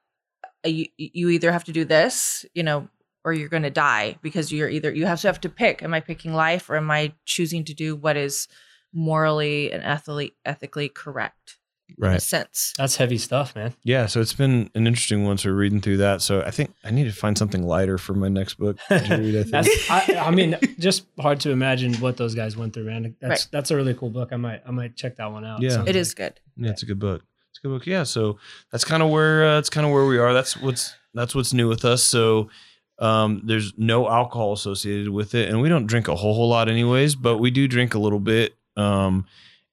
a 0.64 0.68
you, 0.68 0.86
you 0.96 1.28
either 1.30 1.50
have 1.52 1.64
to 1.64 1.72
do 1.72 1.84
this 1.84 2.44
you 2.54 2.62
know 2.62 2.88
or 3.24 3.32
you're 3.32 3.48
going 3.48 3.62
to 3.62 3.70
die 3.70 4.16
because 4.22 4.52
you're 4.52 4.68
either 4.68 4.92
you 4.92 5.06
have 5.06 5.20
to 5.20 5.26
have 5.28 5.40
to 5.40 5.48
pick 5.48 5.82
am 5.82 5.94
i 5.94 6.00
picking 6.00 6.32
life 6.34 6.68
or 6.70 6.76
am 6.76 6.90
i 6.90 7.12
choosing 7.24 7.64
to 7.64 7.74
do 7.74 7.96
what 7.96 8.16
is 8.16 8.48
morally 8.92 9.72
and 9.72 9.82
ethically 9.82 10.34
ethically 10.44 10.88
correct 10.88 11.58
in 11.98 12.04
a 12.06 12.18
sense 12.20 12.72
that's 12.78 12.96
heavy 12.96 13.18
stuff, 13.18 13.54
man. 13.54 13.74
yeah 13.84 14.06
so 14.06 14.20
it's 14.20 14.32
been 14.32 14.70
an 14.74 14.86
interesting 14.86 15.24
one 15.24 15.36
so 15.36 15.50
we're 15.50 15.54
reading 15.56 15.80
through 15.80 15.98
that 15.98 16.22
so 16.22 16.40
i 16.42 16.50
think 16.50 16.72
i 16.82 16.90
need 16.90 17.04
to 17.04 17.12
find 17.12 17.36
something 17.36 17.62
lighter 17.62 17.98
for 17.98 18.14
my 18.14 18.28
next 18.28 18.54
book 18.54 18.78
to 18.88 18.94
read 19.18 19.36
I 19.54 19.62
think. 19.62 19.90
I, 19.90 20.16
I 20.28 20.30
mean, 20.30 20.56
just 20.78 21.06
hard 21.20 21.40
to 21.40 21.50
imagine 21.50 21.94
what 21.96 22.16
those 22.16 22.34
guys 22.34 22.56
went 22.56 22.72
through, 22.72 22.84
man. 22.84 23.14
That's 23.20 23.44
Right. 23.44 23.48
that's 23.52 23.70
a 23.70 23.76
really 23.76 23.94
cool 23.94 24.10
book. 24.10 24.30
I 24.32 24.36
might 24.36 24.62
I 24.66 24.70
might 24.70 24.96
check 24.96 25.16
that 25.16 25.30
one 25.30 25.44
out. 25.44 25.60
Yeah. 25.60 25.70
Sounds 25.70 25.88
it 25.88 25.92
like- 25.92 25.96
is 25.96 26.14
good 26.14 26.40
Yeah, 26.56 26.70
it's 26.70 26.82
a 26.82 26.86
good 26.86 26.98
book. 26.98 27.22
It's 27.50 27.58
a 27.58 27.62
good 27.68 27.74
book. 27.78 27.86
Yeah, 27.86 28.02
so 28.04 28.38
that's 28.72 28.84
kind 28.84 29.02
of 29.02 29.10
where 29.10 29.44
uh, 29.46 29.54
that's 29.56 29.70
kind 29.70 29.86
of 29.86 29.92
where 29.92 30.06
we 30.06 30.18
are. 30.18 30.32
That's 30.32 30.56
what's 30.56 30.94
that's 31.12 31.34
what's 31.34 31.52
new 31.52 31.68
with 31.68 31.84
us. 31.84 32.02
So 32.02 32.48
um, 32.98 33.42
there's 33.44 33.72
no 33.76 34.08
alcohol 34.08 34.52
associated 34.52 35.08
with 35.08 35.34
it, 35.34 35.48
and 35.48 35.60
we 35.60 35.68
don't 35.68 35.86
drink 35.86 36.08
a 36.08 36.14
whole 36.14 36.34
whole 36.34 36.48
lot 36.48 36.68
anyways, 36.68 37.14
but 37.14 37.38
we 37.38 37.50
do 37.50 37.66
drink 37.68 37.94
a 37.94 37.98
little 37.98 38.20
bit. 38.20 38.54
Um, 38.76 39.26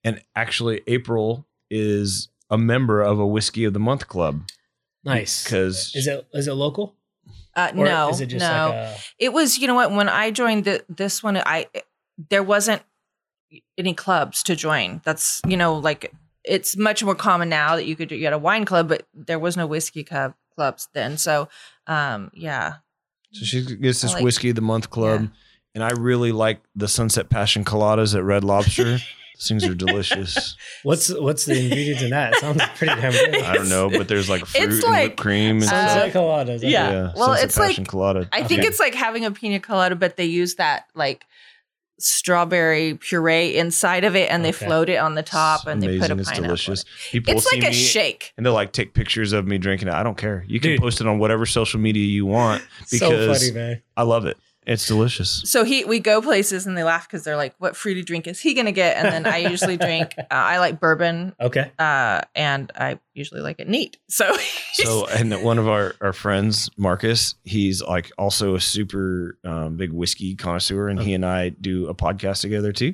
and 0.04 0.22
actually, 0.36 0.82
April 0.88 1.46
is 1.70 2.30
a 2.50 2.58
member 2.58 3.02
of 3.02 3.20
a 3.20 3.26
whiskey 3.26 3.64
of 3.64 3.74
the 3.74 3.80
month 3.80 4.08
club 4.08 4.44
nice. 5.04 5.44
because 5.44 5.96
Is 5.96 6.06
it 6.08 6.28
is 6.34 6.48
it 6.48 6.54
local? 6.54 6.96
uh 7.56 7.72
Or 7.76 7.86
no 7.86 8.10
Is 8.10 8.22
it 8.22 8.28
just 8.28 8.42
no 8.46 8.70
like 8.70 8.74
a 8.74 8.98
it 9.20 9.34
was 9.34 9.58
you 9.58 9.68
know 9.68 9.76
what 9.76 9.92
when 9.92 10.08
i 10.10 10.32
joined 10.32 10.66
the, 10.66 10.84
this 10.88 11.22
one 11.24 11.38
i 11.38 11.66
there 12.30 12.44
wasn't 12.44 12.82
any 13.78 13.94
clubs 13.94 14.44
to 14.44 14.56
join 14.56 15.02
that's 15.04 15.42
you 15.48 15.58
know 15.58 15.76
like 15.76 16.14
it's 16.44 16.78
much 16.78 17.04
more 17.04 17.16
common 17.16 17.50
now 17.50 17.76
that 17.76 17.86
you 17.86 17.96
could 17.96 18.10
do 18.10 18.16
you 18.16 18.26
had 18.26 18.34
a 18.34 18.38
wine 18.38 18.66
club 18.66 18.88
but 18.88 19.06
there 19.14 19.40
was 19.40 19.58
no 19.58 19.68
whiskey 19.68 20.04
club 20.04 20.34
clubs 20.56 20.88
then 20.94 21.18
so 21.18 21.48
um 21.88 22.32
yeah 22.34 22.76
so 23.32 23.46
she 23.46 23.62
gets 23.64 24.02
this 24.02 24.14
like- 24.14 24.24
whiskey 24.24 24.50
of 24.50 24.56
the 24.56 24.62
month 24.62 24.90
club, 24.90 25.22
Yeah. 25.22 25.28
and 25.76 25.84
I 25.84 25.92
really 25.92 26.32
like 26.32 26.62
the 26.76 26.88
Sunset 26.88 27.30
Passion 27.30 27.64
Coladas 27.66 28.16
at 28.16 28.24
Red 28.24 28.44
Lobster. 28.44 29.00
These 29.36 29.48
things 29.48 29.66
are 29.66 29.74
delicious. 29.74 30.56
what's 30.84 31.12
what's 31.12 31.46
the 31.46 31.60
ingredients 31.64 32.04
in 32.04 32.12
that? 32.12 32.34
It 32.34 32.40
sounds 32.42 32.62
pretty 32.76 32.94
damn 33.02 33.12
good. 33.12 33.42
I 33.42 33.56
don't 33.56 33.70
know, 33.70 33.90
but 33.90 34.08
there's 34.08 34.30
like 34.30 34.46
fruit 34.46 34.62
and 34.74 34.84
like, 34.84 35.04
whipped 35.04 35.18
cream 35.20 35.56
and 35.56 35.64
uh, 35.64 35.68
stuff. 35.68 35.90
Sunset 35.90 36.14
coladas. 36.14 36.58
okay. 36.58 36.70
yeah. 36.70 37.12
Well, 37.16 37.30
Sunset 37.30 37.46
it's 37.46 37.58
like- 37.58 37.88
Colada. 37.88 38.30
i 38.32 38.44
think 38.44 38.60
Okay. 38.60 38.68
it's 38.68 38.80
like 38.80 38.94
having 38.94 39.26
a 39.26 39.32
pina 39.32 39.60
colada 39.60 39.96
but 39.96 40.16
they 40.16 40.26
use 40.26 40.56
that 40.56 40.86
like 40.94 41.26
strawberry 42.04 42.96
puree 42.96 43.56
inside 43.56 44.04
of 44.04 44.16
it 44.16 44.30
and 44.32 44.44
they 44.46 44.52
float 44.52 44.90
it 44.90 44.98
on 44.98 45.16
the 45.16 45.24
top 45.24 45.68
and 45.68 45.82
they 45.82 46.00
put 46.00 46.10
a 46.12 46.14
It's 46.18 46.30
pineapple 46.30 46.44
delicious. 46.44 46.82
it. 46.82 46.88
People 47.12 47.34
it's 47.36 47.52
like 47.54 47.64
a 47.64 47.74
shake 47.74 48.34
and 48.38 48.46
they'll 48.46 48.54
like 48.54 48.72
take 48.74 48.94
pictures 48.94 49.34
of 49.34 49.48
me 49.48 49.58
drinking 49.58 49.88
it. 49.88 49.94
I 49.94 50.04
don't 50.04 50.18
care. 50.18 50.44
You 50.48 50.60
can 50.60 50.72
Dude. 50.72 50.82
post 50.82 51.02
it 51.02 51.08
on 51.08 51.20
whatever 51.20 51.46
social 51.46 51.80
media 51.80 52.06
you 52.06 52.26
want 52.26 52.62
so 52.86 53.10
because 53.10 53.40
funny, 53.40 53.52
man. 53.54 53.82
I 53.98 54.04
love 54.04 54.26
it. 54.26 54.38
It's 54.68 54.86
delicious. 54.88 55.42
so 55.46 55.64
he 55.64 55.86
we 55.86 56.00
go 56.00 56.22
places 56.22 56.68
and 56.68 56.78
they 56.78 56.84
laugh 56.84 57.08
because 57.08 57.24
they're 57.24 57.36
like 57.36 57.56
what 57.58 57.76
fruity 57.76 58.04
drink 58.04 58.28
is 58.28 58.40
he 58.40 58.54
gonna 58.54 58.72
get 58.72 58.96
and 58.98 59.08
then 59.08 59.26
i 59.32 59.38
usually 59.38 59.76
drink 59.88 60.14
uh, 60.20 60.24
i 60.30 60.60
like 60.60 60.80
bourbon 60.80 61.34
Okay. 61.40 61.72
uh, 61.80 62.22
and 62.36 62.72
I 62.76 63.00
usually 63.14 63.42
like 63.42 63.60
it 63.60 63.68
neat. 63.68 63.98
So, 64.08 64.38
So, 64.74 65.06
and 65.08 65.34
one 65.44 65.58
of 65.60 65.68
our, 65.68 65.96
our 66.00 66.14
friends, 66.14 66.70
Marcus, 66.78 67.36
he's 67.44 67.82
like 67.82 68.10
also 68.18 68.56
a 68.56 68.60
super 68.62 69.38
um, 69.44 69.76
big 69.76 69.92
whiskey 69.92 70.36
connoisseur, 70.36 70.88
and 70.88 70.98
he 71.02 71.14
and 71.14 71.26
I 71.26 71.50
do 71.50 71.88
a 71.90 71.94
podcast 71.94 72.40
together 72.42 72.72
too. 72.72 72.94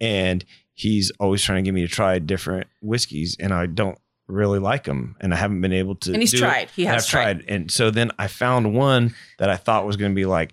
And 0.00 0.44
he's 0.72 1.12
always 1.20 1.42
trying 1.42 1.62
to 1.62 1.68
get 1.68 1.74
me 1.74 1.82
to 1.82 1.88
try 1.88 2.18
different 2.20 2.68
whiskeys, 2.80 3.36
and 3.38 3.52
I 3.52 3.66
don't 3.66 3.98
really 4.28 4.58
like 4.60 4.84
them, 4.84 5.16
and 5.20 5.34
I 5.34 5.36
haven't 5.36 5.60
been 5.60 5.72
able 5.74 5.96
to. 5.96 6.12
and 6.12 6.22
he's 6.22 6.30
do 6.30 6.38
it. 6.38 6.40
tried. 6.40 6.70
He 6.70 6.84
has 6.86 7.06
tried. 7.06 7.40
tried. 7.40 7.50
And 7.50 7.70
so 7.70 7.90
then 7.90 8.10
I 8.18 8.28
found 8.28 8.74
one 8.74 9.14
that 9.38 9.50
I 9.50 9.56
thought 9.56 9.86
was 9.86 9.96
going 9.96 10.12
to 10.12 10.16
be 10.16 10.26
like, 10.26 10.52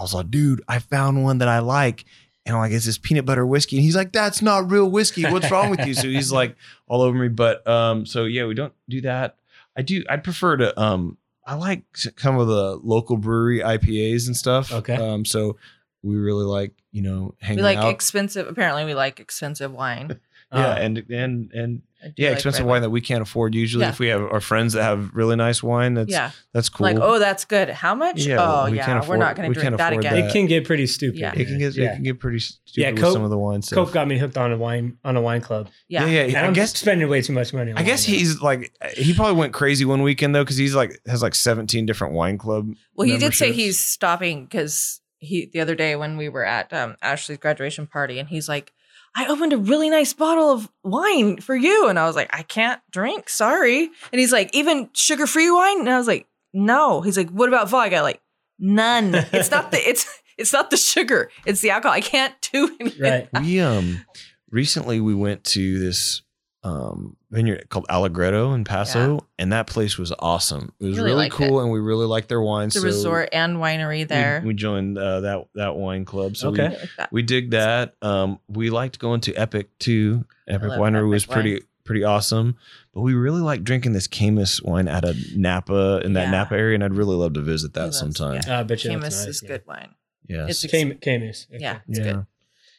I 0.00 0.02
was 0.02 0.14
like, 0.14 0.30
dude, 0.30 0.62
I 0.66 0.78
found 0.78 1.22
one 1.22 1.38
that 1.38 1.48
I 1.48 1.58
like. 1.58 2.06
And 2.46 2.56
I'm 2.56 2.62
like, 2.62 2.72
it's 2.72 2.86
this 2.86 2.96
peanut 2.96 3.26
butter 3.26 3.44
whiskey. 3.46 3.76
And 3.76 3.84
he's 3.84 3.94
like, 3.94 4.12
that's 4.12 4.40
not 4.40 4.70
real 4.70 4.90
whiskey. 4.90 5.24
What's 5.24 5.50
wrong 5.50 5.68
with 5.70 5.86
you? 5.86 5.92
So 5.92 6.08
he's 6.08 6.32
like 6.40 6.56
all 6.88 7.02
over 7.02 7.16
me. 7.16 7.28
But 7.28 7.66
um, 7.68 8.06
so 8.06 8.24
yeah, 8.24 8.46
we 8.46 8.54
don't 8.54 8.72
do 8.88 9.02
that. 9.02 9.36
I 9.76 9.82
do, 9.82 10.02
I'd 10.08 10.24
prefer 10.24 10.56
to 10.56 10.80
um 10.80 11.18
I 11.46 11.54
like 11.54 11.82
some 12.16 12.38
of 12.38 12.48
the 12.48 12.76
local 12.82 13.18
brewery 13.18 13.60
IPAs 13.60 14.26
and 14.26 14.36
stuff. 14.36 14.72
Okay. 14.72 14.94
Um, 14.94 15.24
so 15.26 15.58
we 16.02 16.16
really 16.16 16.44
like, 16.44 16.72
you 16.92 17.02
know, 17.02 17.34
hanging 17.40 17.58
We 17.58 17.62
like 17.62 17.78
out. 17.78 17.90
expensive. 17.92 18.48
Apparently, 18.48 18.84
we 18.86 18.94
like 18.94 19.20
expensive 19.20 19.72
wine. 19.72 20.18
Yeah, 20.52 20.74
and 20.74 20.98
and 21.10 21.52
and 21.52 21.62
I 21.62 21.76
do 21.76 21.89
yeah, 22.16 22.28
like 22.28 22.36
expensive 22.36 22.64
red 22.64 22.70
wine 22.70 22.82
that 22.82 22.90
we 22.90 23.00
can't 23.00 23.22
afford 23.22 23.54
usually. 23.54 23.84
Yeah. 23.84 23.90
If 23.90 23.98
we 23.98 24.08
have 24.08 24.22
our 24.22 24.40
friends 24.40 24.72
that 24.74 24.82
have 24.82 25.10
really 25.14 25.36
nice 25.36 25.62
wine, 25.62 25.94
that's 25.94 26.10
yeah, 26.10 26.30
that's 26.52 26.68
cool. 26.68 26.84
like 26.84 26.96
oh, 27.00 27.18
that's 27.18 27.44
good. 27.44 27.68
How 27.70 27.94
much? 27.94 28.24
Yeah, 28.24 28.38
oh 28.40 28.70
we 28.70 28.76
yeah, 28.76 28.86
can't 28.86 28.98
afford, 28.98 29.18
we're 29.18 29.24
not 29.24 29.36
going 29.36 29.48
we 29.48 29.54
to 29.54 29.60
can't 29.60 29.76
drink 29.76 29.78
that 29.78 29.92
again. 29.92 30.14
that. 30.14 30.30
it 30.30 30.32
can 30.32 30.46
get 30.46 30.64
pretty 30.64 30.86
stupid. 30.86 31.20
Yeah. 31.20 31.32
it 31.34 31.46
can 31.46 31.58
get 31.58 31.76
yeah. 31.76 31.92
it 31.92 31.94
can 31.96 32.02
get 32.02 32.20
pretty 32.20 32.38
stupid 32.38 32.60
Yeah, 32.76 32.90
with 32.92 33.12
some 33.12 33.22
of 33.22 33.30
the 33.30 33.38
wine 33.38 33.62
stuff. 33.62 33.76
Coke 33.76 33.92
got 33.92 34.08
me 34.08 34.18
hooked 34.18 34.36
on 34.36 34.52
a 34.52 34.56
wine 34.56 34.98
on 35.04 35.16
a 35.16 35.20
wine 35.20 35.40
club. 35.40 35.68
Yeah, 35.88 36.06
yeah, 36.06 36.24
yeah. 36.24 36.42
I 36.42 36.46
I'm 36.46 36.52
guess 36.52 36.76
spending 36.76 37.08
way 37.08 37.22
too 37.22 37.32
much 37.32 37.52
money. 37.52 37.72
On 37.72 37.78
I 37.78 37.82
guess 37.82 38.06
wine 38.06 38.14
now. 38.14 38.18
he's 38.18 38.40
like 38.40 38.72
he 38.96 39.14
probably 39.14 39.34
went 39.36 39.52
crazy 39.52 39.84
one 39.84 40.02
weekend 40.02 40.34
though 40.34 40.44
because 40.44 40.56
he's 40.56 40.74
like 40.74 41.00
has 41.06 41.22
like 41.22 41.34
17 41.34 41.86
different 41.86 42.14
wine 42.14 42.38
club. 42.38 42.74
Well, 42.94 43.06
he 43.06 43.18
did 43.18 43.34
say 43.34 43.52
he's 43.52 43.78
stopping 43.78 44.44
because 44.44 45.00
he 45.20 45.46
the 45.52 45.60
other 45.60 45.74
day 45.74 45.96
when 45.96 46.16
we 46.16 46.28
were 46.28 46.44
at 46.44 46.72
um, 46.72 46.96
Ashley's 47.02 47.38
graduation 47.38 47.86
party, 47.86 48.18
and 48.18 48.28
he's 48.28 48.48
like, 48.48 48.72
"I 49.16 49.26
opened 49.26 49.52
a 49.52 49.58
really 49.58 49.90
nice 49.90 50.12
bottle 50.12 50.50
of 50.50 50.68
wine 50.82 51.40
for 51.40 51.54
you," 51.54 51.88
and 51.88 51.98
I 51.98 52.06
was 52.06 52.16
like, 52.16 52.30
"I 52.34 52.42
can't 52.42 52.80
drink, 52.90 53.28
sorry." 53.28 53.90
And 54.12 54.20
he's 54.20 54.32
like, 54.32 54.50
"Even 54.54 54.90
sugar 54.92 55.26
free 55.26 55.50
wine?" 55.50 55.80
And 55.80 55.90
I 55.90 55.98
was 55.98 56.06
like, 56.06 56.26
"No." 56.52 57.00
He's 57.00 57.16
like, 57.16 57.30
"What 57.30 57.48
about 57.48 57.68
vodka?" 57.68 58.02
Like, 58.02 58.20
none. 58.58 59.14
It's 59.32 59.50
not 59.50 59.70
the 59.70 59.78
it's 59.88 60.06
it's 60.38 60.52
not 60.52 60.70
the 60.70 60.76
sugar. 60.76 61.30
It's 61.44 61.60
the 61.60 61.70
alcohol. 61.70 61.94
I 61.94 62.00
can't 62.00 62.34
do 62.52 62.76
anything. 62.80 63.02
right. 63.02 63.28
we 63.40 63.60
um 63.60 64.04
recently 64.50 65.00
we 65.00 65.14
went 65.14 65.44
to 65.44 65.78
this 65.78 66.22
um 66.62 67.16
vineyard 67.30 67.68
called 67.68 67.86
Allegretto 67.88 68.52
in 68.54 68.64
Paso 68.64 69.26
and 69.38 69.52
that 69.52 69.66
place 69.66 69.96
was 69.96 70.12
awesome. 70.18 70.72
It 70.80 70.86
was 70.86 70.96
Really 70.96 71.10
really, 71.10 71.18
liked 71.24 71.34
cool 71.34 71.60
and 71.60 71.70
we 71.70 71.78
really 71.78 72.06
liked 72.06 72.28
their 72.28 72.40
wine. 72.40 72.66
It's 72.68 72.76
a 72.76 72.80
so 72.80 72.86
resort 72.86 73.28
and 73.32 73.58
winery 73.58 74.06
there. 74.06 74.42
We, 74.44 74.52
joined 74.54 74.98
uh, 74.98 75.20
that 75.20 75.46
that 75.54 75.76
wine 75.76 76.04
club. 76.04 76.36
So 76.36 76.48
Okay. 76.48 76.68
we, 76.70 76.74
Like 76.76 76.88
that. 76.98 77.12
we 77.12 77.22
dig 77.22 77.50
that. 77.52 77.94
Um, 78.02 78.40
we 78.48 78.70
liked 78.70 78.98
going 78.98 79.20
to 79.22 79.34
Epic 79.34 79.68
too. 79.78 80.24
Epic 80.48 80.70
Winery 80.70 80.98
Epic 81.02 81.10
was 81.10 81.26
pretty 81.26 81.52
wine. 81.54 81.62
pretty 81.84 82.04
awesome. 82.04 82.56
But 82.92 83.02
we 83.02 83.14
really 83.14 83.40
like 83.40 83.62
drinking 83.62 83.92
this 83.92 84.08
Caymus 84.08 84.60
wine 84.64 84.88
out 84.88 85.04
of 85.04 85.16
Napa 85.36 86.00
in 86.04 86.14
that 86.14 86.24
Yeah. 86.24 86.30
Napa 86.32 86.54
area, 86.56 86.74
and 86.74 86.82
I'd 86.82 86.94
really 86.94 87.14
love 87.14 87.34
to 87.34 87.40
visit 87.40 87.74
that 87.74 87.80
loves- 87.84 87.98
sometime. 87.98 88.40
yeah. 88.44 88.56
Uh, 88.56 88.60
I 88.60 88.62
bet 88.64 88.82
you 88.82 88.90
that's 88.98 89.14
Caymus 89.16 89.26
nice, 89.26 89.36
is 89.36 89.42
yeah. 89.42 89.48
good 89.48 89.62
wine. 89.68 89.94
Yeah. 90.28 90.46
It's 90.48 90.64
Yes. 90.64 90.64
ex- 90.64 90.82
Cam- 90.82 90.98
Caymus. 90.98 91.46
Okay. 91.50 91.58
Yeah, 91.62 91.78
it's 91.88 91.98
yeah. 92.00 92.04
good. 92.12 92.26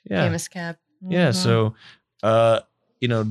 Yeah. 0.10 0.28
Caymus 0.28 0.50
cab. 0.50 0.78
Yeah. 1.08 1.30
Mhm. 1.30 1.36
So, 1.36 1.76
uh, 2.24 2.60
you 3.00 3.08
know, 3.08 3.26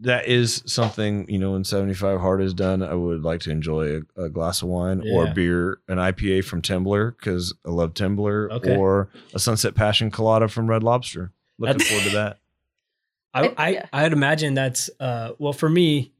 that 0.00 0.26
is 0.28 0.62
something 0.66 1.28
you 1.28 1.38
know 1.38 1.52
when 1.52 1.64
75 1.64 2.20
hard 2.20 2.40
is 2.40 2.54
done 2.54 2.82
i 2.82 2.94
would 2.94 3.22
like 3.22 3.40
to 3.40 3.50
enjoy 3.50 4.02
a, 4.16 4.22
a 4.24 4.28
glass 4.28 4.62
of 4.62 4.68
wine 4.68 5.00
or 5.00 5.26
Yeah. 5.26 5.32
beer 5.32 5.78
an 5.88 5.98
ipa 5.98 6.44
from 6.44 6.62
Temblor 6.62 7.16
because 7.16 7.52
i 7.66 7.70
love 7.70 7.94
Temblor 7.94 8.50
Okay. 8.52 8.76
or 8.76 9.08
a 9.34 9.38
sunset 9.38 9.74
passion 9.74 10.10
colada 10.10 10.46
from 10.48 10.68
red 10.68 10.82
lobster 10.82 11.32
looking 11.58 11.78
That's- 11.78 11.88
forward 11.90 12.04
to 12.10 12.16
that 12.16 12.38
I, 13.34 13.40
I- 13.48 13.54
I 13.58 13.68
yeah. 13.70 13.86
I'd 13.92 14.12
imagine 14.12 14.54
that's 14.54 14.88
uh 15.00 15.32
well 15.38 15.52
for 15.52 15.68
me, 15.68 16.12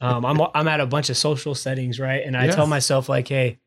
um 0.00 0.24
I'm 0.24 0.40
I'm 0.54 0.68
at 0.68 0.80
a 0.80 0.86
bunch 0.86 1.10
of 1.10 1.16
social 1.16 1.54
settings, 1.54 2.00
right? 2.00 2.22
And 2.24 2.34
I 2.36 2.46
Yeah. 2.46 2.52
tell 2.52 2.66
myself 2.66 3.08
like, 3.10 3.28
hey, 3.28 3.58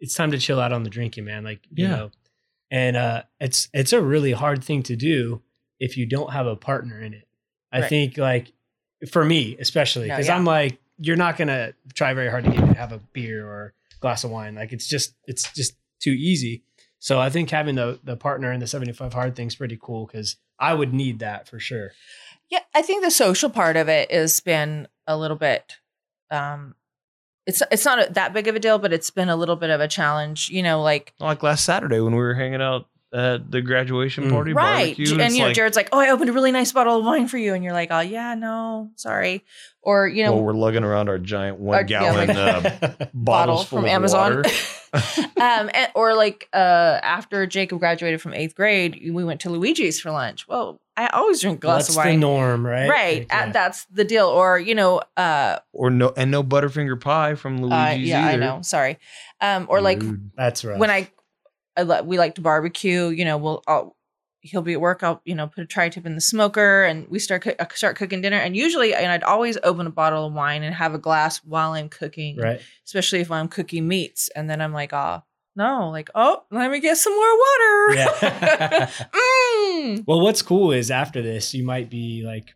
it's 0.00 0.12
time 0.14 0.30
to 0.32 0.38
chill 0.38 0.60
out 0.60 0.72
on 0.72 0.82
the 0.82 0.90
drinking, 0.90 1.24
man. 1.24 1.42
Like, 1.42 1.60
you 1.72 1.84
Yeah. 1.86 1.90
know. 1.96 2.10
And 2.70 2.96
uh 2.96 3.22
it's 3.40 3.68
it's 3.72 3.92
a 3.94 4.02
really 4.02 4.32
hard 4.32 4.62
thing 4.62 4.82
to 4.84 4.96
do 4.96 5.40
if 5.80 5.96
you 5.96 6.04
don't 6.04 6.32
have 6.32 6.46
a 6.46 6.54
partner 6.56 7.00
in 7.00 7.14
it. 7.14 7.26
I 7.72 7.80
Right. 7.80 7.88
think 7.88 8.18
like 8.18 8.52
for 9.06 9.24
me, 9.24 9.56
especially, 9.58 10.08
No, 10.08 10.14
because 10.14 10.26
yeah. 10.28 10.36
I'm 10.36 10.44
like, 10.44 10.78
you're 10.98 11.16
not 11.16 11.36
gonna 11.36 11.72
try 11.94 12.14
very 12.14 12.30
hard 12.30 12.44
to 12.44 12.50
get 12.50 12.60
me 12.60 12.68
to 12.68 12.78
have 12.78 12.92
a 12.92 12.98
beer 13.12 13.46
or 13.46 13.74
a 13.94 14.00
glass 14.00 14.24
of 14.24 14.30
wine. 14.30 14.54
Like 14.54 14.72
it's 14.72 14.86
just 14.86 15.14
it's 15.26 15.52
just 15.52 15.76
too 16.00 16.12
easy. 16.12 16.62
So 16.98 17.20
I 17.20 17.30
think 17.30 17.50
having 17.50 17.74
the 17.74 17.98
the 18.02 18.16
partner 18.16 18.52
in 18.52 18.60
the 18.60 18.66
75 18.66 19.12
hard 19.12 19.36
thing's 19.36 19.54
pretty 19.54 19.78
cool 19.80 20.06
because 20.06 20.36
I 20.58 20.74
would 20.74 20.94
need 20.94 21.18
that 21.20 21.48
for 21.48 21.58
sure. 21.60 21.92
Yeah, 22.48 22.60
I 22.74 22.82
think 22.82 23.04
the 23.04 23.10
social 23.10 23.50
part 23.50 23.76
of 23.76 23.88
it 23.88 24.10
has 24.10 24.40
been 24.40 24.88
a 25.06 25.16
little 25.16 25.36
bit. 25.36 25.76
Um, 26.30 26.74
it's 27.46 27.62
it's 27.70 27.84
not 27.84 28.08
a, 28.08 28.12
that 28.14 28.32
big 28.32 28.48
of 28.48 28.56
a 28.56 28.60
deal, 28.60 28.78
but 28.78 28.92
it's 28.92 29.10
been 29.10 29.28
a 29.28 29.36
little 29.36 29.56
bit 29.56 29.70
of 29.70 29.80
a 29.80 29.88
challenge. 29.88 30.48
You 30.48 30.62
know, 30.62 30.82
like 30.82 31.12
like 31.20 31.42
last 31.42 31.64
saturday 31.64 32.00
when 32.00 32.12
we 32.14 32.20
were 32.20 32.34
hanging 32.34 32.62
out 32.62 32.86
at 33.14 33.50
the 33.50 33.62
graduation 33.62 34.24
Mm. 34.24 34.30
party 34.30 34.52
right, 34.52 34.78
barbecue 34.96 35.12
and 35.12 35.22
it's 35.22 35.34
you 35.34 35.40
know, 35.40 35.46
like, 35.46 35.54
Jared's 35.56 35.76
like, 35.76 35.88
"Oh, 35.92 35.98
I 36.00 36.10
opened 36.10 36.28
a 36.28 36.32
really 36.32 36.52
nice 36.52 36.72
bottle 36.72 36.98
of 36.98 37.04
wine 37.04 37.28
for 37.28 37.38
you," 37.38 37.54
and 37.54 37.62
you're 37.64 37.72
like, 37.72 37.88
"Oh, 37.90 38.00
yeah, 38.00 38.34
no, 38.34 38.90
sorry," 38.96 39.44
or 39.82 40.08
you 40.08 40.24
know, 40.24 40.32
well, 40.34 40.42
we're 40.42 40.52
lugging 40.54 40.82
around 40.84 41.08
our 41.08 41.18
giant 41.18 41.58
one 41.58 41.76
Our- 41.76 41.84
gallon 41.84 42.28
like- 42.28 42.36
uh, 42.36 42.60
bottle 42.82 43.08
bottles 43.14 43.66
from 43.68 43.78
of 43.80 43.84
Amazon. 43.86 44.36
water. 44.36 44.50
um, 45.40 45.70
and, 45.74 45.88
or 45.94 46.14
like 46.14 46.48
uh, 46.52 47.00
after 47.02 47.46
Jacob 47.46 47.78
graduated 47.80 48.20
from 48.20 48.32
eighth 48.34 48.54
grade, 48.54 49.10
we 49.12 49.24
went 49.24 49.40
to 49.42 49.50
Luigi's 49.50 50.00
for 50.00 50.10
lunch. 50.10 50.48
Well, 50.48 50.80
I 50.96 51.08
always 51.08 51.42
drink 51.42 51.58
a 51.58 51.60
glass 51.60 51.88
That's 51.88 51.98
of 51.98 52.02
the 52.04 52.10
wine. 52.10 52.20
norm, 52.20 52.66
right? 52.66 52.88
Right, 52.88 53.18
Like, 53.20 53.34
uh, 53.34 53.46
yeah. 53.46 53.52
that's 53.52 53.84
the 53.86 54.04
deal. 54.04 54.26
Or 54.28 54.58
you 54.58 54.74
know, 54.74 55.02
uh, 55.16 55.58
or 55.72 55.90
no 55.90 56.12
and 56.16 56.30
no 56.30 56.42
butterfinger 56.42 56.98
pie 57.00 57.34
from 57.34 57.62
uh, 57.62 57.66
luigi's 57.66 58.08
yeah, 58.08 58.26
I 58.26 58.36
know. 58.36 58.62
Sorry. 58.62 58.98
Um, 59.42 59.66
or 59.68 59.80
like 59.82 60.00
That's 60.34 60.64
right. 60.64 60.78
when 60.78 60.90
I, 60.90 61.10
I 61.76 62.00
we 62.02 62.18
like 62.18 62.34
to 62.36 62.40
barbecue. 62.40 63.08
You 63.08 63.24
know, 63.24 63.36
we'll 63.36 63.62
I'll, 63.66 63.96
he'll 64.40 64.62
be 64.62 64.72
at 64.74 64.80
work. 64.80 65.02
I'll 65.02 65.20
you 65.24 65.34
know 65.34 65.46
put 65.46 65.64
a 65.64 65.66
tri 65.66 65.88
tip 65.88 66.06
in 66.06 66.14
the 66.14 66.20
smoker, 66.20 66.84
and 66.84 67.06
we 67.08 67.18
start 67.18 67.42
cook, 67.42 67.56
uh, 67.58 67.66
start 67.74 67.96
cooking 67.96 68.20
dinner. 68.20 68.38
And 68.38 68.56
usually, 68.56 68.94
and 68.94 69.10
I'd 69.10 69.22
always 69.22 69.58
open 69.62 69.86
a 69.86 69.90
bottle 69.90 70.26
of 70.26 70.32
wine 70.32 70.62
and 70.62 70.74
have 70.74 70.94
a 70.94 70.98
glass 70.98 71.38
while 71.38 71.72
I'm 71.72 71.88
cooking, 71.88 72.36
right. 72.38 72.60
especially 72.84 73.20
if 73.20 73.30
I'm 73.30 73.48
cooking 73.48 73.86
meats. 73.86 74.28
And 74.34 74.48
then 74.48 74.60
I'm 74.60 74.72
like, 74.72 74.92
oh 74.92 75.22
no, 75.54 75.90
like 75.90 76.10
oh, 76.14 76.44
let 76.50 76.70
me 76.70 76.80
get 76.80 76.96
some 76.96 77.14
more 77.14 77.38
water. 77.38 77.94
Yeah. 77.94 78.90
mm. 79.14 80.04
Well, 80.06 80.20
what's 80.20 80.42
cool 80.42 80.72
is 80.72 80.90
after 80.90 81.22
this, 81.22 81.54
you 81.54 81.64
might 81.64 81.90
be 81.90 82.22
like, 82.24 82.54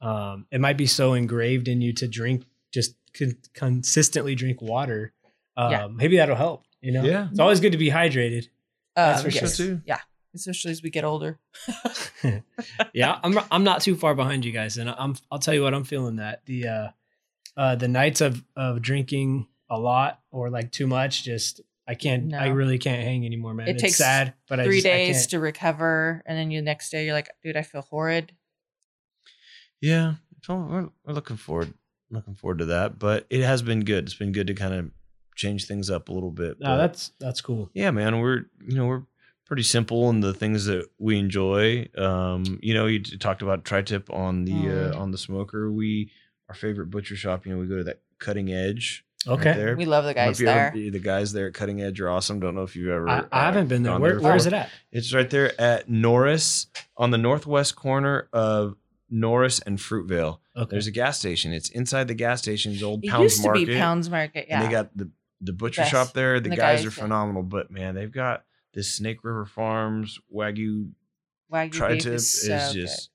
um, 0.00 0.46
it 0.50 0.60
might 0.60 0.76
be 0.76 0.86
so 0.86 1.14
engraved 1.14 1.68
in 1.68 1.80
you 1.80 1.92
to 1.94 2.06
drink, 2.06 2.44
just 2.72 2.94
con- 3.16 3.38
consistently 3.54 4.34
drink 4.34 4.60
water. 4.60 5.12
Um, 5.56 5.70
Yeah. 5.70 5.86
Maybe 5.88 6.16
that'll 6.16 6.36
help. 6.36 6.64
You 6.84 6.92
know, 6.92 7.02
Yeah. 7.04 7.28
it's 7.30 7.40
always 7.40 7.60
good 7.60 7.72
to 7.72 7.78
be 7.78 7.90
hydrated. 7.90 8.48
That's 8.94 9.20
Um, 9.20 9.24
for 9.24 9.30
sure, 9.30 9.48
too. 9.48 9.80
Yeah, 9.86 9.98
especially 10.34 10.70
as 10.72 10.82
we 10.82 10.90
get 10.90 11.04
older. 11.04 11.38
yeah, 12.92 13.18
I'm 13.22 13.38
I'm 13.50 13.64
not 13.64 13.80
too 13.82 13.96
far 13.96 14.14
behind 14.14 14.44
you 14.44 14.52
guys, 14.52 14.76
and 14.78 14.88
I'm 14.90 15.16
I'll 15.30 15.38
tell 15.38 15.54
you 15.54 15.62
what 15.62 15.74
I'm 15.74 15.84
feeling 15.84 16.16
that 16.16 16.44
the 16.46 16.68
uh, 16.68 16.88
uh, 17.56 17.74
the 17.76 17.88
nights 17.88 18.20
of 18.20 18.44
of 18.56 18.82
drinking 18.82 19.48
a 19.70 19.78
lot 19.78 20.20
or 20.30 20.50
like 20.50 20.70
too 20.72 20.86
much, 20.86 21.24
just 21.24 21.60
I 21.88 21.94
can't, 21.94 22.32
I 22.32 22.46
really 22.48 22.78
can't 22.78 23.02
hang 23.02 23.26
anymore, 23.26 23.52
man. 23.54 23.68
It 23.68 23.72
it's 23.72 23.82
takes 23.82 23.96
sad, 23.96 24.34
but 24.48 24.60
I 24.60 24.64
Three 24.64 24.76
just, 24.76 24.84
days 24.86 25.16
can't. 25.20 25.30
to 25.30 25.40
recover, 25.40 26.22
and 26.26 26.38
then 26.38 26.50
you 26.50 26.62
next 26.62 26.90
day 26.90 27.04
you're 27.04 27.14
like, 27.14 27.30
dude, 27.42 27.56
I 27.56 27.62
feel 27.62 27.82
horrid. 27.82 28.32
Yeah, 29.80 30.14
so 30.42 30.54
we're, 30.56 30.88
we're 31.04 31.14
looking 31.14 31.36
forward 31.36 31.74
looking 32.10 32.34
forward 32.34 32.58
to 32.60 32.66
that. 32.66 32.98
But 32.98 33.26
it 33.30 33.42
has 33.42 33.60
been 33.62 33.80
good. 33.84 34.04
It's 34.04 34.14
been 34.14 34.32
good 34.32 34.46
to 34.46 34.54
kind 34.54 34.74
of 34.74 34.90
change 35.34 35.66
things 35.66 35.90
up 35.90 36.08
a 36.08 36.12
little 36.12 36.30
bit. 36.30 36.58
No, 36.60 36.66
but 36.68 36.76
that's 36.78 37.12
that's 37.18 37.40
cool. 37.40 37.70
yeah, 37.74 37.90
man. 37.90 38.20
We're 38.20 38.46
you 38.66 38.76
know 38.76 38.86
we're 38.86 39.02
pretty 39.46 39.62
simple 39.62 40.08
in 40.10 40.20
the 40.20 40.32
things 40.34 40.64
that 40.66 40.86
we 40.98 41.18
enjoy. 41.18 41.86
Um, 41.98 42.58
you 42.62 42.72
know, 42.74 42.86
you 42.86 43.00
talked 43.00 43.42
about 43.42 43.64
tri-tip 43.64 44.10
on 44.10 44.44
the 44.44 44.52
Mm. 44.52 44.94
uh, 44.94 44.98
on 44.98 45.10
the 45.10 45.18
smoker. 45.18 45.70
We 45.70 46.10
our 46.48 46.54
favorite 46.54 46.86
butcher 46.90 47.16
shop. 47.16 47.46
You 47.46 47.52
know, 47.54 47.58
we 47.58 47.66
go 47.66 47.76
to 47.78 47.84
that 47.84 48.00
Cutting 48.18 48.52
Edge. 48.52 49.04
right 49.26 49.38
Okay, 49.38 49.52
there. 49.54 49.74
We 49.76 49.86
love 49.86 50.04
the 50.04 50.10
I 50.10 50.12
don't 50.12 50.24
know 50.26 50.28
guys 50.30 50.40
if 50.40 50.40
you 50.40 50.48
ever- 50.48 50.78
there. 50.78 50.90
the 50.90 50.98
guys 50.98 51.32
there 51.32 51.46
at 51.48 51.54
Cutting 51.54 51.80
Edge 51.80 52.00
are 52.00 52.10
awesome. 52.10 52.40
Don't 52.40 52.54
know 52.54 52.62
if 52.62 52.76
you've 52.76 52.90
ever. 52.90 53.08
I, 53.08 53.24
I 53.32 53.44
haven't 53.46 53.68
been 53.68 53.82
there. 53.82 53.92
gone 53.92 54.00
Where, 54.02 54.20
where 54.20 54.36
is 54.36 54.46
it 54.46 54.52
at? 54.52 54.68
It's 54.92 55.12
right 55.14 55.28
there 55.30 55.58
at 55.60 55.88
Norris 55.88 56.66
on 56.96 57.10
the 57.10 57.18
northwest 57.18 57.74
corner 57.76 58.28
of 58.32 58.76
Norris 59.10 59.60
and 59.60 59.78
Fruitvale. 59.78 60.38
Okay, 60.56 60.68
There's 60.70 60.86
a 60.86 60.90
gas 60.90 61.18
station. 61.18 61.52
It's 61.52 61.68
inside 61.70 62.08
the 62.08 62.14
gas 62.14 62.40
station's 62.42 62.82
old 62.82 63.02
It 63.04 63.10
Pounds 63.10 63.22
used 63.22 63.42
to 63.42 63.48
Market. 63.48 63.66
be 63.66 63.76
Pounds 63.76 64.10
Market. 64.10 64.46
Yeah. 64.48 64.60
And 64.60 64.68
they 64.68 64.70
got 64.72 64.96
the 64.96 65.10
the 65.44 65.52
butcher 65.52 65.82
Best. 65.82 65.90
shop 65.90 66.12
there. 66.12 66.40
The, 66.40 66.48
The 66.50 66.56
guys, 66.56 66.80
guys, 66.80 66.86
are 66.86 66.88
yeah. 67.00 67.02
phenomenal, 67.04 67.42
but 67.42 67.70
man, 67.70 67.94
they've 67.94 68.10
got 68.12 68.44
this 68.72 68.90
Snake 68.92 69.22
River 69.24 69.46
Farms 69.46 70.18
Wagyu 70.34 70.90
Wagyu 71.52 71.72
tri 71.72 71.92
beef 71.94 72.02
tip 72.02 72.12
is 72.14 72.34
is 72.48 72.72
just 72.72 73.10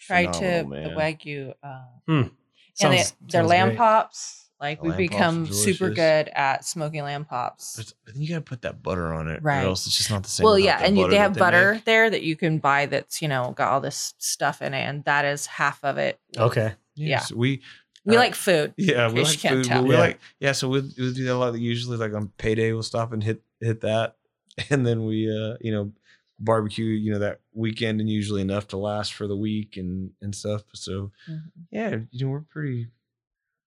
Tri 0.00 0.26
phenomenal, 0.26 0.40
tip, 0.40 0.68
man. 0.68 0.82
the 0.84 0.90
Wagyu, 1.00 1.54
uh, 1.62 1.82
Hmm. 2.06 2.12
and 2.12 2.92
they, 2.92 2.98
Sounds- 2.98 3.14
their 3.30 3.42
lamb 3.44 3.68
great. 3.68 3.78
pops. 3.78 4.40
Like 4.60 4.80
Lamb 4.82 4.96
we've 4.96 5.10
become 5.10 5.46
super 5.52 5.90
good 5.90 6.28
at 6.28 6.64
smoking 6.64 7.02
lamb 7.02 7.24
pops. 7.26 7.76
But 7.76 7.92
but 8.04 8.14
then 8.14 8.22
you 8.22 8.28
gotta 8.28 8.40
put 8.40 8.62
that 8.62 8.82
butter 8.82 9.12
on 9.12 9.28
it, 9.28 9.42
Right. 9.42 9.62
or 9.62 9.66
else 9.66 9.86
it's 9.86 9.96
just 9.96 10.10
not 10.10 10.22
the 10.22 10.28
same. 10.30 10.44
Well, 10.44 10.58
yeah, 10.58 10.78
the 10.78 10.84
and 10.86 10.96
you, 10.96 11.04
they 11.04 11.16
that 11.16 11.20
have 11.22 11.34
butter 11.36 11.74
make. 11.74 11.84
there 11.84 12.08
that 12.08 12.22
you 12.22 12.34
can 12.36 12.60
buy 12.60 12.86
that's 12.86 13.20
you 13.20 13.28
know 13.28 13.52
got 13.56 13.72
all 13.72 13.80
this 13.80 14.14
stuff 14.18 14.62
in 14.62 14.72
it, 14.72 14.80
and 14.82 15.04
that 15.04 15.24
is 15.26 15.44
half 15.46 15.82
of 15.84 15.98
it. 15.98 16.18
Okay. 16.38 16.72
yeah. 16.94 17.18
so 17.18 17.36
we 17.36 17.60
We 18.04 18.16
Uh, 18.16 18.20
like 18.20 18.34
food. 18.34 18.74
Yeah, 18.76 19.10
we 19.10 19.22
like 19.24 19.38
food. 19.38 19.64
tell. 19.64 19.84
We 19.84 19.94
Yeah. 19.94 20.00
like 20.00 20.20
yeah. 20.40 20.52
So 20.52 20.68
we'll, 20.68 20.88
we'll 20.98 21.12
do 21.12 21.24
that 21.24 21.34
a 21.34 21.36
lot. 21.38 21.58
Usually, 21.58 21.96
like 21.96 22.12
on 22.14 22.28
payday, 22.38 22.72
we'll 22.72 22.82
stop 22.82 23.12
and 23.12 23.22
hit 23.22 23.42
hit 23.60 23.80
that, 23.82 24.16
and 24.70 24.86
then 24.86 25.04
we 25.04 25.28
uh 25.30 25.56
you 25.60 25.72
know 25.72 25.92
barbecue 26.40 26.84
you 26.86 27.12
know 27.12 27.20
that 27.20 27.40
weekend 27.52 28.00
and 28.00 28.10
usually 28.10 28.42
enough 28.42 28.66
to 28.68 28.76
last 28.76 29.12
for 29.14 29.26
the 29.26 29.36
week 29.36 29.76
and 29.76 30.10
and 30.20 30.34
stuff. 30.34 30.62
So 30.74 31.12
Mhm. 31.30 31.42
yeah, 31.70 31.96
you 32.10 32.26
know 32.26 32.32
we're 32.32 32.40
pretty 32.40 32.88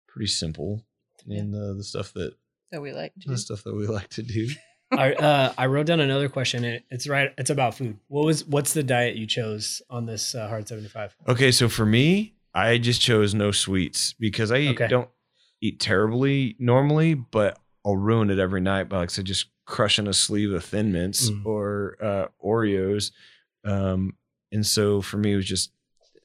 pretty 0.08 0.28
simple 0.28 0.84
in 1.28 1.52
the 1.52 1.74
the 1.76 1.84
stuff 1.84 2.14
that 2.14 2.34
that 2.72 2.82
we 2.82 2.92
like 2.94 3.14
to. 3.22 3.30
the 3.30 3.38
stuff 3.38 3.64
that 3.64 3.76
we 3.76 3.86
like 3.88 4.10
to 4.10 4.24
do. 4.24 4.50
I 4.92 5.14
uh, 5.14 5.54
I 5.58 5.66
wrote 5.68 5.88
down 5.88 6.00
another 6.00 6.30
question. 6.30 6.64
And 6.64 6.84
it's 6.92 7.08
right. 7.08 7.32
It's 7.38 7.50
about 7.50 7.76
food. 7.76 7.98
What 8.10 8.26
was 8.26 8.46
what's 8.46 8.74
the 8.74 8.84
diet 8.84 9.16
you 9.16 9.26
chose 9.26 9.82
on 9.90 10.06
this 10.06 10.36
uh, 10.36 10.48
hard 10.48 10.68
seventy 10.68 10.88
five? 10.90 11.16
Okay, 11.28 11.52
so 11.52 11.68
for 11.68 11.86
me, 11.86 12.36
I 12.54 12.78
just 12.78 13.01
chose 13.01 13.34
no 13.34 13.51
sweets 13.51 14.14
because 14.20 14.51
I 14.51 14.68
Okay. 14.70 14.88
don't 14.88 15.10
eat 15.62 15.80
terribly 15.80 16.56
normally, 16.60 17.14
but 17.16 17.58
I'll 17.86 17.97
ruin 17.97 18.30
it 18.30 18.39
every 18.39 18.62
night 18.62 18.89
by 18.89 18.97
like 18.99 19.10
I 19.10 19.14
said, 19.14 19.26
just 19.26 19.47
crushing 19.66 20.08
a 20.08 20.14
sleeve 20.14 20.51
of 20.54 20.64
Thin 20.64 20.91
Mints 20.91 21.30
Mm. 21.30 21.45
or 21.45 21.97
uh, 22.01 22.28
Oreos. 22.45 23.12
Um, 23.66 24.16
and 24.51 24.66
so 24.66 25.01
for 25.01 25.18
me, 25.18 25.34
it 25.34 25.38
was 25.38 25.45
just 25.45 25.72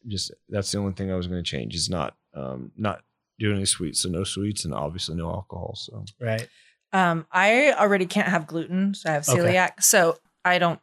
just 0.07 0.33
that's 0.49 0.71
the 0.73 0.79
only 0.79 0.93
thing 0.93 1.11
I 1.11 1.17
was 1.17 1.27
going 1.27 1.43
to 1.43 1.49
change 1.51 1.75
is 1.75 1.89
not 1.89 2.17
um, 2.35 2.73
not 2.77 3.03
doing 3.39 3.57
any 3.57 3.65
sweets, 3.67 4.03
so 4.03 4.09
no 4.09 4.25
sweets 4.25 4.65
and 4.65 4.75
obviously 4.75 5.15
no 5.17 5.29
alcohol. 5.31 5.75
So 5.77 6.05
Right. 6.21 6.49
Um, 6.93 7.27
I 7.31 7.73
already 7.73 8.07
can't 8.07 8.29
have 8.29 8.47
gluten, 8.47 8.95
so 8.95 9.11
I 9.11 9.13
have 9.15 9.29
Okay. 9.29 9.39
celiac. 9.39 9.83
So 9.83 10.17
I 10.45 10.59
don't. 10.59 10.81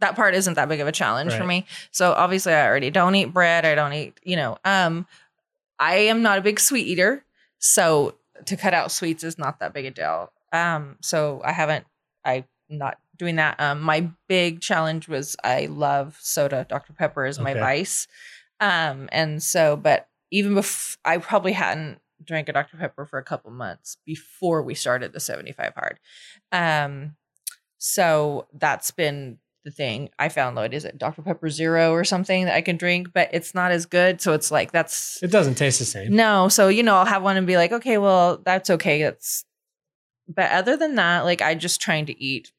That 0.00 0.14
part 0.16 0.34
isn't 0.34 0.54
that 0.54 0.68
big 0.68 0.80
of 0.80 0.86
a 0.88 0.92
challenge 0.92 1.32
for 1.34 1.44
me. 1.46 1.66
So 1.90 2.12
obviously, 2.12 2.52
I 2.52 2.66
already 2.66 2.90
don't 2.90 3.14
eat 3.14 3.32
bread. 3.32 3.64
I 3.64 3.74
don't 3.74 3.92
eat, 3.92 4.18
you 4.22 4.36
know. 4.36 4.58
Um, 4.64 5.06
I 5.78 5.96
am 5.96 6.22
not 6.22 6.38
a 6.38 6.42
big 6.42 6.60
sweet 6.60 6.86
eater, 6.86 7.24
so 7.58 8.16
to 8.44 8.56
cut 8.56 8.74
out 8.74 8.92
sweets 8.92 9.24
is 9.24 9.38
not 9.38 9.60
that 9.60 9.72
big 9.72 9.86
a 9.86 9.90
deal. 9.90 10.32
Um, 10.52 10.96
so 11.00 11.40
I 11.44 11.52
haven't. 11.52 11.86
I'm 12.24 12.44
not 12.68 12.98
doing 13.16 13.36
that. 13.36 13.58
Um, 13.58 13.80
my 13.80 14.10
big 14.28 14.60
challenge 14.60 15.08
was 15.08 15.36
I 15.42 15.66
love 15.66 16.18
soda. 16.20 16.66
Dr 16.68 16.92
Pepper 16.92 17.24
is 17.24 17.38
my 17.38 17.52
Okay. 17.52 17.60
vice. 17.60 18.06
Um, 18.60 19.08
and 19.12 19.42
so, 19.42 19.76
but 19.76 20.08
even 20.30 20.54
before 20.54 20.98
I 21.04 21.18
probably 21.18 21.52
hadn't 21.52 22.00
drank 22.24 22.48
a 22.48 22.52
Dr. 22.52 22.76
Pepper 22.76 23.04
for 23.06 23.18
a 23.18 23.22
couple 23.24 23.50
months 23.50 23.98
before 24.04 24.62
we 24.62 24.74
started 24.74 25.12
the 25.12 25.20
75 25.20 25.74
hard. 25.74 26.00
Um, 26.50 27.16
so 27.78 28.46
that's 28.52 28.90
been 28.90 29.38
the 29.66 29.70
thing. 29.72 30.08
I 30.18 30.30
found 30.30 30.56
though 30.56 30.62
it 30.62 30.72
is 30.72 30.84
it 30.86 30.96
Dr. 30.96 31.20
Pepper 31.20 31.50
Zero 31.50 31.92
or 31.92 32.04
something 32.04 32.46
that 32.46 32.54
I 32.54 32.62
can 32.62 32.76
drink, 32.78 33.08
but 33.12 33.28
it's 33.32 33.54
not 33.54 33.72
as 33.72 33.84
good. 33.84 34.22
So 34.22 34.32
it's 34.32 34.50
like 34.50 34.72
that's 34.72 35.22
It 35.22 35.32
doesn't 35.32 35.56
taste 35.56 35.80
the 35.80 35.84
same. 35.84 36.14
no. 36.16 36.48
So 36.48 36.68
you 36.68 36.82
know, 36.82 36.94
I'll 36.94 37.04
have 37.04 37.22
one 37.22 37.36
and 37.36 37.46
be 37.46 37.56
like, 37.56 37.72
okay, 37.72 37.98
well, 37.98 38.38
that's 38.38 38.70
okay. 38.70 39.02
That's 39.02 39.44
but 40.28 40.50
other 40.52 40.76
than 40.76 40.94
that, 40.94 41.24
like 41.24 41.42
I 41.42 41.54
just 41.54 41.80
trying 41.80 42.06
to 42.06 42.22
eat 42.22 42.52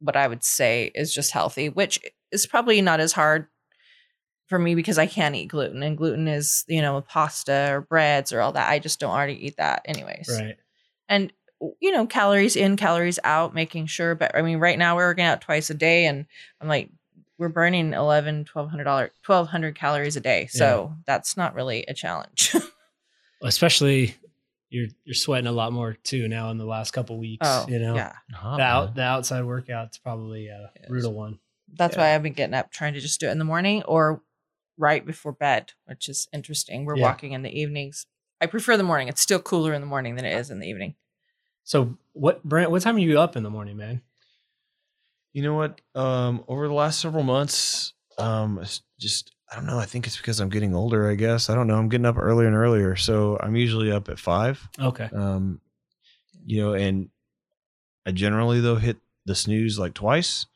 what 0.00 0.16
I 0.16 0.28
would 0.28 0.44
say 0.44 0.92
is 0.94 1.14
just 1.14 1.32
healthy, 1.32 1.70
which 1.70 1.98
is 2.30 2.46
probably 2.46 2.80
not 2.82 3.00
as 3.00 3.12
hard 3.12 3.46
for 4.46 4.58
me 4.58 4.74
because 4.74 4.98
I 4.98 5.06
can't 5.06 5.34
eat 5.34 5.46
gluten 5.48 5.82
and 5.82 5.96
gluten 5.96 6.28
is, 6.28 6.64
you 6.68 6.82
know, 6.82 7.00
pasta 7.00 7.68
or 7.70 7.80
breads 7.80 8.32
or 8.32 8.42
all 8.42 8.52
that. 8.52 8.68
I 8.68 8.78
just 8.78 9.00
don't 9.00 9.12
already 9.12 9.46
eat 9.46 9.56
that 9.56 9.82
anyways. 9.86 10.28
Right. 10.30 10.56
And 11.08 11.32
you 11.80 11.90
know, 11.92 12.06
calories 12.06 12.56
in, 12.56 12.76
calories 12.76 13.18
out, 13.24 13.54
making 13.54 13.86
sure. 13.86 14.14
But 14.14 14.34
I 14.36 14.42
mean, 14.42 14.58
right 14.58 14.78
now 14.78 14.96
we're 14.96 15.08
working 15.08 15.24
out 15.24 15.40
twice 15.40 15.70
a 15.70 15.74
day 15.74 16.06
and 16.06 16.26
I'm 16.60 16.68
like, 16.68 16.90
we're 17.38 17.48
burning 17.48 17.92
11, 17.92 18.46
1200 18.52 18.84
dollars, 18.84 19.10
1200 19.26 19.74
calories 19.74 20.16
a 20.16 20.20
day. 20.20 20.46
So 20.46 20.94
that's 21.06 21.36
not 21.36 21.54
really 21.54 21.84
a 21.88 21.94
challenge. 21.94 22.54
Especially 23.42 24.14
you're 24.70 24.88
you're 25.04 25.14
sweating 25.14 25.46
a 25.46 25.52
lot 25.52 25.72
more 25.72 25.94
too 26.02 26.26
now 26.28 26.50
in 26.50 26.58
the 26.58 26.64
last 26.64 26.92
couple 26.92 27.18
weeks. 27.18 27.46
oh, 27.46 27.66
you 27.68 27.78
know. 27.78 27.94
yeah. 27.94 28.12
Hot, 28.32 28.56
The, 28.56 28.62
out, 28.62 28.94
the 28.94 29.02
outside 29.02 29.44
workout's 29.44 29.98
probably 29.98 30.48
a 30.48 30.70
Yes. 30.80 30.88
brutal 30.88 31.12
one. 31.12 31.38
That's 31.76 31.96
Yeah. 31.96 32.02
why 32.02 32.14
I've 32.14 32.22
been 32.22 32.32
getting 32.32 32.54
up 32.54 32.70
trying 32.70 32.94
to 32.94 33.00
just 33.00 33.20
do 33.20 33.28
it 33.28 33.32
in 33.32 33.38
the 33.38 33.44
morning 33.44 33.82
or 33.84 34.22
right 34.78 35.04
before 35.04 35.32
bed, 35.32 35.72
which 35.86 36.08
is 36.08 36.28
interesting. 36.32 36.84
We're 36.84 36.96
Yeah. 36.96 37.02
walking 37.04 37.32
in 37.32 37.42
the 37.42 37.50
evenings. 37.60 38.06
I 38.40 38.46
prefer 38.46 38.76
the 38.76 38.82
morning. 38.82 39.08
It's 39.08 39.20
still 39.20 39.38
cooler 39.40 39.72
in 39.74 39.80
the 39.80 39.86
morning 39.86 40.16
than 40.16 40.24
it 40.24 40.36
is 40.36 40.50
in 40.50 40.58
the 40.60 40.66
evening. 40.68 40.94
So 41.64 41.96
what 42.12 42.44
Brent, 42.44 42.70
what 42.70 42.82
time 42.82 42.96
are 42.96 43.00
you 43.00 43.18
up 43.18 43.36
in 43.36 43.42
the 43.42 43.50
morning, 43.50 43.76
man? 43.76 44.02
You 45.32 45.42
know 45.42 45.54
what? 45.54 45.80
Um, 45.94 46.44
over 46.46 46.68
the 46.68 46.74
last 46.74 47.00
several 47.00 47.24
months, 47.24 47.94
um, 48.18 48.62
just 49.00 49.32
I 49.50 49.56
don't 49.56 49.66
know. 49.66 49.78
I 49.78 49.86
think 49.86 50.06
it's 50.06 50.16
because 50.16 50.40
I'm 50.40 50.50
getting 50.50 50.74
older. 50.74 51.10
I 51.10 51.14
guess 51.16 51.50
I 51.50 51.54
don't 51.54 51.66
know. 51.66 51.76
I'm 51.76 51.88
getting 51.88 52.06
up 52.06 52.18
earlier 52.18 52.46
and 52.46 52.56
earlier, 52.56 52.96
so 52.96 53.38
I'm 53.40 53.56
usually 53.56 53.90
up 53.90 54.08
at 54.08 54.18
five. 54.18 54.68
Okay. 54.78 55.08
Um, 55.12 55.60
you 56.44 56.62
know, 56.62 56.74
and 56.74 57.08
I 58.06 58.12
generally 58.12 58.60
though 58.60 58.76
hit 58.76 58.98
the 59.24 59.34
snooze 59.34 59.78
like 59.78 59.94
twice, 59.94 60.46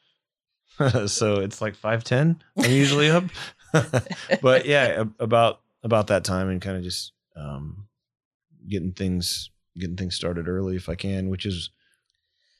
so 1.06 1.36
it's 1.36 1.60
like 1.60 1.74
five 1.74 2.04
ten. 2.04 2.42
I'm 2.56 2.70
usually 2.70 3.10
up, 3.10 3.24
but 4.42 4.66
yeah, 4.66 5.04
about 5.18 5.60
about 5.82 6.08
that 6.08 6.24
time 6.24 6.50
and 6.50 6.60
kind 6.60 6.76
of 6.76 6.82
just 6.82 7.12
um, 7.34 7.88
getting 8.68 8.92
things 8.92 9.50
getting 9.78 9.96
things 9.96 10.14
started 10.16 10.48
early 10.48 10.76
if 10.76 10.88
I 10.88 10.94
can, 10.94 11.30
which 11.30 11.46
is 11.46 11.70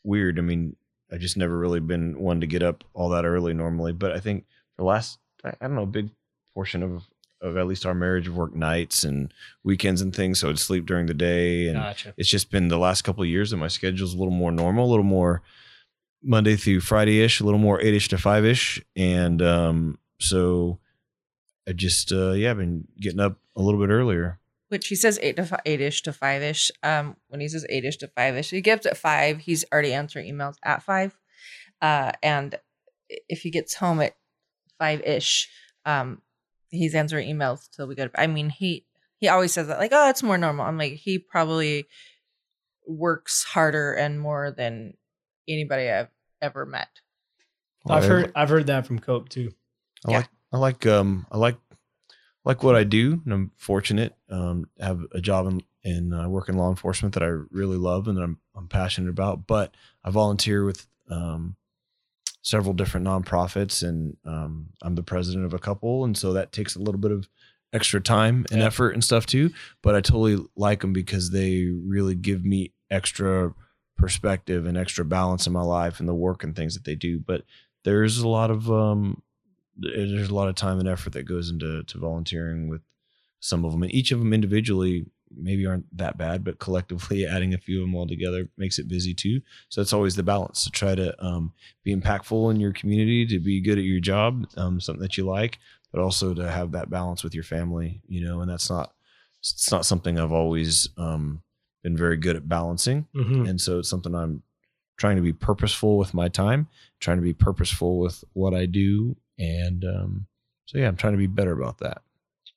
weird. 0.05 0.39
I 0.39 0.43
mean, 0.43 0.77
I 1.13 1.17
just 1.17 1.37
never 1.37 1.57
really 1.57 1.81
been 1.81 2.19
one 2.19 2.41
to 2.41 2.47
get 2.47 2.63
up 2.63 2.85
all 2.95 3.09
that 3.11 3.25
early 3.25 3.55
normally, 3.55 3.93
but 3.93 4.13
I 4.13 4.21
think 4.21 4.45
the 4.77 4.85
last 4.85 5.19
I, 5.45 5.51
I 5.51 5.67
don't 5.67 5.75
know 5.75 5.83
a 5.83 5.87
big 5.87 6.11
portion 6.55 6.83
of 6.83 7.09
of 7.41 7.57
at 7.57 7.69
least 7.69 7.87
our 7.87 7.95
marriage 7.95 8.27
of 8.27 8.37
work 8.37 8.55
nights 8.55 9.05
and 9.05 9.33
weekends 9.63 10.01
and 10.01 10.15
things, 10.15 10.41
so 10.41 10.49
I'd 10.49 10.59
sleep 10.59 10.87
during 10.87 11.07
the 11.07 11.15
day 11.15 11.69
and 11.69 11.77
Gotcha. 11.77 12.13
it's 12.17 12.29
just 12.29 12.51
been 12.51 12.67
the 12.69 12.79
last 12.79 13.03
couple 13.03 13.23
of 13.23 13.29
years 13.29 13.51
that 13.51 13.59
my 13.59 13.69
schedule's 13.69 14.13
a 14.15 14.19
little 14.19 14.33
more 14.35 14.51
normal, 14.51 14.87
a 14.87 14.91
little 14.91 15.05
more 15.05 15.43
Monday 16.23 16.57
through 16.57 16.81
Friday 16.81 17.21
ish, 17.21 17.41
a 17.41 17.45
little 17.45 17.61
more 17.61 17.81
eight 17.81 17.95
ish 17.95 18.09
to 18.09 18.19
five 18.19 18.45
ish. 18.45 18.83
And 18.97 19.41
um, 19.41 19.99
so 20.19 20.79
I 21.69 21.73
just, 21.73 22.13
uh, 22.13 22.33
yeah, 22.33 22.51
I've 22.51 22.59
been 22.59 22.89
getting 23.01 23.21
up 23.21 23.37
a 23.55 23.63
little 23.63 23.79
bit 23.81 23.91
earlier. 23.93 24.39
Which 24.69 24.89
he 24.89 24.95
says 24.97 25.19
eight 25.23 25.37
to 25.37 25.45
fi- 25.47 25.61
eight 25.65 25.81
ish 25.81 26.03
to 26.03 26.13
five 26.13 26.43
ish. 26.43 26.71
Um, 26.83 27.17
when 27.29 27.41
he 27.41 27.49
says 27.49 27.65
eight 27.71 27.85
ish 27.85 27.97
to 27.99 28.09
five 28.09 28.37
ish, 28.37 28.51
he 28.51 28.61
gets 28.61 28.85
at 28.87 28.97
five. 28.97 29.39
He's 29.39 29.65
already 29.73 29.93
answering 29.95 30.31
emails 30.33 30.57
at 30.65 30.83
five, 30.83 31.17
uh, 31.81 32.13
and 32.23 32.59
if 33.29 33.41
he 33.43 33.51
gets 33.51 33.75
home 33.75 34.01
at 34.01 34.15
five 34.79 35.01
ish, 35.03 35.49
um, 35.87 36.21
he's 36.69 36.95
answering 36.95 37.35
emails 37.35 37.71
till 37.71 37.87
we 37.87 37.95
go 37.95 38.09
to. 38.09 38.21
I 38.21 38.27
mean, 38.27 38.51
he 38.51 38.85
he 39.17 39.29
always 39.29 39.53
says 39.53 39.69
that 39.69 39.79
like, 39.79 39.93
oh, 39.95 40.11
it's 40.11 40.23
more 40.23 40.37
normal. 40.39 40.67
I'm 40.67 40.77
like, 40.79 40.93
he 40.93 41.19
probably 41.19 41.87
works 42.87 43.45
harder 43.45 43.93
and 43.95 44.21
more 44.21 44.51
than 44.51 44.95
anybody 45.49 45.91
I've 45.91 46.09
ever 46.43 46.67
met. 46.67 46.89
I've 47.89 48.05
heard 48.05 48.33
I've 48.35 48.49
heard 48.51 48.67
that 48.67 48.87
from 48.87 48.99
Cope 48.99 49.29
too. 49.31 49.51
I 50.07 50.11
Yeah. 50.11 50.17
like, 50.19 50.29
I 50.53 50.59
like, 50.59 50.87
um, 50.87 51.27
I 51.31 51.37
like, 51.39 51.57
like 52.49 52.63
what 52.63 52.75
I 52.75 52.83
do, 52.83 53.21
and 53.25 53.33
I'm 53.33 53.51
fortunate 53.57 54.17
um, 54.31 54.69
have 54.81 55.03
a 55.13 55.21
job 55.21 55.47
in, 55.47 55.63
in 55.85 56.13
uh, 56.15 56.29
work 56.29 56.49
in 56.49 56.57
law 56.57 56.71
enforcement 56.71 57.13
that 57.15 57.23
I 57.23 57.27
really 57.51 57.77
love 57.77 58.09
and 58.09 58.17
that 58.17 58.23
I'm 58.23 58.39
I'm 58.57 58.67
passionate 58.69 59.11
about. 59.11 59.47
But 59.47 59.77
I 60.03 60.11
volunteer 60.11 60.65
with 60.65 60.87
um, 61.11 61.57
several 62.43 62.73
different 62.73 63.07
nonprofits, 63.07 63.87
and 63.87 64.17
um, 64.25 64.71
I'm 64.83 64.95
the 64.95 65.03
president 65.03 65.45
of 65.45 65.53
a 65.53 65.59
couple, 65.59 66.05
and 66.05 66.17
so 66.17 66.33
that 66.33 66.51
takes 66.51 66.75
a 66.75 66.79
little 66.81 66.99
bit 67.01 67.13
of 67.13 67.29
extra 67.75 68.01
time 68.01 68.47
and 68.51 68.61
Yeah. 68.61 68.67
effort 68.67 68.95
and 68.95 69.05
stuff 69.05 69.27
too. 69.27 69.51
But 69.83 69.95
I 69.95 70.01
totally 70.01 70.43
like 70.57 70.81
them 70.81 70.95
because 70.95 71.31
they 71.31 71.67
really 71.67 72.15
give 72.15 72.45
me 72.47 72.73
extra 72.91 73.55
perspective 73.99 74.65
and 74.65 74.79
extra 74.79 75.05
balance 75.05 75.47
in 75.47 75.53
my 75.53 75.61
life 75.63 76.01
and 76.01 76.09
the 76.09 76.15
work 76.15 76.43
and 76.43 76.57
things 76.57 76.73
that 76.75 76.85
they 76.85 76.95
do. 76.95 77.19
But 77.21 77.45
there's 77.85 78.19
a 78.19 78.29
lot 78.29 78.51
of 78.51 78.71
um, 78.71 79.23
there's 79.79 80.29
a 80.29 80.35
lot 80.35 80.49
of 80.49 80.55
time 80.55 80.79
and 80.79 80.89
effort 80.89 81.13
that 81.13 81.23
goes 81.25 81.51
into 81.51 81.83
to 81.85 81.99
volunteering 81.99 82.69
with 82.69 82.83
some 83.41 83.65
of 83.65 83.73
them 83.73 83.83
and 83.83 83.95
each 83.95 84.11
of 84.11 84.19
them 84.19 84.33
individually 84.33 85.07
maybe 85.37 85.67
aren't 85.67 85.85
that 85.97 86.17
bad 86.19 86.43
but 86.43 86.59
collectively 86.59 87.25
adding 87.35 87.55
a 87.55 87.59
few 87.59 87.81
of 87.81 87.87
them 87.87 87.95
all 87.95 88.07
together 88.07 88.49
makes 88.57 88.79
it 88.79 88.89
busy 88.89 89.15
too. 89.15 89.41
So 89.69 89.81
that's 89.81 89.93
always 89.93 90.17
the 90.17 90.23
balance 90.23 90.65
to 90.65 90.71
try 90.71 90.95
to 90.95 91.25
um, 91.25 91.53
be 91.85 91.95
impactful 91.95 92.51
in 92.51 92.59
your 92.61 92.73
community 92.73 93.27
to 93.27 93.39
be 93.39 93.61
good 93.61 93.79
at 93.79 93.85
your 93.85 94.01
job 94.01 94.47
um, 94.57 94.81
something 94.81 95.03
that 95.03 95.17
you 95.19 95.25
like 95.25 95.59
but 95.93 96.01
also 96.01 96.35
to 96.35 96.51
have 96.51 96.73
that 96.73 96.91
balance 96.91 97.23
with 97.23 97.35
your 97.35 97.45
family 97.45 98.01
you 98.09 98.23
know 98.25 98.41
and 98.41 98.51
that's 98.51 98.69
not 98.71 98.93
it's 99.41 99.71
not 99.71 99.87
something 99.87 100.19
i've 100.19 100.33
always 100.33 100.89
um, 100.97 101.43
been 101.85 101.97
very 101.97 102.17
good 102.17 102.35
at 102.37 102.49
balancing. 102.49 103.07
Mhm. 103.15 103.49
and 103.49 103.61
so 103.61 103.79
it's 103.79 103.89
something 103.89 104.15
i'm 104.15 104.43
trying 104.97 105.17
to 105.17 105.23
be 105.23 105.33
purposeful 105.33 105.97
with 105.97 106.13
my 106.15 106.29
time 106.29 106.67
trying 107.01 107.19
to 107.19 107.23
be 107.23 107.33
purposeful 107.35 107.99
with 108.01 108.25
what 108.33 108.53
i 108.55 108.67
do 108.67 109.15
and 109.39 109.85
um, 109.85 110.27
so 110.67 110.79
yeah 110.79 110.89
i'm 110.89 110.97
trying 110.97 111.13
to 111.15 111.19
be 111.19 111.27
better 111.27 111.53
about 111.53 111.79
that 111.79 112.03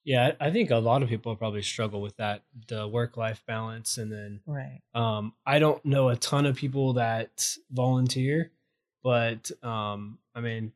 Yeah, 0.04 0.32
I 0.40 0.48
I 0.48 0.52
think 0.52 0.72
a 0.72 0.78
lot 0.78 1.04
of 1.04 1.10
people 1.10 1.36
probably 1.36 1.62
struggle 1.62 2.02
with 2.02 2.18
that, 2.18 2.42
the 2.68 2.88
work 2.88 3.18
life 3.18 3.44
balance. 3.46 4.00
And 4.02 4.12
then 4.12 4.40
Right. 4.48 4.82
um, 4.96 5.34
I 5.46 5.60
don't 5.60 5.84
know 5.86 6.10
a 6.10 6.16
ton 6.16 6.46
of 6.48 6.56
people 6.56 6.94
that 6.94 7.56
volunteer, 7.70 8.52
but 9.04 9.52
um, 9.64 10.18
I 10.34 10.42
mean, 10.42 10.72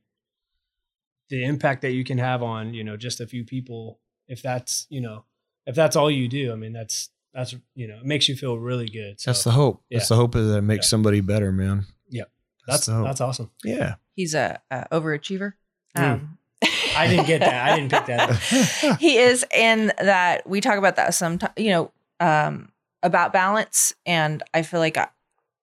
the 1.30 1.44
impact 1.44 1.82
that 1.82 1.92
you 1.94 2.04
can 2.04 2.20
have 2.20 2.44
on, 2.44 2.74
you 2.74 2.84
know, 2.84 2.98
just 2.98 3.20
a 3.20 3.26
few 3.28 3.44
people, 3.44 4.00
if 4.28 4.42
that's, 4.44 4.86
you 4.90 5.02
know, 5.02 5.26
if 5.66 5.74
that's 5.76 5.96
all 5.96 6.12
you 6.12 6.28
do, 6.28 6.52
I 6.54 6.56
mean, 6.56 6.74
that's, 6.74 7.10
that's, 7.34 7.56
you 7.74 7.88
know, 7.88 7.98
it 7.98 8.06
makes 8.06 8.30
you 8.30 8.36
feel 8.36 8.60
really 8.60 8.88
good. 8.88 9.20
So 9.20 9.32
That's 9.32 9.44
the 9.44 9.52
hope. 9.52 9.82
That's 9.90 10.10
the 10.10 10.16
hope 10.16 10.34
that 10.34 10.58
it 10.58 10.62
makes 10.62 10.86
Yeah. 10.86 10.90
somebody 10.90 11.22
better, 11.22 11.52
man. 11.52 11.86
Yeah. 12.10 12.26
That's, 12.68 12.86
that's, 12.86 12.86
the 12.86 12.94
hope. 12.94 13.06
that's 13.08 13.22
awesome. 13.22 13.50
yeah. 13.64 13.96
He's 14.16 14.36
a, 14.36 14.62
a 14.70 14.88
overachiever. 14.92 15.54
Mm. 15.96 16.14
Um, 16.14 16.38
I 16.96 17.08
didn't 17.08 17.28
get 17.28 17.40
that. 17.40 17.70
I 17.70 17.76
didn't 17.76 17.92
pick 17.92 18.06
that. 18.06 18.30
Up. 18.30 18.98
He 19.00 19.18
is 19.18 19.46
in 19.56 19.92
that 20.00 20.48
we 20.48 20.62
talk 20.62 20.78
about 20.78 20.96
that 20.96 21.14
sometimes, 21.14 21.54
you 21.58 21.70
know, 21.72 21.92
um, 22.20 22.72
about 23.04 23.34
balance. 23.34 23.94
And 24.06 24.42
I 24.54 24.62
feel 24.62 24.80
like 24.80 24.98
I, 24.98 25.10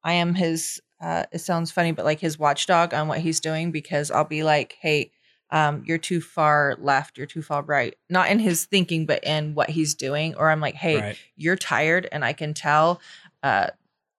I 0.05 0.13
am 0.15 0.35
his, 0.35 0.81
uh, 1.01 1.25
it 1.33 1.41
sounds 1.41 1.71
funny, 1.71 1.93
but 1.93 2.05
like 2.05 2.21
his 2.21 2.39
watchdog 2.39 2.95
on 2.95 3.09
what 3.09 3.19
he's 3.21 3.41
doing 3.41 3.73
because 3.73 4.11
I'll 4.11 4.25
be 4.25 4.45
like, 4.45 4.77
hey, 4.81 5.11
um, 5.51 5.83
you're 5.87 5.99
too 5.99 6.21
far 6.21 6.77
left, 6.79 7.19
you're 7.19 7.27
too 7.27 7.43
far 7.43 7.63
right. 7.63 7.95
Not 8.09 8.31
in 8.31 8.39
his 8.39 8.65
thinking, 8.65 9.05
but 9.07 9.25
in 9.25 9.55
what 9.55 9.71
he's 9.71 9.95
doing. 9.95 10.35
Or 10.37 10.51
I'm 10.51 10.61
like, 10.61 10.75
hey, 10.75 11.01
Right. 11.01 11.17
you're 11.37 11.57
tired 11.57 12.09
and 12.13 12.25
I 12.25 12.33
can 12.33 12.55
tell 12.55 13.01
uh, 13.43 13.69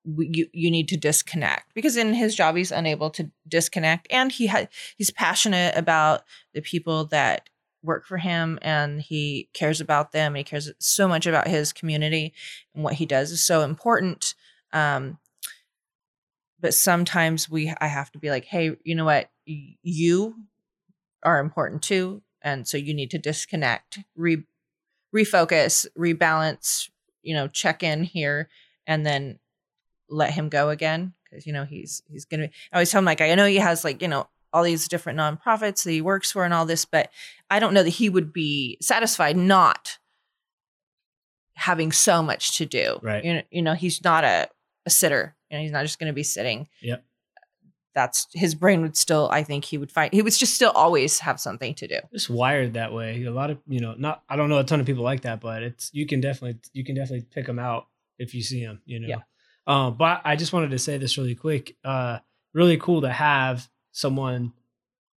you 0.06 0.48
you 0.52 0.70
need 0.70 0.88
to 0.90 0.98
disconnect 0.98 1.74
because 1.74 1.96
in 1.96 2.14
his 2.14 2.36
job 2.36 2.56
he's 2.56 2.72
unable 2.72 3.10
to 3.10 3.30
disconnect 3.48 4.08
and 4.10 4.32
he 4.32 4.48
had 4.48 4.68
he's 4.98 5.12
passionate 5.12 5.76
about 5.78 6.24
the 6.54 6.62
people 6.62 7.06
that 7.06 7.50
work 7.84 8.06
for 8.06 8.18
him 8.18 8.58
and 8.62 9.02
he 9.02 9.50
cares 9.54 9.82
about 9.82 10.14
them. 10.14 10.36
He 10.36 10.44
cares 10.44 10.72
so 10.80 11.08
much 11.08 11.28
about 11.28 11.48
his 11.48 11.74
community 11.74 12.34
and 12.74 12.84
what 12.84 12.94
he 12.94 13.06
does 13.06 13.32
is 13.32 13.46
so 13.46 13.62
important. 13.62 14.36
Um 14.72 15.20
but 16.60 16.74
sometimes 16.74 17.50
we 17.50 17.74
I 17.80 17.88
have 17.88 18.12
to 18.12 18.20
be 18.20 18.30
like 18.30 18.46
hey 18.46 18.76
you 18.84 18.96
know 18.96 19.06
what? 19.06 19.30
You 19.46 20.36
are 21.24 21.40
important 21.40 21.82
too 21.82 22.22
and 22.42 22.68
so 22.68 22.78
you 22.78 22.94
need 22.94 23.12
to 23.12 23.18
disconnect 23.18 24.00
re 24.16 24.44
refocus 25.16 25.86
rebalance 25.98 26.90
you 27.22 27.34
know 27.34 27.48
check 27.48 27.84
in 27.84 28.04
here 28.04 28.50
and 28.88 29.06
then 29.06 29.40
let 30.14 30.32
him 30.32 30.50
go 30.50 30.70
again 30.70 31.14
because 31.24 31.46
you 31.48 31.54
know 31.54 31.66
he's 31.66 32.02
he's 32.10 32.26
gonna 32.26 32.50
i 32.72 32.76
always 32.76 32.92
tell 32.92 33.00
him 33.00 33.06
like 33.06 33.22
i 33.22 33.34
know 33.36 33.46
he 33.48 33.56
has 33.58 33.84
like 33.84 34.02
you 34.02 34.08
know 34.08 34.28
all 34.54 34.64
these 34.64 34.88
different 34.88 35.18
nonprofits 35.18 35.84
that 35.84 35.92
he 35.92 36.02
works 36.02 36.32
for 36.32 36.46
and 36.46 36.54
all 36.54 36.66
this 36.66 36.86
but 36.86 37.10
i 37.50 37.58
don't 37.60 37.74
know 37.74 37.82
that 37.84 37.90
he 37.90 38.10
would 38.10 38.32
be 38.32 38.78
satisfied 38.82 39.36
not 39.36 39.98
having 41.56 41.92
so 41.92 42.22
much 42.24 42.58
to 42.58 42.66
do 42.66 43.00
Right. 43.02 43.24
you 43.24 43.34
know, 43.36 43.42
you 43.52 43.62
know 43.62 43.74
he's 43.74 44.04
not 44.04 44.24
a, 44.24 44.50
a 44.86 44.90
sitter 44.90 45.36
you 45.50 45.58
know 45.58 45.62
he's 45.64 45.72
not 45.72 45.84
just 45.84 46.00
gonna 46.00 46.14
be 46.14 46.24
sitting 46.24 46.68
Yep. 46.82 47.04
that's 47.96 48.28
his 48.34 48.56
brain 48.56 48.82
would 48.82 48.98
still 48.98 49.30
i 49.32 49.44
think 49.44 49.66
he 49.66 49.78
would 49.78 49.92
find 49.92 50.12
he 50.14 50.22
would 50.22 50.34
just 50.34 50.54
still 50.56 50.72
always 50.72 51.20
have 51.20 51.40
something 51.40 51.74
to 51.76 51.88
do 51.88 52.00
Just 52.12 52.30
wired 52.30 52.74
that 52.74 52.92
way. 52.94 53.24
A 53.24 53.32
lot 53.32 53.50
of, 53.52 53.60
you 53.68 53.80
know, 53.80 53.94
not, 53.98 54.24
I 54.30 54.36
don't 54.36 54.50
know 54.50 54.58
a 54.60 54.64
ton 54.64 54.80
of 54.80 54.86
people 54.86 55.04
like 55.04 55.22
that, 55.22 55.40
but 55.42 55.64
it's, 55.64 55.90
you 55.94 56.06
can 56.06 56.22
definitely, 56.22 56.60
you 56.74 56.84
can 56.84 56.96
definitely 56.96 57.26
pick 57.32 57.46
them 57.46 57.60
out 57.60 57.88
if 58.20 58.34
you 58.36 58.42
see 58.44 58.64
them, 58.66 58.82
you 58.86 59.00
know? 59.00 59.08
Yeah. 59.08 59.22
Um, 59.68 59.96
but 59.98 60.22
I 60.26 60.36
just 60.36 60.54
wanted 60.54 60.72
to 60.72 60.80
say 60.80 60.98
this 60.98 61.18
really 61.18 61.36
quick. 61.36 61.76
Uh, 61.84 62.20
really 62.54 62.78
cool 62.78 63.02
to 63.02 63.10
have 63.12 63.68
someone 63.92 64.54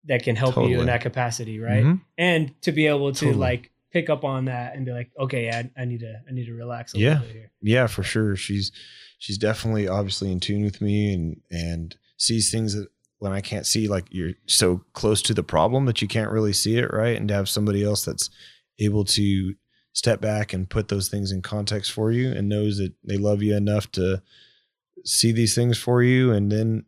that 0.05 0.23
can 0.23 0.37
help 0.37 0.57
you 0.57 0.81
in 0.81 0.87
that 0.87 1.01
capacity, 1.01 1.59
right? 1.59 1.85
Mhm. 1.85 2.01
And 2.17 2.61
to 2.63 2.71
be 2.73 2.87
able 2.87 3.13
to 3.13 3.19
Totally. 3.25 3.35
like 3.41 3.71
pick 3.93 4.09
up 4.09 4.25
on 4.25 4.45
that 4.45 4.77
and 4.77 4.87
be 4.87 4.93
like, 4.93 5.11
okay, 5.19 5.51
I, 5.51 5.71
I 5.81 5.85
need 5.85 6.01
to, 6.01 6.21
I 6.29 6.33
need 6.33 6.47
to 6.47 6.55
relax 6.55 6.95
a 6.95 6.99
Yeah. 6.99 7.09
little 7.15 7.27
bit 7.27 7.33
here. 7.37 7.51
Yeah, 7.63 7.87
for 7.89 8.03
sure. 8.03 8.37
She's 8.37 8.71
she's 9.19 9.39
definitely 9.39 9.89
obviously 9.89 10.31
in 10.31 10.39
tune 10.41 10.63
with 10.65 10.81
me 10.81 11.13
and 11.13 11.41
and 11.51 11.97
sees 12.19 12.51
things 12.51 12.75
that 12.75 12.89
when 13.19 13.33
I 13.33 13.41
can't 13.41 13.67
see, 13.67 13.89
like 13.89 14.05
you're 14.11 14.35
so 14.47 14.85
close 14.93 15.23
to 15.23 15.35
the 15.35 15.43
problem 15.43 15.87
that 15.87 16.01
you 16.03 16.07
can't 16.09 16.31
really 16.31 16.53
see 16.53 16.77
it, 16.77 16.93
right? 16.93 17.17
And 17.17 17.27
to 17.29 17.35
have 17.35 17.49
somebody 17.49 17.83
else 17.83 18.05
that's 18.05 18.31
able 18.79 19.05
to 19.07 19.55
step 19.97 20.21
back 20.21 20.53
and 20.53 20.69
put 20.69 20.89
those 20.89 21.09
things 21.09 21.33
in 21.33 21.41
context 21.41 21.91
for 21.91 22.13
you 22.13 22.31
and 22.31 22.51
knows 22.51 22.77
that 22.77 22.93
they 23.03 23.17
love 23.17 23.43
you 23.43 23.57
enough 23.57 23.91
to 23.91 24.21
see 25.07 25.33
these 25.33 25.55
things 25.55 25.79
for 25.79 26.03
you. 26.03 26.33
And 26.33 26.53
then 26.53 26.85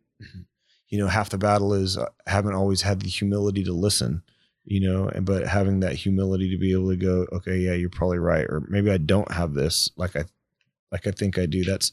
you 0.89 0.99
know 0.99 1.07
half 1.07 1.29
the 1.29 1.37
battle 1.37 1.73
is 1.73 1.97
I 1.97 2.07
haven't 2.27 2.53
always 2.53 2.83
had 2.83 3.01
the 3.01 3.09
humility 3.09 3.63
to 3.63 3.73
listen 3.73 4.23
you 4.65 4.79
know 4.79 5.07
and 5.07 5.25
but 5.25 5.47
having 5.47 5.79
that 5.79 5.95
humility 5.95 6.49
to 6.51 6.57
be 6.57 6.71
able 6.71 6.89
to 6.89 6.95
go 6.95 7.25
okay 7.31 7.57
yeah 7.57 7.73
you're 7.73 7.89
probably 7.89 8.19
right 8.19 8.45
or 8.45 8.65
maybe 8.69 8.91
i 8.91 8.97
don't 8.97 9.31
have 9.31 9.53
this 9.53 9.89
like 9.95 10.15
i 10.15 10.23
like 10.91 11.07
i 11.07 11.11
think 11.11 11.37
i 11.37 11.45
do. 11.45 11.63
That's 11.63 11.91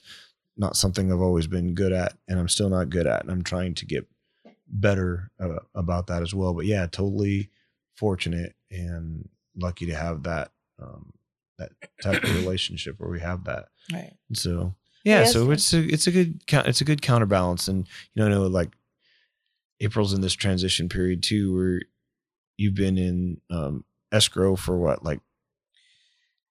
not 0.57 0.77
something 0.77 1.13
i've 1.13 1.21
always 1.21 1.47
been 1.47 1.75
good 1.75 1.93
at 1.93 2.15
and 2.29 2.39
i'm 2.39 2.49
still 2.49 2.69
not 2.69 2.91
good 2.91 3.07
at 3.07 3.23
and 3.23 3.31
i'm 3.31 3.45
trying 3.45 3.75
to 3.75 3.87
get 3.87 4.07
better 4.69 5.31
uh, 5.39 5.61
about 5.75 6.09
that 6.09 6.23
as 6.23 6.35
well. 6.35 6.53
But 6.53 6.67
yeah 6.67 6.87
totally 6.87 7.51
fortunate 7.95 8.55
and 8.71 9.29
lucky 9.57 9.87
to 9.87 9.95
have 9.95 10.25
that 10.25 10.51
um 10.81 11.13
that 11.59 11.73
type 12.01 12.25
of 12.25 12.33
relationship 12.33 12.99
where 12.99 13.11
we 13.11 13.21
have 13.21 13.45
that 13.45 13.69
right 13.93 14.15
and 14.29 14.39
so 14.39 14.75
yeah, 15.05 15.21
Yes. 15.21 15.33
so 15.33 15.51
it's 15.53 15.73
a 15.73 15.87
it's 15.87 16.09
a 16.09 16.11
good 16.11 16.41
it's 16.51 16.81
a 16.81 16.85
good 16.85 17.01
counterbalance, 17.01 17.69
and 17.69 17.87
you 18.15 18.23
know, 18.23 18.27
I 18.27 18.31
know 18.31 18.43
like 18.49 18.75
April's 19.81 20.13
in 20.13 20.21
this 20.21 20.35
transition 20.35 20.89
period 20.89 21.23
too, 21.23 21.55
where 21.55 21.81
you've 22.57 22.75
been 22.75 22.99
in 22.99 23.41
um, 23.51 23.85
escrow 24.11 24.57
for 24.57 24.77
what 24.79 25.05
like 25.05 25.21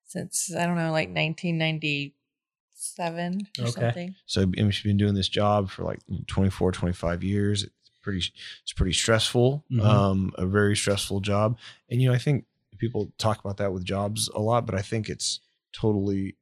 since 0.06 0.56
i 0.56 0.66
don't 0.66 0.76
know 0.78 0.92
like 0.92 1.10
1997 1.10 3.48
or 3.60 3.64
Okay. 3.66 3.72
something 3.72 4.16
so 4.26 4.42
I 4.42 4.46
mean, 4.46 4.72
she's 4.72 4.84
been 4.84 4.98
doing 4.98 5.14
this 5.16 5.30
job 5.30 5.70
for 5.70 5.84
like 5.84 6.00
24, 6.28 6.72
25 6.72 7.24
years. 7.24 7.64
It's 7.64 7.74
pretty 8.02 8.20
it's 8.64 8.74
pretty 8.74 8.94
stressful, 8.94 9.64
Mhm. 9.72 9.82
um, 9.84 10.32
a 10.38 10.46
very 10.46 10.76
stressful 10.76 11.22
job, 11.22 11.58
and 11.90 12.02
you 12.02 12.10
know, 12.10 12.14
I 12.16 12.20
think 12.20 12.46
people 12.78 13.12
talk 13.18 13.40
about 13.40 13.58
that 13.58 13.74
with 13.74 13.84
jobs 13.84 14.30
a 14.34 14.40
lot, 14.40 14.66
but 14.66 14.76
I 14.76 14.82
think 14.82 15.10
it's 15.10 15.40
totally 15.74 16.36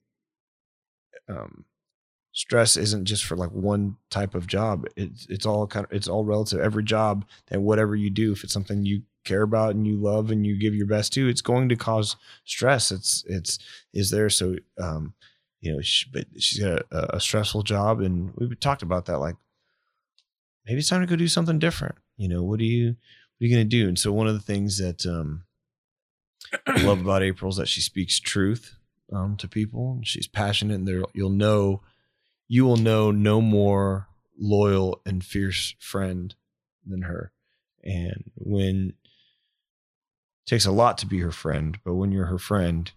um 1.29 1.65
stress 2.33 2.77
isn't 2.77 3.05
just 3.05 3.23
for 3.23 3.37
like 3.37 3.51
one 3.51 3.95
type 4.09 4.35
of 4.35 4.47
job. 4.47 4.85
It's 4.95 5.25
it's 5.29 5.45
all 5.45 5.67
kind 5.67 5.85
of 5.85 5.93
it's 5.93 6.07
all 6.07 6.25
relative. 6.25 6.59
Every 6.59 6.83
job 6.83 7.25
and 7.49 7.63
whatever 7.63 7.95
you 7.95 8.09
do 8.09 8.31
if 8.31 8.43
it's 8.43 8.53
something 8.53 8.85
you 8.85 9.03
care 9.23 9.43
about 9.43 9.75
and 9.75 9.87
you 9.87 9.95
love 9.95 10.31
and 10.31 10.45
you 10.45 10.59
give 10.59 10.75
your 10.75 10.87
best 10.87 11.13
to 11.13 11.29
it's 11.29 11.41
going 11.41 11.69
to 11.69 11.75
cause 11.75 12.17
stress. 12.43 12.91
It's 12.91 13.23
it's 13.27 13.59
is 13.93 14.09
there 14.09 14.29
so 14.29 14.55
um 14.81 15.13
you 15.61 15.71
know 15.71 15.81
she, 15.81 16.09
but 16.11 16.25
she's 16.39 16.59
got 16.59 16.81
a, 16.91 17.15
a 17.15 17.19
stressful 17.21 17.63
job 17.63 18.01
and 18.01 18.33
we've 18.35 18.59
talked 18.59 18.81
about 18.81 19.05
that 19.05 19.19
like 19.19 19.35
maybe 20.65 20.79
it's 20.79 20.89
time 20.89 21.01
to 21.01 21.07
go 21.07 21.15
do 21.15 21.27
something 21.27 21.59
different. 21.59 21.95
You 22.17 22.27
know 22.27 22.43
what 22.43 22.59
are 22.59 22.63
you 22.63 22.87
what 23.37 23.45
are 23.45 23.47
you 23.47 23.55
going 23.55 23.69
to 23.69 23.77
do? 23.77 23.87
And 23.87 23.97
so 23.97 24.11
one 24.11 24.27
of 24.27 24.33
the 24.33 24.39
things 24.39 24.77
that 24.79 25.05
um 25.05 25.43
I 26.67 26.83
love 26.83 27.01
about 27.01 27.23
April 27.23 27.49
is 27.49 27.57
that 27.57 27.67
she 27.67 27.81
speaks 27.81 28.19
truth 28.19 28.75
um, 29.11 29.35
to 29.37 29.47
people. 29.47 29.99
She's 30.03 30.27
passionate, 30.27 30.75
and 30.75 30.87
there 30.87 31.03
you'll 31.13 31.29
know, 31.29 31.81
you 32.47 32.65
will 32.65 32.77
know 32.77 33.11
no 33.11 33.41
more 33.41 34.07
loyal 34.37 35.01
and 35.05 35.23
fierce 35.23 35.75
friend 35.79 36.35
than 36.85 37.03
her. 37.03 37.31
And 37.83 38.31
when 38.35 38.93
it 40.45 40.49
takes 40.49 40.65
a 40.65 40.71
lot 40.71 40.97
to 40.99 41.05
be 41.05 41.19
her 41.19 41.31
friend, 41.31 41.77
but 41.83 41.95
when 41.95 42.11
you're 42.11 42.25
her 42.27 42.39
friend, 42.39 42.91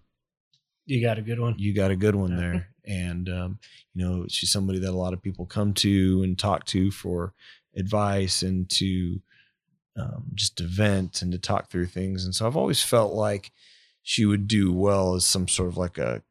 You 0.87 1.01
got 1.03 1.19
a 1.19 1.23
good 1.23 1.41
one. 1.41 1.55
you 1.59 1.75
got 1.75 1.91
a 1.91 1.97
good 1.97 2.15
one 2.15 2.37
there. 2.41 2.69
And 2.85 3.29
um, 3.29 3.59
you 3.95 4.05
know, 4.05 4.27
she's 4.29 4.51
somebody 4.53 4.79
that 4.81 4.91
a 4.91 4.97
lot 4.97 5.13
of 5.13 5.23
people 5.23 5.47
come 5.47 5.75
to 5.75 6.23
and 6.23 6.39
talk 6.39 6.65
to 6.67 6.91
for 6.91 7.33
advice 7.77 8.43
and 8.43 8.69
to 8.71 9.21
um, 9.97 10.25
just 10.35 10.57
to 10.59 10.65
vent 10.65 11.23
and 11.23 11.33
to 11.33 11.39
talk 11.39 11.71
through 11.71 11.87
things. 11.87 12.25
And 12.25 12.35
so 12.35 12.47
I've 12.47 12.57
always 12.57 12.83
felt 12.83 13.15
like 13.15 13.53
she 14.03 14.25
would 14.25 14.47
do 14.47 14.73
well 14.73 15.15
as 15.15 15.25
some 15.25 15.49
sort 15.49 15.69
of 15.69 15.77
like 15.77 15.99
a 15.99 16.23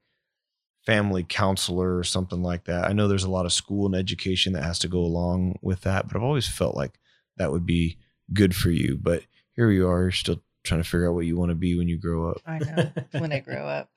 family 0.85 1.25
counselor 1.27 1.97
or 1.97 2.03
something 2.03 2.43
like 2.43 2.65
that. 2.65 2.85
I 2.85 2.93
know 2.93 3.07
there's 3.07 3.23
a 3.23 3.29
lot 3.29 3.45
of 3.45 3.53
school 3.53 3.85
and 3.87 3.95
education 3.95 4.53
that 4.53 4.63
has 4.63 4.79
to 4.79 4.87
go 4.87 4.99
along 4.99 5.57
with 5.61 5.81
that, 5.81 6.07
but 6.07 6.15
I've 6.15 6.23
always 6.23 6.47
felt 6.47 6.75
like 6.75 6.99
that 7.37 7.51
would 7.51 7.65
be 7.65 7.97
good 8.33 8.55
for 8.55 8.69
you. 8.69 8.97
But 9.01 9.23
here 9.55 9.71
you 9.71 9.89
are, 9.89 10.03
you're 10.03 10.11
still 10.11 10.41
trying 10.63 10.81
to 10.81 10.87
figure 10.89 11.09
out 11.09 11.15
what 11.15 11.25
you 11.25 11.37
want 11.37 11.49
to 11.49 11.55
be 11.55 11.77
when 11.77 11.87
you 11.87 11.97
grow 11.97 12.31
up. 12.31 12.41
i 12.45 12.57
know 12.57 12.91
when 13.19 13.31
i 13.31 13.39
grow 13.39 13.67
up 13.67 13.89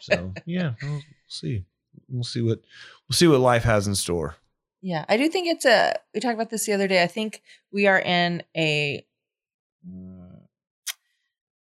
So 0.00 0.32
yeah, 0.44 0.74
we'll 0.82 1.02
see. 1.28 1.64
We'll 2.08 2.24
see 2.24 2.42
what 2.42 2.60
we'll 3.08 3.14
see 3.14 3.26
what 3.26 3.40
life 3.40 3.62
has 3.64 3.86
in 3.86 3.94
store. 3.94 4.36
Yeah, 4.86 5.04
I 5.08 5.16
do 5.16 5.28
think 5.28 5.48
it's 5.48 5.64
a. 5.64 5.96
We 6.14 6.20
talked 6.20 6.34
about 6.34 6.50
this 6.50 6.64
the 6.64 6.72
other 6.72 6.86
day. 6.86 7.02
I 7.02 7.08
think 7.08 7.42
we 7.72 7.88
are 7.88 7.98
in 7.98 8.44
a. 8.56 9.04
mm, 9.84 10.42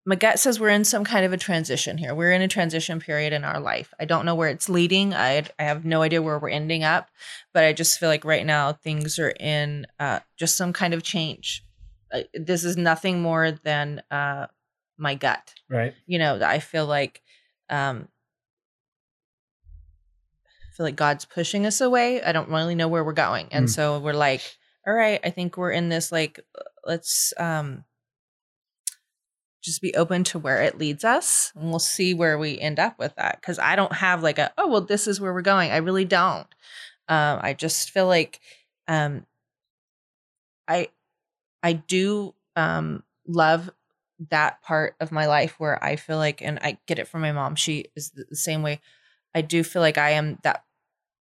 My 0.05 0.15
gut 0.15 0.39
says 0.39 0.59
we're 0.59 0.67
in 0.67 0.83
some 0.83 1.05
kind 1.05 1.25
of 1.25 1.31
a 1.31 1.37
transition 1.37 1.97
here. 1.97 2.13
We're 2.13 2.33
in 2.33 2.41
a 2.41 2.49
transition 2.49 2.99
period 2.99 3.31
in 3.31 3.45
our 3.45 3.61
life. 3.61 3.93
I 3.97 4.03
don't 4.03 4.25
know 4.25 4.35
where 4.35 4.49
it's 4.49 4.67
leading. 4.67 5.13
I 5.13 5.37
I 5.57 5.63
have 5.63 5.85
no 5.85 6.01
idea 6.01 6.21
where 6.21 6.37
we're 6.37 6.49
ending 6.49 6.83
up, 6.83 7.09
but 7.53 7.63
I 7.63 7.71
just 7.71 7.97
feel 7.97 8.09
like 8.09 8.25
right 8.25 8.45
now 8.45 8.73
things 8.73 9.17
are 9.19 9.33
in 9.39 9.87
uh, 10.01 10.19
just 10.35 10.57
some 10.57 10.73
kind 10.73 10.93
of 10.93 11.01
change. 11.01 11.63
Uh, 12.11 12.23
this 12.33 12.65
is 12.65 12.75
nothing 12.75 13.21
more 13.21 13.51
than 13.51 14.03
uh, 14.11 14.47
my 14.97 15.15
gut. 15.15 15.53
Right. 15.69 15.93
You 16.07 16.19
know, 16.19 16.41
I 16.43 16.59
feel 16.59 16.87
like 16.87 17.21
um 17.69 18.09
feel 20.73 20.85
like 20.85 20.95
God's 20.95 21.25
pushing 21.25 21.65
us 21.65 21.81
away. 21.81 22.21
I 22.21 22.31
don't 22.31 22.49
really 22.49 22.75
know 22.75 22.87
where 22.87 23.03
we're 23.03 23.13
going. 23.13 23.47
And 23.51 23.67
Mm. 23.67 23.69
so 23.69 23.99
we're 23.99 24.13
like, 24.13 24.41
all 24.87 24.93
right, 24.93 25.19
I 25.23 25.29
think 25.29 25.55
we're 25.57 25.71
in 25.71 25.89
this 25.89 26.11
like 26.11 26.39
let's 26.85 27.33
um 27.37 27.85
just 29.61 29.81
be 29.81 29.93
open 29.95 30.25
to 30.25 30.39
where 30.39 30.61
it 30.61 30.77
leads 30.77 31.05
us 31.05 31.53
and 31.55 31.69
we'll 31.69 31.79
see 31.79 32.13
where 32.13 32.37
we 32.37 32.59
end 32.59 32.79
up 32.79 32.99
with 32.99 33.15
that 33.15 33.41
cuz 33.41 33.57
I 33.59 33.77
don't 33.77 33.93
have 33.93 34.21
like 34.21 34.37
a 34.37 34.51
oh 34.57 34.67
well 34.67 34.81
this 34.81 35.07
is 35.07 35.21
where 35.21 35.33
we're 35.33 35.41
going. 35.41 35.71
I 35.71 35.77
really 35.77 36.05
don't. 36.05 36.47
Um 37.07 37.39
I 37.41 37.53
just 37.53 37.91
feel 37.91 38.07
like 38.07 38.41
um 38.87 39.25
I 40.67 40.89
I 41.61 41.73
do 41.73 42.35
um 42.55 43.03
love 43.27 43.69
that 44.29 44.61
part 44.61 44.95
of 44.99 45.11
my 45.11 45.25
life 45.27 45.55
where 45.59 45.81
I 45.83 45.95
feel 45.95 46.17
like 46.17 46.41
and 46.41 46.59
I 46.61 46.77
get 46.85 46.99
it 46.99 47.07
from 47.07 47.21
my 47.21 47.31
mom. 47.31 47.55
She 47.55 47.85
is 47.95 48.11
the 48.11 48.25
the 48.29 48.35
same 48.35 48.63
way. 48.63 48.81
I 49.35 49.41
do 49.41 49.63
feel 49.63 49.81
like 49.81 49.97
I 49.97 50.11
am 50.11 50.37
that 50.43 50.63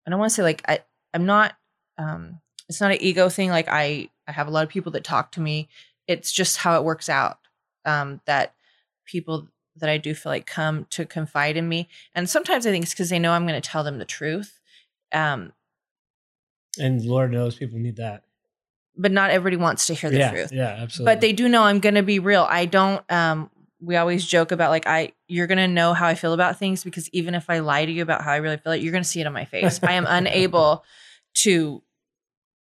I 0.07 0.11
don't 0.11 0.19
want 0.19 0.31
to 0.31 0.35
say 0.35 0.43
like 0.43 0.63
I 0.69 0.81
I'm 1.15 1.27
not 1.27 1.55
um 1.99 2.41
it's 2.69 2.81
not 2.81 2.91
an 2.91 2.99
ego 3.01 3.29
thing 3.29 3.51
like 3.51 3.69
I 3.69 4.09
I 4.27 4.33
have 4.33 4.49
a 4.49 4.51
lot 4.51 4.65
of 4.65 4.71
people 4.71 4.93
that 4.93 5.05
talk 5.05 5.33
to 5.33 5.41
me. 5.41 5.69
It's 6.07 6.33
just 6.33 6.59
how 6.59 6.77
it 6.77 6.85
works 6.85 7.09
out. 7.09 7.39
Um 7.85 8.21
that 8.27 8.55
people 9.05 9.49
that 9.77 9.89
I 9.89 9.97
do 9.99 10.15
feel 10.15 10.31
like 10.31 10.47
come 10.47 10.87
to 10.91 11.05
confide 11.07 11.57
in 11.57 11.69
me. 11.69 11.89
And 12.15 12.29
sometimes 12.29 12.67
I 12.67 12.71
think 12.71 12.85
it's 12.85 12.95
cuz 12.95 13.09
they 13.09 13.19
know 13.19 13.33
I'm 13.33 13.47
going 13.47 13.61
to 13.61 13.69
tell 13.69 13.83
them 13.85 13.99
the 13.99 14.05
truth. 14.05 14.61
Um 15.13 15.53
And 16.79 17.05
Lord 17.05 17.33
knows 17.33 17.57
people 17.57 17.79
need 17.79 17.97
that. 17.97 18.25
but 18.97 19.11
not 19.13 19.31
everybody 19.31 19.57
wants 19.57 19.87
to 19.87 19.95
hear 19.95 20.11
the 20.11 20.19
yeah. 20.19 20.31
truth. 20.31 20.53
Yeah. 20.53 20.69
Absolutely. 20.79 21.15
but 21.15 21.21
they 21.23 21.33
do 21.33 21.49
know 21.49 21.63
I'm 21.63 21.81
going 21.81 21.95
to 21.95 22.03
be 22.03 22.19
real. 22.19 22.47
I 22.49 22.67
don't 22.67 23.03
um 23.11 23.51
we 23.83 23.97
always 23.97 24.25
joke 24.25 24.53
about 24.53 24.71
like 24.71 24.87
I 24.87 25.13
you're 25.27 25.49
going 25.49 25.59
to 25.59 25.69
know 25.69 25.93
how 25.93 26.07
I 26.07 26.15
feel 26.15 26.33
about 26.33 26.59
things 26.59 26.85
because 26.85 27.09
even 27.11 27.35
if 27.35 27.51
I 27.51 27.59
lie 27.59 27.85
to 27.85 27.91
you 27.91 28.03
about 28.03 28.23
how 28.23 28.33
I 28.33 28.37
really 28.37 28.57
feel, 28.57 28.77
you're 28.77 28.93
going 28.93 29.03
to 29.03 29.09
see 29.09 29.21
it 29.21 29.27
on 29.27 29.33
my 29.33 29.45
face. 29.45 29.81
I 29.83 29.95
am 29.95 30.07
unable 30.09 30.85
to 31.39 31.83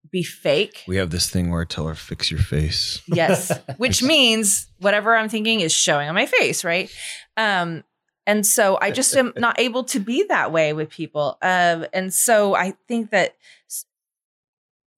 be 0.10 0.24
fake. 0.24 0.86
We 0.88 0.96
have 0.96 1.10
this 1.10 1.30
thing 1.30 1.52
where 1.52 1.62
I 1.62 1.66
tell 1.66 1.88
her, 1.88 1.94
fix 1.94 2.32
your 2.32 2.40
face. 2.40 3.02
Yes, 3.06 3.52
which 3.78 4.02
means 4.02 4.68
whatever 4.80 5.16
I'm 5.16 5.30
thinking 5.30 5.60
is 5.60 5.74
showing 5.74 6.08
on 6.08 6.16
my 6.16 6.26
face, 6.26 6.64
right? 6.64 6.90
Um 7.36 7.84
and 8.26 8.46
so 8.46 8.78
I 8.80 8.92
just 8.92 9.16
am 9.18 9.34
not 9.36 9.60
able 9.60 9.84
to 9.86 10.00
be 10.00 10.24
that 10.30 10.52
way 10.52 10.72
with 10.72 10.90
people. 10.90 11.38
Um 11.42 11.86
and 11.92 12.14
so 12.14 12.56
I 12.56 12.76
think 12.88 13.12
that 13.12 13.36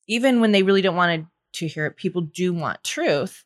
even 0.07 0.39
when 0.39 0.51
they 0.51 0.61
really 0.61 0.81
don't 0.81 0.95
want 0.95 1.25
to 1.53 1.67
hear 1.67 1.85
it, 1.87 1.95
people 1.95 2.21
do 2.21 2.53
want 2.53 2.83
truth. 2.83 3.43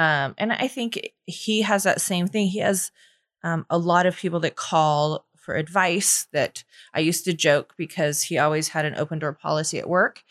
Um, 0.00 0.34
and 0.38 0.50
I 0.52 0.66
think 0.66 1.12
he 1.26 1.60
has 1.62 1.82
that 1.82 2.00
same 2.00 2.26
thing. 2.26 2.46
He 2.46 2.60
has 2.60 2.90
um, 3.44 3.66
a 3.68 3.76
lot 3.76 4.06
of 4.06 4.16
people 4.16 4.40
that 4.40 4.56
call 4.56 5.26
for 5.36 5.54
advice 5.54 6.26
that 6.32 6.64
I 6.94 7.00
used 7.00 7.24
to 7.24 7.32
joke 7.34 7.74
because 7.76 8.22
he 8.22 8.38
always 8.38 8.68
had 8.68 8.84
an 8.86 8.94
open 8.96 9.18
door 9.18 9.32
policy 9.32 9.78
at 9.78 9.88
work. 9.88 10.22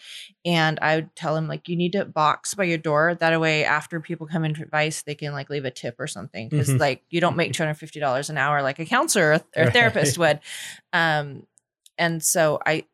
And 0.46 0.80
I 0.82 0.96
would 0.96 1.16
tell 1.16 1.36
him, 1.36 1.48
like, 1.48 1.68
you 1.68 1.76
need 1.76 1.92
to 1.94 2.06
box 2.06 2.54
by 2.56 2.64
your 2.64 2.78
door. 2.80 3.16
That 3.16 3.40
way, 3.40 3.64
after 3.64 4.00
people 4.00 4.26
come 4.28 4.44
in 4.46 4.56
for 4.56 4.64
advice, 4.64 5.04
they 5.04 5.16
can 5.16 5.34
like 5.34 5.50
leave 5.50 5.66
a 5.66 5.72
tip 5.72 5.96
or 6.00 6.08
something. 6.08 6.50
because 6.50 6.70
Mhm. 6.70 6.80
like, 6.80 7.04
you 7.12 7.22
don't 7.22 7.38
make 7.38 7.54
$250 7.54 8.30
an 8.30 8.38
hour 8.38 8.62
like 8.64 8.80
a 8.80 8.86
counselor 8.86 9.34
or, 9.34 9.34
or 9.34 9.64
a 9.64 9.66
Right. 9.66 9.74
therapist 9.74 10.18
would. 10.20 10.40
Um, 10.94 11.46
and 11.98 12.24
so 12.24 12.60
I, 12.66 12.86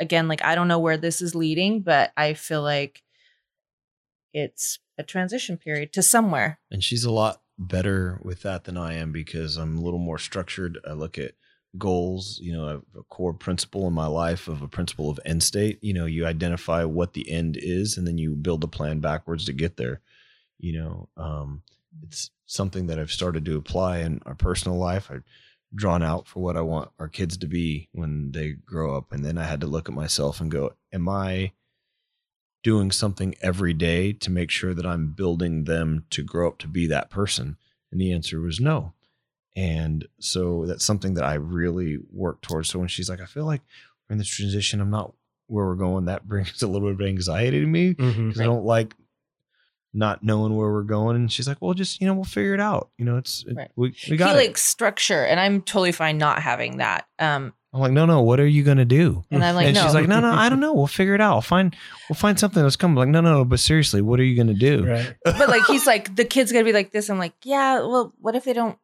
again, 0.00 0.28
like, 0.28 0.42
I 0.44 0.54
don't 0.54 0.68
know 0.68 0.78
where 0.78 0.96
this 0.98 1.20
is 1.20 1.34
leading, 1.34 1.80
but 1.80 2.12
I 2.16 2.34
feel 2.34 2.62
like 2.62 3.02
it's 4.32 4.78
a 4.98 5.02
transition 5.02 5.56
period 5.56 5.92
to 5.94 6.02
somewhere. 6.02 6.58
And 6.70 6.82
she's 6.82 7.04
a 7.04 7.12
lot 7.12 7.42
better 7.58 8.20
with 8.22 8.42
that 8.42 8.64
than 8.64 8.76
I 8.76 8.94
am 8.94 9.12
because 9.12 9.56
I'm 9.56 9.78
a 9.78 9.80
little 9.80 9.98
more 9.98 10.18
structured. 10.18 10.78
I 10.86 10.92
look 10.92 11.18
at 11.18 11.32
goals, 11.78 12.38
you 12.42 12.52
know, 12.52 12.68
a, 12.68 12.98
a 12.98 13.02
core 13.04 13.34
principle 13.34 13.86
in 13.86 13.92
my 13.92 14.06
life 14.06 14.48
of 14.48 14.62
a 14.62 14.68
principle 14.68 15.10
of 15.10 15.20
end 15.24 15.42
state. 15.42 15.78
You 15.82 15.94
know, 15.94 16.06
you 16.06 16.26
identify 16.26 16.84
what 16.84 17.12
the 17.12 17.30
end 17.30 17.56
is 17.58 17.96
and 17.96 18.06
then 18.06 18.18
you 18.18 18.34
build 18.34 18.64
a 18.64 18.68
plan 18.68 19.00
backwards 19.00 19.44
to 19.46 19.52
get 19.52 19.76
there. 19.76 20.00
You 20.58 20.80
know, 20.80 21.08
um, 21.16 21.62
it's 22.02 22.30
something 22.46 22.86
that 22.86 22.98
I've 22.98 23.12
started 23.12 23.44
to 23.46 23.56
apply 23.56 23.98
in 23.98 24.20
our 24.24 24.34
personal 24.34 24.78
life. 24.78 25.10
I've 25.10 25.24
drawn 25.74 26.02
out 26.02 26.26
for 26.26 26.42
what 26.42 26.56
I 26.56 26.62
want 26.62 26.90
our 26.98 27.08
kids 27.08 27.36
to 27.38 27.46
be 27.46 27.88
when 27.92 28.32
they 28.32 28.52
grow 28.52 28.96
up. 28.96 29.12
And 29.12 29.24
then 29.24 29.36
I 29.36 29.44
had 29.44 29.60
to 29.60 29.66
look 29.66 29.88
at 29.88 29.94
myself 29.94 30.40
and 30.40 30.50
go, 30.50 30.74
Am 30.92 31.08
I 31.08 31.52
doing 32.62 32.90
something 32.90 33.34
every 33.42 33.72
day 33.74 34.12
to 34.12 34.30
make 34.30 34.50
sure 34.50 34.74
that 34.74 34.86
I'm 34.86 35.12
building 35.12 35.64
them 35.64 36.04
to 36.10 36.22
grow 36.22 36.48
up 36.48 36.58
to 36.58 36.68
be 36.68 36.86
that 36.88 37.10
person? 37.10 37.56
And 37.92 38.00
the 38.00 38.12
answer 38.12 38.40
was 38.40 38.60
no. 38.60 38.92
And 39.54 40.06
so 40.20 40.66
that's 40.66 40.84
something 40.84 41.14
that 41.14 41.24
I 41.24 41.34
really 41.34 41.98
work 42.12 42.40
towards. 42.42 42.68
So 42.68 42.78
when 42.78 42.88
she's 42.88 43.08
like, 43.08 43.20
I 43.20 43.26
feel 43.26 43.46
like 43.46 43.62
we're 44.08 44.14
in 44.14 44.18
this 44.18 44.28
transition, 44.28 44.80
I'm 44.80 44.90
not 44.90 45.14
where 45.46 45.64
we're 45.66 45.74
going, 45.76 46.06
that 46.06 46.26
brings 46.28 46.62
a 46.62 46.66
little 46.66 46.88
bit 46.92 47.00
of 47.00 47.08
anxiety 47.08 47.60
to 47.60 47.66
me 47.66 47.92
because 47.94 48.40
I 48.40 48.44
don't 48.44 48.64
like 48.64 48.94
not 49.94 50.22
knowing 50.22 50.54
where 50.54 50.70
we're 50.70 50.82
going. 50.82 51.16
And 51.16 51.32
she's 51.32 51.48
like, 51.48 51.56
well, 51.60 51.72
just, 51.72 52.00
you 52.02 52.06
know, 52.06 52.12
we'll 52.14 52.24
figure 52.24 52.52
it 52.52 52.60
out. 52.60 52.90
You 52.98 53.06
know, 53.06 53.16
it's, 53.16 53.44
it- 53.46 53.70
we, 53.76 53.94
we 54.10 54.16
got 54.18 54.30
he 54.36 54.44
it. 54.44 54.48
likes 54.48 54.62
structure, 54.62 55.24
and 55.24 55.40
I'm 55.40 55.62
totally 55.62 55.92
fine 55.92 56.18
not 56.18 56.42
having 56.42 56.78
that. 56.78 57.06
Um, 57.18 57.54
I'm 57.76 57.82
like, 57.82 57.92
no, 57.92 58.06
no, 58.06 58.22
what 58.22 58.40
are 58.40 58.46
you 58.46 58.62
going 58.62 58.78
to 58.78 58.86
do? 58.86 59.22
and 59.30 59.44
I'm 59.44 59.54
like, 59.54 59.66
and 59.66 59.74
no, 59.74 59.82
she's 59.82 59.92
like, 59.92 60.08
no, 60.08 60.18
no, 60.20 60.32
I 60.32 60.48
don't 60.48 60.60
know. 60.60 60.72
We'll 60.72 60.86
figure 60.86 61.14
it 61.14 61.20
out. 61.20 61.34
We'll 61.34 61.42
find, 61.42 61.76
we'll 62.08 62.16
find 62.16 62.40
something 62.40 62.62
that's 62.62 62.76
coming. 62.76 62.96
Like, 62.96 63.08
no, 63.08 63.20
no, 63.20 63.32
no, 63.34 63.44
but 63.44 63.60
seriously, 63.60 64.00
what 64.00 64.18
are 64.18 64.24
you 64.24 64.34
going 64.34 64.46
to 64.46 64.54
do? 64.54 64.86
Right. 64.86 65.14
but 65.24 65.50
like 65.50 65.64
he's 65.66 65.86
like 65.86 66.16
the 66.16 66.24
kid's 66.24 66.52
gonna 66.52 66.64
be 66.64 66.72
like 66.72 66.90
this. 66.90 67.10
I'm 67.10 67.18
like, 67.18 67.34
yeah, 67.42 67.80
well, 67.80 68.14
what 68.18 68.34
if 68.34 68.44
they 68.44 68.54
don't 68.54 68.78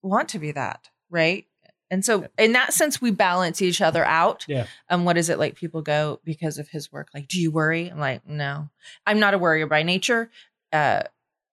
want 0.00 0.30
to 0.30 0.38
be 0.38 0.52
that, 0.52 0.88
right? 1.10 1.46
And 1.90 2.02
so 2.02 2.26
in 2.38 2.52
that 2.52 2.72
sense, 2.72 3.02
we 3.02 3.10
balance 3.10 3.60
each 3.60 3.82
other 3.82 4.02
out. 4.06 4.46
Yeah. 4.48 4.64
And 4.88 5.04
what 5.04 5.18
is 5.18 5.28
it 5.28 5.38
like? 5.38 5.54
People 5.54 5.82
go 5.82 6.20
because 6.24 6.56
of 6.56 6.68
his 6.68 6.90
work. 6.90 7.08
Like, 7.12 7.28
do 7.28 7.38
you 7.38 7.50
worry? 7.50 7.88
I'm 7.88 7.98
like, 7.98 8.26
no, 8.26 8.70
I'm 9.06 9.20
not 9.20 9.34
a 9.34 9.38
worrier 9.38 9.66
by 9.66 9.82
nature. 9.82 10.30
Uh, 10.72 11.02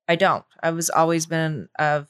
I 0.08 0.16
don't. 0.16 0.46
I 0.64 0.72
was 0.72 0.90
always 0.90 1.26
been 1.26 1.68
of 1.78 2.08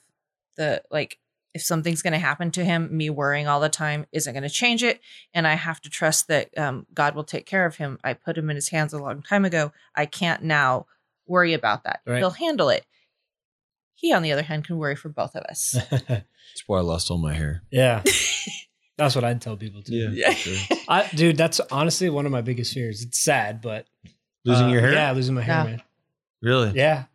the 0.58 0.84
like, 0.92 1.18
if 1.54 1.62
something's 1.64 2.02
going 2.02 2.14
to 2.14 2.20
happen 2.20 2.52
to 2.52 2.64
him, 2.64 2.96
me 2.96 3.10
worrying 3.10 3.48
all 3.48 3.60
the 3.60 3.70
time 3.70 4.06
isn't 4.12 4.34
going 4.34 4.44
to 4.44 4.50
change 4.50 4.84
it. 4.84 5.00
And 5.34 5.48
I 5.48 5.56
have 5.56 5.82
to 5.82 5.90
trust 5.90 6.28
that 6.28 6.56
um, 6.58 6.86
God 6.94 7.16
will 7.16 7.24
take 7.24 7.46
care 7.46 7.66
of 7.66 7.78
him. 7.78 7.98
I 8.04 8.14
put 8.14 8.38
him 8.38 8.50
in 8.50 8.56
his 8.56 8.70
hands 8.70 8.94
a 8.94 9.00
long 9.00 9.22
time 9.24 9.46
ago. 9.46 9.72
I 9.96 10.06
can't 10.06 10.44
now 10.44 10.86
worry 11.26 11.54
about 11.54 11.84
that. 11.86 12.02
Right. 12.06 12.18
He'll 12.20 12.30
handle 12.32 12.70
it. 12.70 12.86
He, 13.96 14.14
on 14.14 14.22
the 14.22 14.32
other 14.32 14.44
hand, 14.44 14.66
can 14.66 14.78
worry 14.78 14.96
for 14.96 15.10
both 15.10 15.36
of 15.36 15.44
us. 15.44 15.76
That's 15.90 16.24
why 16.68 16.78
I 16.78 16.82
lost 16.82 17.10
all 17.12 17.18
my 17.18 17.34
hair. 17.34 17.64
yeah. 17.72 18.04
That's 18.98 19.16
what 19.16 19.24
I'd 19.24 19.42
tell 19.42 19.56
people 19.56 19.82
too. 19.82 20.12
Yeah. 20.12 20.32
for 20.32 20.36
sure. 20.50 20.78
I, 20.90 21.08
dude, 21.16 21.38
that's 21.38 21.62
honestly 21.72 22.10
one 22.10 22.26
of 22.26 22.34
my 22.34 22.42
biggest 22.42 22.74
fears. 22.74 23.02
It's 23.02 23.18
sad, 23.18 23.62
but 23.62 23.86
Losing 24.44 24.66
uh, 24.66 24.72
your 24.72 24.82
hair? 24.82 24.92
Yeah, 24.92 25.12
losing 25.14 25.36
my 25.36 25.42
hair, 25.42 25.56
Yeah. 25.56 25.64
man. 25.64 25.82
Really? 26.42 26.72
Yeah, 26.76 27.06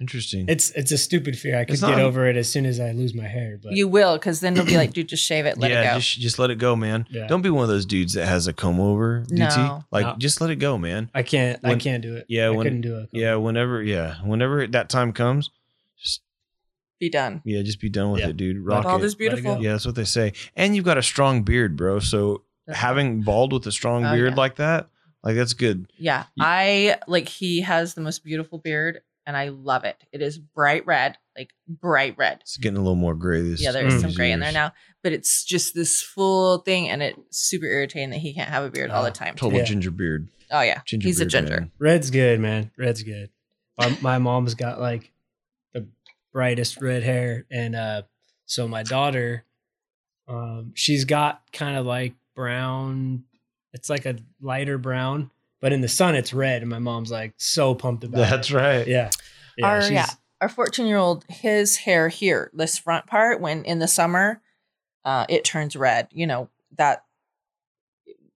Interesting. 0.00 0.44
it's 0.48 0.70
it's 0.72 0.92
a 0.92 0.98
stupid 0.98 1.38
fear. 1.38 1.58
I 1.58 1.64
could 1.64 1.72
It's 1.74 1.80
get 1.82 1.92
not- 1.92 2.00
over 2.00 2.26
it 2.28 2.36
as 2.36 2.48
soon 2.48 2.66
as 2.66 2.78
I 2.80 2.92
lose 2.92 3.14
my 3.14 3.26
hair. 3.26 3.58
But 3.62 3.72
you 3.72 3.88
will, 3.88 4.18
because 4.18 4.40
then 4.40 4.52
they'll 4.54 4.66
be 4.66 4.76
like, 4.76 4.92
dude, 4.92 5.08
just 5.08 5.24
shave 5.24 5.46
it, 5.46 5.56
let 5.58 5.70
yeah, 5.70 5.80
it 5.82 5.92
go. 5.94 5.98
just 6.00 6.20
just 6.20 6.38
let 6.38 6.50
it 6.50 6.56
go, 6.56 6.76
man. 6.76 7.06
Yeah. 7.10 7.26
Don't 7.26 7.40
be 7.42 7.48
one 7.50 7.62
of 7.62 7.68
those 7.70 7.86
dudes 7.86 8.12
that 8.12 8.26
has 8.26 8.46
a 8.46 8.52
comb 8.52 8.78
over 8.78 9.24
DT. 9.30 9.38
No. 9.56 9.84
Like 9.90 10.04
No. 10.06 10.14
just 10.18 10.40
let 10.40 10.50
it 10.50 10.56
go, 10.56 10.76
man. 10.76 11.10
I 11.14 11.22
can't. 11.22 11.60
I 11.64 11.76
can't 11.76 12.02
do 12.02 12.16
it. 12.16 12.26
yeah, 12.28 12.46
I 12.46 12.50
when- 12.50 12.62
couldn't 12.64 12.80
do 12.82 12.98
it. 12.98 13.08
Yeah, 13.12 13.36
whenever 13.36 13.82
yeah, 13.82 14.16
whenever 14.22 14.66
that 14.66 14.90
time 14.90 15.12
comes, 15.12 15.48
just 15.98 16.20
be 16.98 17.08
done. 17.08 17.40
yeah, 17.46 17.62
just 17.62 17.80
be 17.80 17.88
done 17.88 18.10
with 18.12 18.20
Yeah. 18.20 18.28
it, 18.28 18.36
dude. 18.36 18.58
Rock 18.58 18.84
Bald 18.84 19.02
it. 19.02 19.06
is 19.06 19.14
beautiful. 19.14 19.54
go. 19.56 19.60
Yeah, 19.62 19.72
that's 19.72 19.86
what 19.86 19.94
they 19.94 20.04
say. 20.04 20.34
And 20.56 20.76
you've 20.76 20.84
got 20.84 20.98
a 20.98 21.02
strong 21.02 21.42
beard, 21.42 21.76
bro. 21.76 22.00
So 22.00 22.42
having 22.68 23.22
bald 23.22 23.54
with 23.54 23.66
a 23.66 23.72
strong 23.72 24.04
Oh, 24.04 24.12
beard 24.14 24.32
yeah. 24.32 24.36
like 24.36 24.56
that, 24.56 24.90
like 25.24 25.36
that's 25.36 25.54
good. 25.54 25.90
Yeah. 25.98 26.24
You- 26.34 26.44
I 26.44 26.96
like 27.08 27.28
he 27.28 27.62
has 27.62 27.94
the 27.94 28.02
most 28.02 28.22
beautiful 28.24 28.58
beard 28.58 29.00
and 29.30 29.36
I 29.36 29.48
love 29.50 29.84
it. 29.84 29.96
It 30.12 30.20
is 30.22 30.38
bright 30.38 30.84
red, 30.86 31.16
like 31.36 31.50
bright 31.68 32.16
red. 32.18 32.38
It's 32.40 32.56
getting 32.56 32.76
a 32.76 32.80
little 32.80 32.96
more 32.96 33.14
gray 33.14 33.42
this 33.42 33.62
Yeah, 33.62 33.70
there's 33.70 33.94
Mm. 33.94 34.00
some 34.00 34.12
gray 34.12 34.32
in 34.32 34.40
there 34.40 34.50
now, 34.50 34.72
but 35.04 35.12
it's 35.12 35.44
just 35.44 35.72
this 35.72 36.02
full 36.02 36.58
thing 36.58 36.88
and 36.90 37.00
it's 37.00 37.38
super 37.46 37.66
irritating 37.66 38.10
that 38.10 38.18
he 38.18 38.34
can't 38.34 38.50
have 38.50 38.64
a 38.64 38.70
beard 38.70 38.90
all 38.90 39.04
the 39.04 39.10
Oh, 39.10 39.12
time. 39.12 39.36
Total 39.36 39.60
Yeah. 39.60 39.64
ginger 39.64 39.92
beard. 39.92 40.28
Oh 40.50 40.62
yeah. 40.62 40.80
Ginger 40.84 41.06
He's 41.06 41.20
a 41.20 41.26
ginger. 41.26 41.60
man. 41.60 41.70
Red's 41.78 42.10
good, 42.10 42.40
man. 42.40 42.72
Red's 42.76 43.04
good. 43.04 43.30
My, 43.78 43.96
my 44.02 44.18
mom's 44.18 44.54
got 44.54 44.80
like 44.80 45.12
the 45.72 45.86
brightest 46.32 46.82
red 46.82 47.04
hair, 47.04 47.46
and 47.52 47.76
uh, 47.76 48.02
so 48.46 48.66
my 48.66 48.82
daughter, 48.82 49.44
um, 50.28 50.72
she's 50.74 51.04
got 51.04 51.42
kind 51.52 51.76
of 51.76 51.86
like 51.86 52.14
brown. 52.34 53.24
It's 53.72 53.88
like 53.88 54.06
a 54.06 54.16
lighter 54.40 54.76
brown, 54.76 55.30
but 55.60 55.72
in 55.72 55.80
the 55.80 55.88
sun 55.88 56.14
it's 56.14 56.32
red, 56.32 56.62
and 56.62 56.70
my 56.70 56.78
mom's 56.78 57.10
like 57.10 57.34
so 57.36 57.74
pumped 57.74 58.04
about 58.04 58.28
That's 58.28 58.50
it. 58.50 58.54
right. 58.54 58.86
Yeah, 58.86 59.10
yeah, 59.56 59.66
Our- 59.66 59.90
yeah. 59.92 60.06
Our 60.40 60.48
14 60.48 60.86
year 60.86 60.96
old, 60.96 61.26
his 61.28 61.76
hair 61.76 62.08
here, 62.08 62.50
this 62.54 62.78
front 62.78 63.06
part, 63.06 63.42
when 63.42 63.62
in 63.66 63.78
the 63.78 63.86
summer, 63.88 64.40
uh, 65.04 65.26
it 65.28 65.44
turns 65.44 65.76
red. 65.76 66.08
You 66.12 66.26
know, 66.26 66.48
that 66.78 67.04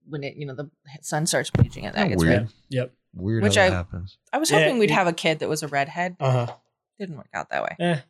when 0.07 0.23
it, 0.23 0.37
you 0.37 0.45
know, 0.45 0.55
the 0.55 0.71
sun 1.01 1.27
starts 1.27 1.49
bleaching 1.51 1.85
it, 1.85 1.95
that 1.95 2.01
Isn't 2.09 2.11
gets 2.11 2.23
that 2.25 2.29
red. 2.29 2.49
Yep. 2.69 2.93
Weird 3.15 3.43
Which 3.43 3.55
how 3.57 3.63
that 3.63 3.73
I- 3.73 3.77
happens. 3.77 4.19
I 4.35 4.39
was 4.39 4.51
Yeah, 4.51 4.59
hoping 4.61 4.79
we'd 4.79 4.91
it- 4.91 4.95
have 4.95 5.07
a 5.07 5.15
kid 5.15 5.39
that 5.39 5.49
was 5.49 5.63
a 5.63 5.69
redhead. 5.69 6.17
Uh 6.21 6.47
huh. 6.47 6.55
Didn't 6.99 7.17
work 7.17 7.31
out 7.33 7.49
that 7.51 7.63
way. 7.63 7.77
Eh. 7.81 8.01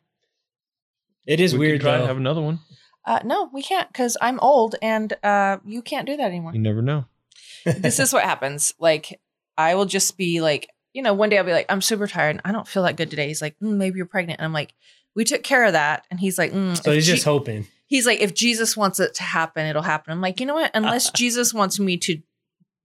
It 1.26 1.38
is 1.40 1.52
We 1.52 1.60
weird 1.60 1.80
try 1.82 1.92
to 1.92 1.98
though. 2.00 2.06
have 2.08 2.16
another 2.16 2.40
one. 2.42 2.58
Uh, 3.04 3.20
no, 3.24 3.48
we 3.52 3.62
can't 3.62 3.86
because 3.92 4.16
I'm 4.20 4.40
old 4.40 4.74
and 4.82 5.12
uh, 5.22 5.58
you 5.64 5.82
can't 5.82 6.06
do 6.06 6.16
that 6.16 6.26
anymore. 6.26 6.52
You 6.52 6.58
never 6.60 6.82
know. 6.82 7.04
This 7.64 7.98
is 7.98 8.12
what 8.12 8.24
happens. 8.32 8.74
Like, 8.78 9.20
I 9.56 9.74
will 9.74 9.86
just 9.86 10.16
be 10.16 10.40
like, 10.40 10.68
you 10.92 11.02
know, 11.02 11.14
one 11.14 11.28
day 11.28 11.38
I'll 11.38 11.44
be 11.44 11.52
like, 11.52 11.66
I'm 11.68 11.80
super 11.80 12.06
tired 12.06 12.30
and 12.30 12.40
I 12.44 12.52
don't 12.52 12.68
feel 12.68 12.82
that 12.84 12.96
good 12.96 13.10
today. 13.10 13.28
He's 13.28 13.42
like, 13.42 13.56
mm, 13.60 13.76
maybe 13.76 13.96
you're 13.96 14.06
pregnant. 14.06 14.38
And 14.40 14.44
I'm 14.44 14.52
like, 14.52 14.74
we 15.14 15.24
took 15.24 15.42
care 15.42 15.64
of 15.64 15.72
that. 15.72 16.06
And 16.10 16.18
he's 16.20 16.38
like, 16.38 16.52
mm, 16.52 16.80
so 16.82 16.92
he's 16.92 17.06
Je- 17.06 17.12
just 17.12 17.24
hoping. 17.24 17.66
he's 17.86 18.06
like, 18.06 18.20
if 18.20 18.34
Jesus 18.34 18.76
wants 18.76 19.00
it 19.00 19.14
to 19.14 19.22
happen, 19.22 19.66
it'll 19.66 19.82
happen. 19.82 20.12
I'm 20.12 20.20
like, 20.20 20.40
you 20.40 20.46
know 20.46 20.54
what? 20.54 20.70
Unless 20.74 21.10
Jesus 21.10 21.52
wants 21.54 21.78
me 21.80 21.96
to 21.98 22.20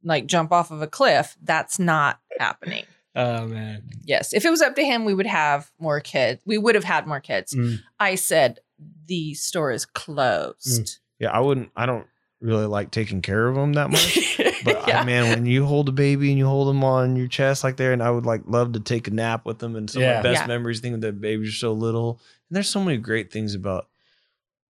like 0.04 0.26
jump 0.28 0.52
off 0.52 0.72
of 0.72 0.82
a 0.82 0.88
cliff, 0.88 1.36
that's 1.44 1.78
not 1.80 2.20
happening. 2.40 2.86
Oh 3.16 3.48
man. 3.48 3.84
Yes. 4.06 4.34
If 4.34 4.46
it 4.46 4.50
was 4.50 4.62
up 4.62 4.76
to 4.76 4.84
him, 4.86 5.06
we 5.06 5.14
would 5.14 5.26
have 5.28 5.72
more 5.80 6.00
kids. 6.00 6.42
We 6.46 6.58
would 6.58 6.76
have 6.76 6.84
had 6.84 7.06
more 7.08 7.20
kids. 7.20 7.54
Mm. 7.54 7.80
I 8.00 8.16
said, 8.16 8.60
the 9.08 9.34
store 9.34 9.72
is 9.72 9.86
closed. 9.86 11.00
Yeah, 11.20 11.32
I 11.32 11.40
wouldn't. 11.42 11.72
I 11.76 11.86
don't 11.86 12.08
really 12.40 12.66
like 12.68 12.92
taking 12.92 13.22
care 13.22 13.48
of 13.48 13.56
them 13.56 13.74
that 13.74 13.90
much. 13.92 14.40
But 14.64 14.88
yeah. 14.88 15.02
I, 15.02 15.06
man, 15.06 15.30
when 15.30 15.46
you 15.46 15.66
hold 15.66 15.90
a 15.90 15.92
baby 15.92 16.30
and 16.30 16.38
you 16.38 16.46
hold 16.46 16.68
them 16.68 16.84
on 16.84 17.16
your 17.16 17.28
chest 17.28 17.64
like 17.64 17.78
there, 17.78 17.94
and 17.94 18.02
I 18.04 18.10
would 18.12 18.26
like 18.26 18.42
love 18.46 18.74
to 18.74 18.80
take 18.80 19.08
a 19.08 19.12
nap 19.12 19.46
with 19.46 19.60
them. 19.60 19.76
And 19.76 19.90
some 19.90 20.02
of 20.02 20.08
Yeah. 20.08 20.16
my 20.18 20.22
best 20.24 20.42
Yeah. 20.42 20.48
memories, 20.48 20.80
thinking 20.80 21.00
that 21.02 21.22
babies 21.22 21.50
are 21.50 21.58
so 21.58 21.74
little. 21.74 22.20
And 22.50 22.56
there's 22.56 22.70
so 22.70 22.84
many 22.84 22.98
great 22.98 23.32
things 23.32 23.56
about 23.56 23.88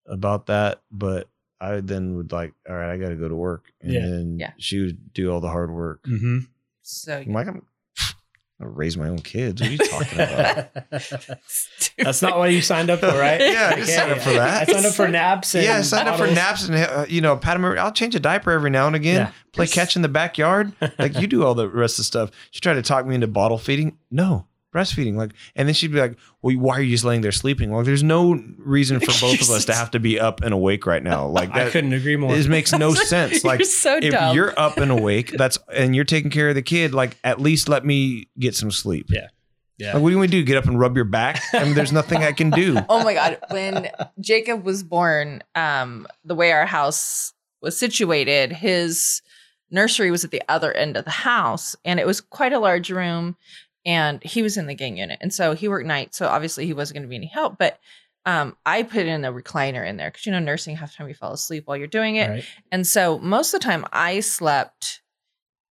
about 0.05 0.47
that. 0.47 0.81
But 0.91 1.27
I 1.61 1.81
then 1.81 2.15
would 2.15 2.31
like, 2.31 2.53
all 2.69 2.75
right, 2.75 2.91
I 2.93 2.97
got 2.97 3.09
to 3.09 3.15
go 3.15 3.27
to 3.27 3.35
work, 3.35 3.71
and 3.81 3.91
Yeah. 3.91 3.99
then 4.01 4.37
Yeah. 4.39 4.51
she 4.57 4.79
would 4.79 5.13
do 5.13 5.31
all 5.31 5.41
the 5.41 5.49
hard 5.49 5.71
work. 5.71 6.03
Mm-hmm. 6.03 6.39
so 6.81 7.17
I'm 7.17 7.33
like, 7.33 7.47
I'm, 7.47 7.65
I 8.62 8.66
raise 8.66 8.97
my 8.97 9.07
own 9.07 9.20
kids. 9.20 9.62
What 9.62 9.70
are 9.70 9.72
you 9.72 9.78
talking 9.78 10.20
about? 10.20 10.68
That's 11.97 12.22
not 12.22 12.38
what 12.38 12.51
you 12.51 12.62
signed 12.62 12.89
up 12.89 12.99
for, 12.99 13.07
right? 13.07 13.39
Yeah, 13.39 13.72
I 13.74 13.76
didn't 13.76 14.12
up 14.12 14.18
for 14.20 14.34
that. 14.34 14.68
I 14.68 14.72
signed 14.74 14.86
up 14.86 14.93
for 14.93 15.07
naps. 15.07 15.55
And 15.55 15.64
yeah, 15.64 15.78
I 15.78 15.82
signed 15.82 16.10
up 16.10 16.18
for 16.18 16.28
naps 16.28 16.68
and 16.68 16.76
uh, 16.76 17.05
you 17.07 17.22
know, 17.22 17.38
pat 17.38 17.55
over- 17.55 17.80
I'll 17.80 17.93
change 17.93 18.16
a 18.16 18.20
diaper 18.20 18.51
every 18.51 18.70
now 18.70 18.88
and 18.88 18.97
again. 18.97 19.28
Yeah. 19.28 19.32
Play 19.53 19.68
catch 19.68 19.95
in 19.95 20.01
the 20.01 20.10
backyard. 20.10 20.74
Like 20.97 21.18
you 21.20 21.28
do 21.28 21.45
all 21.45 21.55
the 21.55 21.70
rest 21.70 21.93
of 21.93 21.97
the 21.99 22.03
stuff. 22.03 22.32
She 22.51 22.60
tried 22.60 22.74
to 22.74 22.82
talk 22.82 23.05
me 23.05 23.16
into 23.16 23.28
bottle 23.28 23.57
feeding. 23.57 23.97
No, 24.12 24.45
breastfeeding. 24.74 25.15
Like, 25.15 25.32
and 25.55 25.67
then 25.67 25.74
she'd 25.76 25.91
be 25.91 25.99
like, 25.99 26.17
"Well, 26.41 26.55
why 26.57 26.78
are 26.78 26.82
you 26.82 26.91
just 26.91 27.03
laying 27.03 27.22
there 27.22 27.32
sleeping?" 27.32 27.72
like 27.72 27.86
there's 27.86 28.03
no 28.03 28.41
reason 28.57 28.99
for 28.99 29.07
both 29.22 29.41
of 29.41 29.49
us 29.49 29.65
to 29.65 29.74
have 29.74 29.91
to 29.91 29.99
be 29.99 30.20
up 30.20 30.41
and 30.41 30.53
awake 30.53 30.86
right 30.86 31.03
now. 31.03 31.28
Like 31.28 31.49
I 31.53 31.65
that. 31.65 31.72
couldn't 31.72 31.93
agree 31.93 32.15
more. 32.17 32.36
It 32.36 32.47
makes 32.47 32.72
no 32.74 32.93
sense. 32.93 33.43
Like 33.43 33.59
you're 33.59 33.65
so 33.65 33.97
if 33.97 34.11
dumb. 34.11 34.36
you're 34.36 34.57
up 34.59 34.78
and 34.78 34.91
awake, 34.91 35.32
that's 35.38 35.57
and 35.74 35.95
you're 35.95 36.05
taking 36.05 36.32
care 36.32 36.49
of 36.49 36.55
the 36.55 36.61
kid. 36.61 36.93
Like 36.93 37.17
at 37.24 37.39
least 37.39 37.70
let 37.70 37.86
me 37.86 38.28
get 38.38 38.55
some 38.55 38.72
sleep. 38.72 39.07
Yeah. 39.09 39.28
Yeah. 39.78 39.93
Like, 39.93 40.03
what 40.03 40.09
do 40.09 40.13
you 40.13 40.20
want 40.20 40.32
do? 40.32 40.43
Get 40.43 40.57
up 40.57 40.65
and 40.65 40.78
rub 40.78 40.97
your 40.97 41.05
back? 41.05 41.41
I 41.53 41.63
mean, 41.63 41.74
there's 41.74 41.93
nothing 41.93 42.22
I 42.22 42.34
can 42.34 42.49
do. 42.49 42.78
oh 42.89 43.01
my 43.01 43.13
god 43.13 43.38
when 43.51 43.88
jacob 44.20 44.65
was 44.65 44.84
born 44.84 45.41
um 45.55 46.05
the 46.26 46.36
way 46.36 46.51
our 46.51 46.65
house 46.65 47.34
was 47.61 47.78
situated 47.78 48.51
his 48.51 49.22
nursery 49.72 50.11
was 50.11 50.26
at 50.26 50.32
the 50.32 50.41
other 50.49 50.74
end 50.74 50.97
of 50.97 51.05
the 51.05 51.11
house 51.11 51.78
and 51.86 51.97
it 51.97 52.05
was 52.05 52.20
quite 52.20 52.51
a 52.51 52.59
large 52.59 52.89
room 52.89 53.38
and 53.86 54.23
he 54.23 54.41
was 54.41 54.57
in 54.57 54.67
the 54.67 54.75
gang 54.75 54.97
unit 54.97 55.17
and 55.21 55.34
so 55.34 55.53
he 55.53 55.67
worked 55.67 55.88
night 55.88 56.13
so 56.13 56.27
obviously 56.27 56.65
he 56.65 56.73
wasn't 56.73 56.95
going 56.95 57.03
to 57.03 57.09
be 57.09 57.15
any 57.15 57.27
help 57.27 57.57
but 57.57 57.80
um, 58.25 58.57
I 58.65 58.84
put 58.84 59.05
in 59.05 59.23
a 59.23 59.32
recliner 59.32 59.88
in 59.88 59.95
there 59.97 60.09
because 60.11 60.25
you 60.25 60.32
know 60.34 60.39
nursing 60.39 60.75
half 60.75 60.91
the 60.91 60.97
time 60.97 61.07
you 61.07 61.13
fall 61.15 61.32
asleep 61.32 61.63
while 61.65 61.77
you're 61.77 61.88
doing 61.88 62.17
it, 62.17 62.30
Right. 62.30 62.45
and 62.71 62.86
so 62.86 63.17
most 63.17 63.53
of 63.53 63.61
the 63.61 63.65
time 63.65 63.86
I 63.93 64.19
slept 64.19 65.01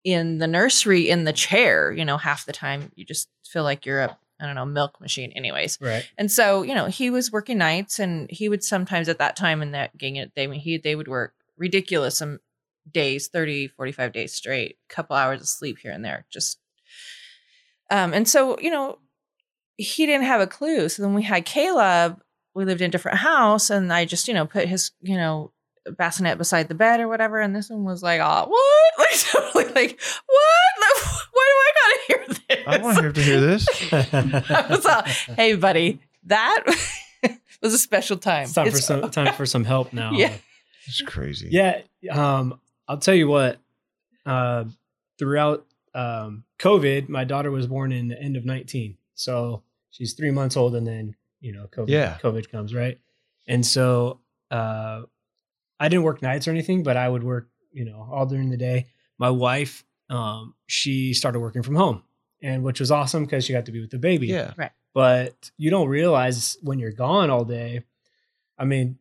in 0.04 0.38
the 0.38 0.48
nursery 0.48 1.10
in 1.10 1.26
the 1.26 1.34
chair. 1.34 1.92
You 1.92 2.06
know, 2.06 2.18
half 2.18 2.46
the 2.46 2.54
time 2.54 2.92
you 2.96 3.04
just 3.06 3.28
feel 3.46 3.64
like 3.64 3.86
you're 3.86 4.00
a 4.00 4.18
I 4.40 4.46
don't 4.46 4.56
know 4.56 4.66
milk 4.66 5.02
machine. 5.02 5.32
Anyways, 5.34 5.78
Right. 5.82 6.10
and 6.18 6.32
so, 6.32 6.64
you 6.64 6.74
know, 6.74 6.86
he 6.86 7.10
was 7.10 7.32
working 7.32 7.58
nights 7.58 8.00
and 8.00 8.32
he 8.32 8.48
would 8.50 8.64
sometimes 8.64 9.10
at 9.10 9.20
that 9.20 9.36
time 9.36 9.62
in 9.62 9.72
that 9.72 9.98
gang 9.98 10.16
unit, 10.16 10.32
they 10.36 10.48
he 10.58 10.78
they 10.78 10.96
would 10.96 11.10
work 11.10 11.34
ridiculous 11.58 12.18
some 12.18 12.40
days, 12.90 13.28
30, 13.28 13.68
45 13.68 14.14
days 14.14 14.34
straight, 14.34 14.78
couple 14.88 15.16
hours 15.16 15.42
of 15.42 15.48
sleep 15.48 15.80
here 15.80 15.92
and 15.92 16.06
there. 16.06 16.26
Just 16.30 16.60
um 17.90 18.14
and 18.14 18.28
so, 18.28 18.60
you 18.60 18.70
know, 18.70 19.00
he 19.78 20.06
didn't 20.06 20.26
have 20.26 20.42
a 20.42 20.48
clue. 20.48 20.90
So 20.90 21.04
then 21.04 21.14
we 21.14 21.24
had 21.24 21.46
Caleb, 21.46 22.22
we 22.56 22.66
lived 22.66 22.82
in 22.82 22.90
a 22.90 22.92
different 22.92 23.20
house, 23.20 23.70
and 23.70 23.94
I 23.94 24.06
just, 24.06 24.28
you 24.28 24.34
know, 24.34 24.46
put 24.46 24.68
his, 24.68 24.92
you 25.02 25.16
know, 25.16 25.52
bassinet 25.98 26.38
beside 26.38 26.68
the 26.68 26.76
bed 26.76 27.00
or 27.00 27.08
whatever. 27.08 27.40
And 27.40 27.56
this 27.56 27.70
one 27.70 27.84
was 27.84 28.04
like, 28.04 28.20
oh, 28.22 28.48
what? 28.48 28.74
Like 28.98 29.20
totally 29.20 29.74
like, 29.74 30.00
what? 30.28 30.44
Like, 30.98 31.28
why 31.32 31.46
do 31.48 31.58
I 31.60 31.72
gotta 31.78 32.00
hear 32.08 32.28
this? 32.28 32.68
I 32.68 32.78
want 32.82 32.98
to 32.98 33.04
have 33.04 33.14
to 33.14 33.22
hear 33.22 33.40
this. 33.40 33.68
I 33.94 34.66
was 34.70 34.86
all, 34.86 35.04
hey, 35.36 35.56
buddy, 35.56 36.00
that 36.24 36.64
was 37.62 37.74
a 37.74 37.78
special 37.78 38.18
time. 38.18 38.46
It's 38.46 38.54
time 38.54 38.72
for 38.72 38.78
some 38.78 39.12
time 39.12 39.34
for 39.34 39.46
some 39.46 39.64
help 39.64 39.94
now. 39.94 40.12
Yeah. 40.12 40.34
It's 40.88 41.02
crazy. 41.02 41.50
Yeah. 41.52 41.82
Um, 42.12 42.60
I'll 42.88 42.98
tell 42.98 43.14
you 43.14 43.28
what. 43.28 43.60
Uh, 44.26 44.66
throughout 45.20 45.66
um, 45.98 46.44
COVID, 46.60 47.10
my 47.10 47.24
daughter 47.24 47.50
was 47.52 47.68
born 47.68 47.92
in 47.92 48.08
the 48.08 48.22
end 48.22 48.38
of 48.38 48.46
19, 48.46 48.98
so 49.16 49.64
she's 49.90 50.14
three 50.14 50.32
months 50.32 50.56
old, 50.56 50.76
and 50.76 50.86
then 50.86 51.16
you 51.40 51.52
know, 51.54 51.68
COVID, 51.72 51.90
Yeah. 51.90 52.18
COVID 52.22 52.50
comes 52.52 52.74
right, 52.74 53.00
and 53.48 53.66
so 53.66 54.20
uh, 54.52 55.02
I 55.80 55.90
didn't 55.90 56.04
work 56.04 56.22
nights 56.22 56.48
or 56.48 56.52
anything, 56.52 56.84
but 56.84 56.98
I 56.98 57.08
would 57.10 57.24
work, 57.24 57.50
you 57.72 57.86
know, 57.86 58.08
all 58.12 58.26
during 58.26 58.50
the 58.50 58.58
day. 58.58 58.88
My 59.20 59.30
wife, 59.30 59.84
um, 60.10 60.54
she 60.68 61.14
started 61.14 61.40
working 61.40 61.64
from 61.64 61.76
home, 61.76 62.04
and 62.42 62.64
which 62.64 62.80
was 62.80 62.92
awesome 62.92 63.26
because 63.26 63.46
she 63.46 63.54
got 63.54 63.66
to 63.66 63.72
be 63.72 63.82
with 63.82 63.92
the 63.92 64.00
baby 64.00 64.28
Yeah. 64.28 64.54
Right. 64.58 64.72
But 64.94 65.52
you 65.58 65.70
don't 65.70 65.90
realize 65.90 66.58
when 66.62 66.80
you're 66.80 66.92
gone 66.92 67.30
all 67.30 67.46
day. 67.46 67.84
I 68.58 68.66
mean, 68.66 68.98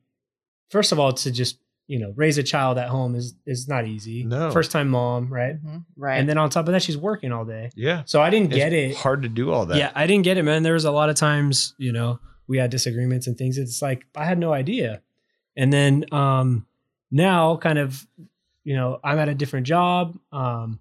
first 0.70 0.92
of 0.92 0.98
all, 0.98 1.12
to 1.14 1.30
just 1.30 1.58
you 1.88 1.98
know 1.98 2.12
raise 2.16 2.36
a 2.38 2.42
child 2.42 2.78
at 2.78 2.88
home 2.88 3.14
is 3.14 3.34
is 3.46 3.68
not 3.68 3.86
easy. 3.86 4.24
No. 4.24 4.50
first 4.50 4.70
time 4.72 4.88
mom, 4.88 5.32
right? 5.32 5.62
Mhm, 5.64 5.84
right. 5.96 6.18
And 6.18 6.28
then 6.28 6.36
on 6.38 6.50
top 6.50 6.66
of 6.66 6.72
that, 6.72 6.82
she's 6.82 6.96
working 6.96 7.30
all 7.32 7.44
day. 7.44 7.70
Yeah. 7.76 8.02
So 8.06 8.20
I 8.20 8.30
didn't 8.30 8.48
It's 8.52 8.56
get 8.56 8.72
it. 8.72 8.96
hard 8.96 9.22
to 9.22 9.28
do 9.28 9.52
all 9.52 9.66
that. 9.66 9.76
Yeah, 9.78 9.92
I 9.94 10.06
didn't 10.06 10.24
get 10.24 10.36
it, 10.36 10.42
man. 10.42 10.62
There 10.64 10.74
was 10.74 10.84
a 10.84 10.90
lot 10.90 11.08
of 11.10 11.16
times, 11.16 11.74
you 11.78 11.92
know, 11.92 12.18
we 12.48 12.58
had 12.58 12.70
disagreements 12.70 13.26
and 13.26 13.36
things. 13.38 13.56
It's 13.58 13.80
like 13.82 14.04
I 14.16 14.24
had 14.24 14.38
no 14.38 14.52
idea. 14.52 15.02
And 15.56 15.72
then 15.72 16.04
um 16.12 16.66
now 17.10 17.56
kind 17.56 17.78
of, 17.78 18.06
you 18.64 18.74
know, 18.74 18.98
I'm 19.04 19.18
at 19.18 19.28
a 19.28 19.34
different 19.34 19.66
job. 19.66 20.18
Um 20.32 20.80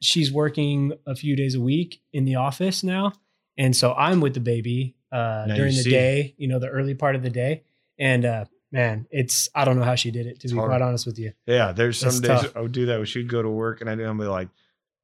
she's 0.00 0.32
working 0.32 0.92
a 1.06 1.14
few 1.14 1.34
days 1.36 1.54
a 1.54 1.60
week 1.60 2.00
in 2.12 2.24
the 2.24 2.36
office 2.36 2.84
now. 2.84 3.12
And 3.56 3.74
so 3.74 3.92
I'm 3.94 4.20
with 4.20 4.34
the 4.34 4.40
baby 4.40 4.94
uh 5.10 5.46
during 5.46 5.74
the 5.74 5.82
see. 5.82 5.90
day, 5.90 6.34
you 6.38 6.46
know, 6.48 6.58
the 6.58 6.68
early 6.68 6.94
part 6.94 7.16
of 7.16 7.22
the 7.22 7.30
day. 7.30 7.64
And 7.98 8.24
uh 8.24 8.44
man, 8.72 9.06
it's 9.10 9.48
I 9.54 9.64
don't 9.64 9.76
know 9.78 9.84
how 9.84 9.94
she 9.94 10.10
did 10.10 10.26
it 10.26 10.40
to 10.40 10.44
It's 10.46 10.52
be 10.52 10.58
hard. 10.58 10.70
quite 10.70 10.82
honest 10.82 11.06
with 11.06 11.18
you. 11.18 11.32
Yeah, 11.46 11.72
there's 11.72 11.98
some 11.98 12.08
It's 12.08 12.20
days 12.20 12.40
tough. 12.42 12.56
I 12.56 12.60
would 12.60 12.72
do 12.72 12.86
that. 12.86 12.96
When 12.98 13.06
she'd 13.06 13.28
go 13.28 13.42
to 13.42 13.48
work, 13.48 13.80
and 13.80 13.88
I'd 13.90 13.96
be 13.96 14.04
like, 14.24 14.48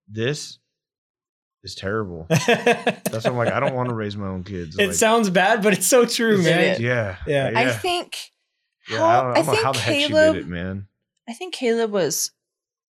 "This 0.09 0.59
is 1.63 1.75
terrible." 1.75 2.27
That's 2.29 2.47
That's 3.11 3.25
why 3.25 3.31
I'm 3.31 3.37
like, 3.37 3.53
I 3.53 3.61
don't 3.61 3.75
want 3.75 3.89
to 3.89 3.95
raise 3.95 4.17
my 4.17 4.27
own 4.29 4.45
kids. 4.45 4.77
It 4.79 4.89
Like, 4.89 4.97
sounds 4.97 5.31
bad, 5.31 5.63
but 5.63 5.73
it's 5.73 5.87
so 5.87 6.05
true, 6.05 6.43
man. 6.43 6.75
is. 6.75 6.81
yeah, 6.81 7.17
Yeah. 7.27 7.51
yeah. 7.51 7.59
I 7.59 7.71
think 7.73 8.17
yeah, 8.89 8.99
how, 8.99 9.31
I 9.31 9.39
I 9.39 9.43
think 9.43 9.63
how 9.63 9.73
the 9.73 9.79
heck 9.79 9.95
Caleb 10.09 10.35
she 10.35 10.41
did 10.41 10.47
it, 10.47 10.49
man. 10.51 10.89
I 11.29 11.33
think 11.33 11.55
Caleb 11.55 11.91
was 11.91 12.33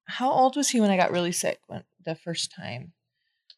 how 0.05 0.31
old 0.31 0.55
was 0.55 0.69
he 0.69 0.79
when 0.81 0.89
I 0.91 0.97
got 0.97 1.11
really 1.11 1.31
sick 1.33 1.59
when 1.67 1.83
the 2.05 2.15
first 2.15 2.53
time? 2.55 2.93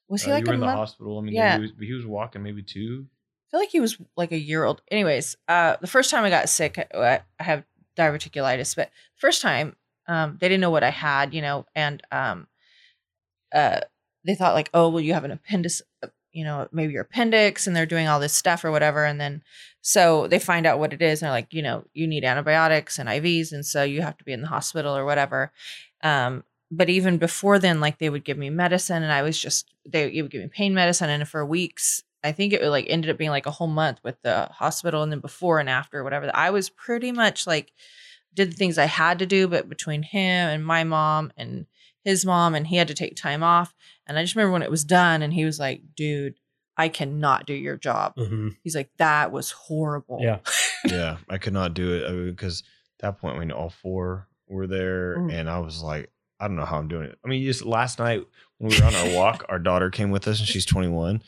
Was 0.09 0.23
he 0.23 0.31
Uh, 0.31 0.35
like 0.35 0.41
you 0.45 0.47
were 0.47 0.53
a 0.53 0.55
in 0.55 0.59
the 0.61 0.67
hospital. 0.67 1.17
I 1.17 1.21
mean, 1.21 1.33
Yeah. 1.35 1.55
he, 1.57 1.61
was, 1.61 1.71
he 1.79 1.93
was 1.93 2.05
walking 2.05 2.43
maybe 2.43 2.61
two. 2.63 3.05
I 3.53 3.55
feel 3.55 3.61
like 3.61 3.69
he 3.69 3.79
was 3.79 3.97
like 4.17 4.31
a 4.31 4.37
year 4.37 4.63
old. 4.63 4.81
Anyways, 4.89 5.37
uh, 5.47 5.75
the 5.79 5.85
first 5.85 6.09
time 6.09 6.23
I 6.23 6.31
got 6.31 6.49
sick, 6.49 6.79
I, 6.95 7.19
I 7.39 7.43
have 7.43 7.63
diverticulitis, 7.95 8.75
but 8.75 8.89
first 9.15 9.43
time, 9.43 9.75
um, 10.07 10.37
they 10.41 10.49
didn't 10.49 10.61
know 10.61 10.71
what 10.71 10.83
I 10.83 10.89
had, 10.89 11.35
you 11.35 11.41
know, 11.41 11.67
and 11.75 12.01
um, 12.11 12.47
uh, 13.53 13.81
they 14.25 14.33
thought 14.33 14.55
like, 14.55 14.71
oh, 14.73 14.89
well, 14.89 15.01
you 15.01 15.13
have 15.13 15.23
an 15.23 15.29
appendix, 15.29 15.83
uh, 16.01 16.07
you 16.31 16.43
know, 16.43 16.67
maybe 16.71 16.93
your 16.93 17.03
appendix, 17.03 17.67
and 17.67 17.75
they're 17.75 17.85
doing 17.85 18.07
all 18.07 18.19
this 18.19 18.33
stuff 18.33 18.65
or 18.65 18.71
whatever, 18.71 19.05
and 19.05 19.21
then 19.21 19.43
so 19.81 20.27
they 20.27 20.39
find 20.39 20.65
out 20.65 20.79
what 20.79 20.91
it 20.91 21.01
is, 21.03 21.21
and 21.21 21.27
they're 21.27 21.35
like, 21.35 21.53
you 21.53 21.61
know, 21.61 21.85
you 21.93 22.07
need 22.07 22.25
antibiotics 22.25 22.97
and 22.97 23.07
IVs, 23.07 23.51
and 23.51 23.63
so 23.63 23.83
you 23.83 24.01
have 24.01 24.17
to 24.17 24.23
be 24.23 24.33
in 24.33 24.41
the 24.41 24.47
hospital 24.47 24.97
or 24.97 25.05
whatever. 25.05 25.51
Um, 26.01 26.43
but 26.71 26.89
even 26.89 27.19
before 27.19 27.59
then, 27.59 27.79
like 27.79 27.99
they 27.99 28.09
would 28.09 28.23
give 28.23 28.37
me 28.37 28.49
medicine, 28.49 29.03
and 29.03 29.11
I 29.11 29.21
was 29.21 29.37
just 29.37 29.71
they 29.87 30.05
would 30.21 30.31
give 30.31 30.41
me 30.41 30.47
pain 30.47 30.73
medicine, 30.73 31.11
and 31.11 31.27
for 31.27 31.45
weeks, 31.45 32.01
I 32.23 32.31
think 32.31 32.53
it 32.53 32.63
like 32.63 32.85
ended 32.89 33.11
up 33.11 33.17
being 33.17 33.29
like 33.31 33.45
a 33.45 33.51
whole 33.51 33.67
month 33.67 33.99
with 34.03 34.21
the 34.21 34.45
hospital, 34.51 35.03
and 35.03 35.11
then 35.11 35.19
before 35.19 35.59
and 35.59 35.69
after, 35.69 36.03
whatever. 36.03 36.31
I 36.33 36.49
was 36.51 36.69
pretty 36.69 37.11
much 37.11 37.45
like 37.47 37.71
did 38.33 38.51
the 38.51 38.55
things 38.55 38.77
I 38.77 38.85
had 38.85 39.19
to 39.19 39.25
do, 39.25 39.47
but 39.47 39.69
between 39.69 40.01
him 40.03 40.49
and 40.49 40.65
my 40.65 40.83
mom 40.83 41.31
and 41.37 41.65
his 42.03 42.25
mom, 42.25 42.55
and 42.55 42.65
he 42.67 42.77
had 42.77 42.87
to 42.87 42.93
take 42.93 43.15
time 43.15 43.43
off. 43.43 43.73
And 44.07 44.17
I 44.17 44.23
just 44.23 44.35
remember 44.35 44.53
when 44.53 44.63
it 44.63 44.71
was 44.71 44.83
done, 44.83 45.21
and 45.21 45.33
he 45.33 45.45
was 45.45 45.59
like, 45.59 45.81
"Dude, 45.95 46.35
I 46.77 46.89
cannot 46.89 47.45
do 47.45 47.53
your 47.53 47.77
job." 47.77 48.15
Mhm. 48.15 48.55
He's 48.63 48.75
like, 48.75 48.89
"That 48.97 49.31
was 49.31 49.51
horrible." 49.51 50.19
Yeah. 50.21 50.39
yeah, 50.85 51.17
I 51.29 51.37
could 51.37 51.53
not 51.53 51.73
do 51.73 51.93
it 51.93 52.31
because 52.35 52.63
at 52.99 53.03
that 53.03 53.19
point, 53.19 53.37
when 53.37 53.51
all 53.51 53.69
four 53.69 54.27
were 54.47 54.67
there, 54.67 55.17
Mm. 55.17 55.33
and 55.33 55.49
I 55.49 55.59
was 55.59 55.81
like, 55.81 56.09
I 56.39 56.47
don't 56.47 56.57
know 56.57 56.65
how 56.65 56.77
I'm 56.77 56.87
doing 56.89 57.05
it. 57.05 57.17
I 57.23 57.27
mean, 57.29 57.43
just 57.45 57.63
last 57.65 57.99
night 57.99 58.21
when 58.57 58.69
we 58.71 58.77
were 58.79 58.85
on 58.85 58.95
our 58.95 59.15
walk, 59.15 59.45
our 59.47 59.59
daughter 59.59 59.89
came 59.89 60.09
with 60.11 60.27
us, 60.27 60.39
and 60.39 60.47
she's 60.47 60.65
21, 60.65 61.21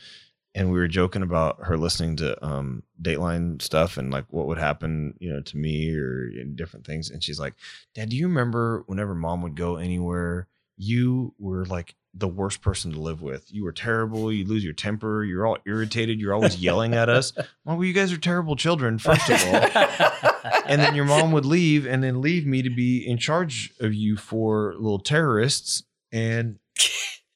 and 0.56 0.72
we 0.72 0.80
were 0.80 0.88
joking 0.88 1.22
about 1.22 1.66
her 1.66 1.78
listening 1.78 2.16
to 2.16 2.44
um 2.44 2.82
Dateline 3.00 3.62
stuff 3.62 3.98
and 3.98 4.10
like 4.10 4.26
what 4.30 4.48
would 4.48 4.58
happen, 4.58 5.14
you 5.20 5.32
know, 5.32 5.42
to 5.42 5.58
me 5.58 5.94
or 5.94 6.30
different 6.56 6.88
things. 6.88 7.12
And 7.12 7.24
she's 7.24 7.40
like, 7.40 7.54
Dad, 7.94 8.10
do 8.10 8.16
you 8.16 8.28
remember 8.28 8.84
whenever 8.88 9.14
mom 9.14 9.42
would 9.44 9.56
go 9.56 9.76
anywhere, 9.76 10.48
you 10.78 11.34
were 11.38 11.66
like 11.66 11.96
the 12.18 12.28
worst 12.28 12.62
person 12.62 12.94
to 12.94 13.00
live 13.00 13.22
with. 13.22 13.52
You 13.52 13.66
were 13.66 13.74
terrible. 13.74 14.32
You 14.32 14.46
lose 14.46 14.64
your 14.64 14.74
temper. 14.74 15.24
You're 15.24 15.46
all 15.46 15.58
irritated. 15.66 16.20
You're 16.20 16.34
always 16.34 16.58
yelling 16.58 16.94
at 16.94 17.10
us. 17.10 17.34
Well, 17.66 17.84
you 17.84 17.94
guys 17.94 18.14
are 18.14 18.18
terrible 18.18 18.56
children, 18.56 18.98
first 19.00 19.30
of 19.30 19.42
all. 19.48 20.52
and 20.66 20.80
then 20.80 20.96
your 20.96 21.06
mom 21.06 21.34
would 21.34 21.46
leave 21.46 21.86
and 21.86 22.02
then 22.02 22.22
leave 22.22 22.46
me 22.46 22.62
to 22.62 22.70
be 22.70 23.06
in 23.06 23.18
charge 23.18 23.74
of 23.82 23.94
you 23.94 24.16
for 24.16 24.74
little 24.78 25.00
terrorists. 25.00 25.84
And 26.12 26.60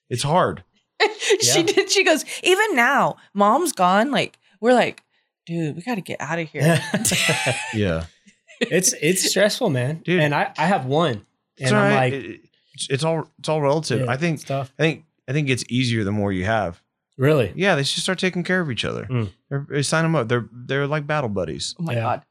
it's 0.09 0.23
hard. 0.23 0.63
she 1.41 1.59
Yeah. 1.59 1.63
did. 1.63 1.91
She 1.91 2.03
goes, 2.03 2.25
even 2.43 2.75
now, 2.75 3.17
mom's 3.33 3.71
gone. 3.73 4.11
Like, 4.11 4.37
we're 4.61 4.73
like, 4.73 5.03
dude, 5.45 5.75
we 5.75 5.81
got 5.81 5.95
to 5.95 6.01
get 6.01 6.19
out 6.21 6.39
of 6.39 6.49
here. 6.49 6.81
Yeah. 7.73 8.05
it's 8.61 8.93
it's 9.01 9.29
stressful, 9.29 9.69
man. 9.69 10.01
Dude. 10.03 10.19
And 10.21 10.35
I 10.35 10.51
I 10.57 10.65
have 10.65 10.85
one, 10.85 11.11
and 11.11 11.23
It's 11.57 11.71
I'm 11.71 11.93
like, 11.95 12.13
It- 12.13 12.41
it's, 12.73 12.87
it's 12.89 13.03
all 13.03 13.27
it's 13.39 13.47
all 13.49 13.61
relative. 13.61 14.01
yeah, 14.05 14.11
I 14.11 14.17
think 14.17 14.35
it's 14.35 14.43
tough. 14.43 14.73
I 14.79 14.83
think 14.83 15.05
I 15.27 15.33
think 15.33 15.49
it's 15.49 15.63
easier 15.69 16.03
the 16.03 16.11
more 16.11 16.31
you 16.33 16.45
have. 16.45 16.81
Really, 17.17 17.51
Yeah, 17.55 17.75
they 17.75 17.83
should 17.83 18.01
start 18.03 18.17
taking 18.19 18.43
care 18.43 18.61
of 18.61 18.71
each 18.71 18.85
other. 18.85 19.05
Mm. 19.05 19.29
They're, 19.49 19.67
they 19.69 19.81
sign 19.81 20.03
them 20.03 20.15
up. 20.15 20.27
They're 20.29 20.47
they're 20.51 20.87
like 20.87 21.05
battle 21.07 21.29
buddies. 21.29 21.75
oh 21.79 21.83
my 21.83 21.93
Yeah. 21.93 22.01
God. 22.01 22.21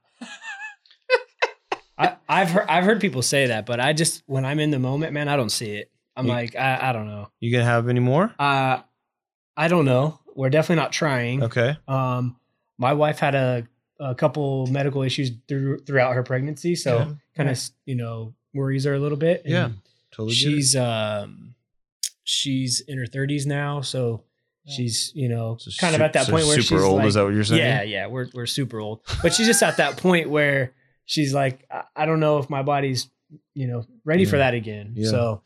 I, 1.98 2.16
I've 2.28 2.50
heard 2.50 2.66
I've 2.68 2.84
heard 2.84 3.00
people 3.00 3.22
say 3.22 3.46
that, 3.48 3.66
but 3.66 3.80
I 3.80 3.92
just 3.92 4.22
when 4.26 4.44
I'm 4.44 4.60
in 4.60 4.70
the 4.70 4.78
moment, 4.78 5.12
man, 5.12 5.28
I 5.28 5.36
don't 5.36 5.50
see 5.50 5.72
it. 5.72 5.90
I'm 6.18 6.26
You- 6.26 6.32
like, 6.32 6.56
I, 6.56 6.90
I 6.90 6.92
don't 6.92 7.06
know. 7.06 7.28
You 7.40 7.52
gonna 7.52 7.64
have 7.64 7.88
any 7.88 8.00
more? 8.00 8.34
Uh, 8.38 8.80
I 9.56 9.68
don't 9.68 9.84
know. 9.84 10.18
We're 10.34 10.50
definitely 10.50 10.82
not 10.82 10.92
trying. 10.92 11.42
Okay. 11.44 11.76
Um, 11.88 12.36
my 12.76 12.92
wife 12.92 13.18
had 13.18 13.34
a, 13.34 13.66
a 14.00 14.14
couple 14.14 14.66
medical 14.68 15.02
issues 15.02 15.30
through, 15.48 15.78
throughout 15.80 16.14
her 16.14 16.22
pregnancy, 16.22 16.74
so 16.76 16.98
Yeah. 16.98 17.12
kind 17.36 17.48
of 17.50 17.60
you 17.86 17.94
know 17.96 18.34
worries 18.54 18.84
her 18.84 18.94
a 18.94 18.98
little 19.00 19.18
bit. 19.18 19.42
and 19.44 19.52
Yeah, 19.52 19.68
Totally. 20.12 20.34
she's 20.34 20.76
um, 20.76 21.54
she's 22.24 22.80
in 22.80 22.98
her 22.98 23.06
30s 23.06 23.46
now, 23.46 23.80
so 23.80 24.22
Yeah. 24.64 24.74
she's 24.74 25.12
you 25.14 25.28
know 25.28 25.56
So 25.58 25.70
kind 25.80 25.94
of 25.94 26.00
at 26.00 26.12
that 26.12 26.26
so 26.26 26.32
point 26.32 26.46
where 26.46 26.60
super 26.60 26.80
she's 26.80 26.86
old. 26.86 26.98
like, 26.98 27.06
is 27.08 27.14
that 27.14 27.24
what 27.24 27.34
you're 27.34 27.44
saying? 27.44 27.60
yeah, 27.62 27.82
yeah, 27.82 28.06
we're 28.06 28.28
we're 28.34 28.46
super 28.46 28.80
old, 28.80 29.00
but 29.22 29.32
she's 29.34 29.46
just 29.46 29.62
at 29.62 29.76
that 29.78 29.96
point 29.96 30.30
where 30.30 30.72
she's 31.04 31.32
like, 31.34 31.64
I, 31.70 31.82
I 31.96 32.06
don't 32.06 32.20
know 32.20 32.38
if 32.38 32.48
my 32.50 32.62
body's 32.62 33.08
you 33.54 33.66
know 33.66 33.84
ready 34.04 34.24
for 34.24 34.38
that 34.38 34.54
again. 34.54 34.92
Yeah. 34.94 35.10
So 35.10 35.42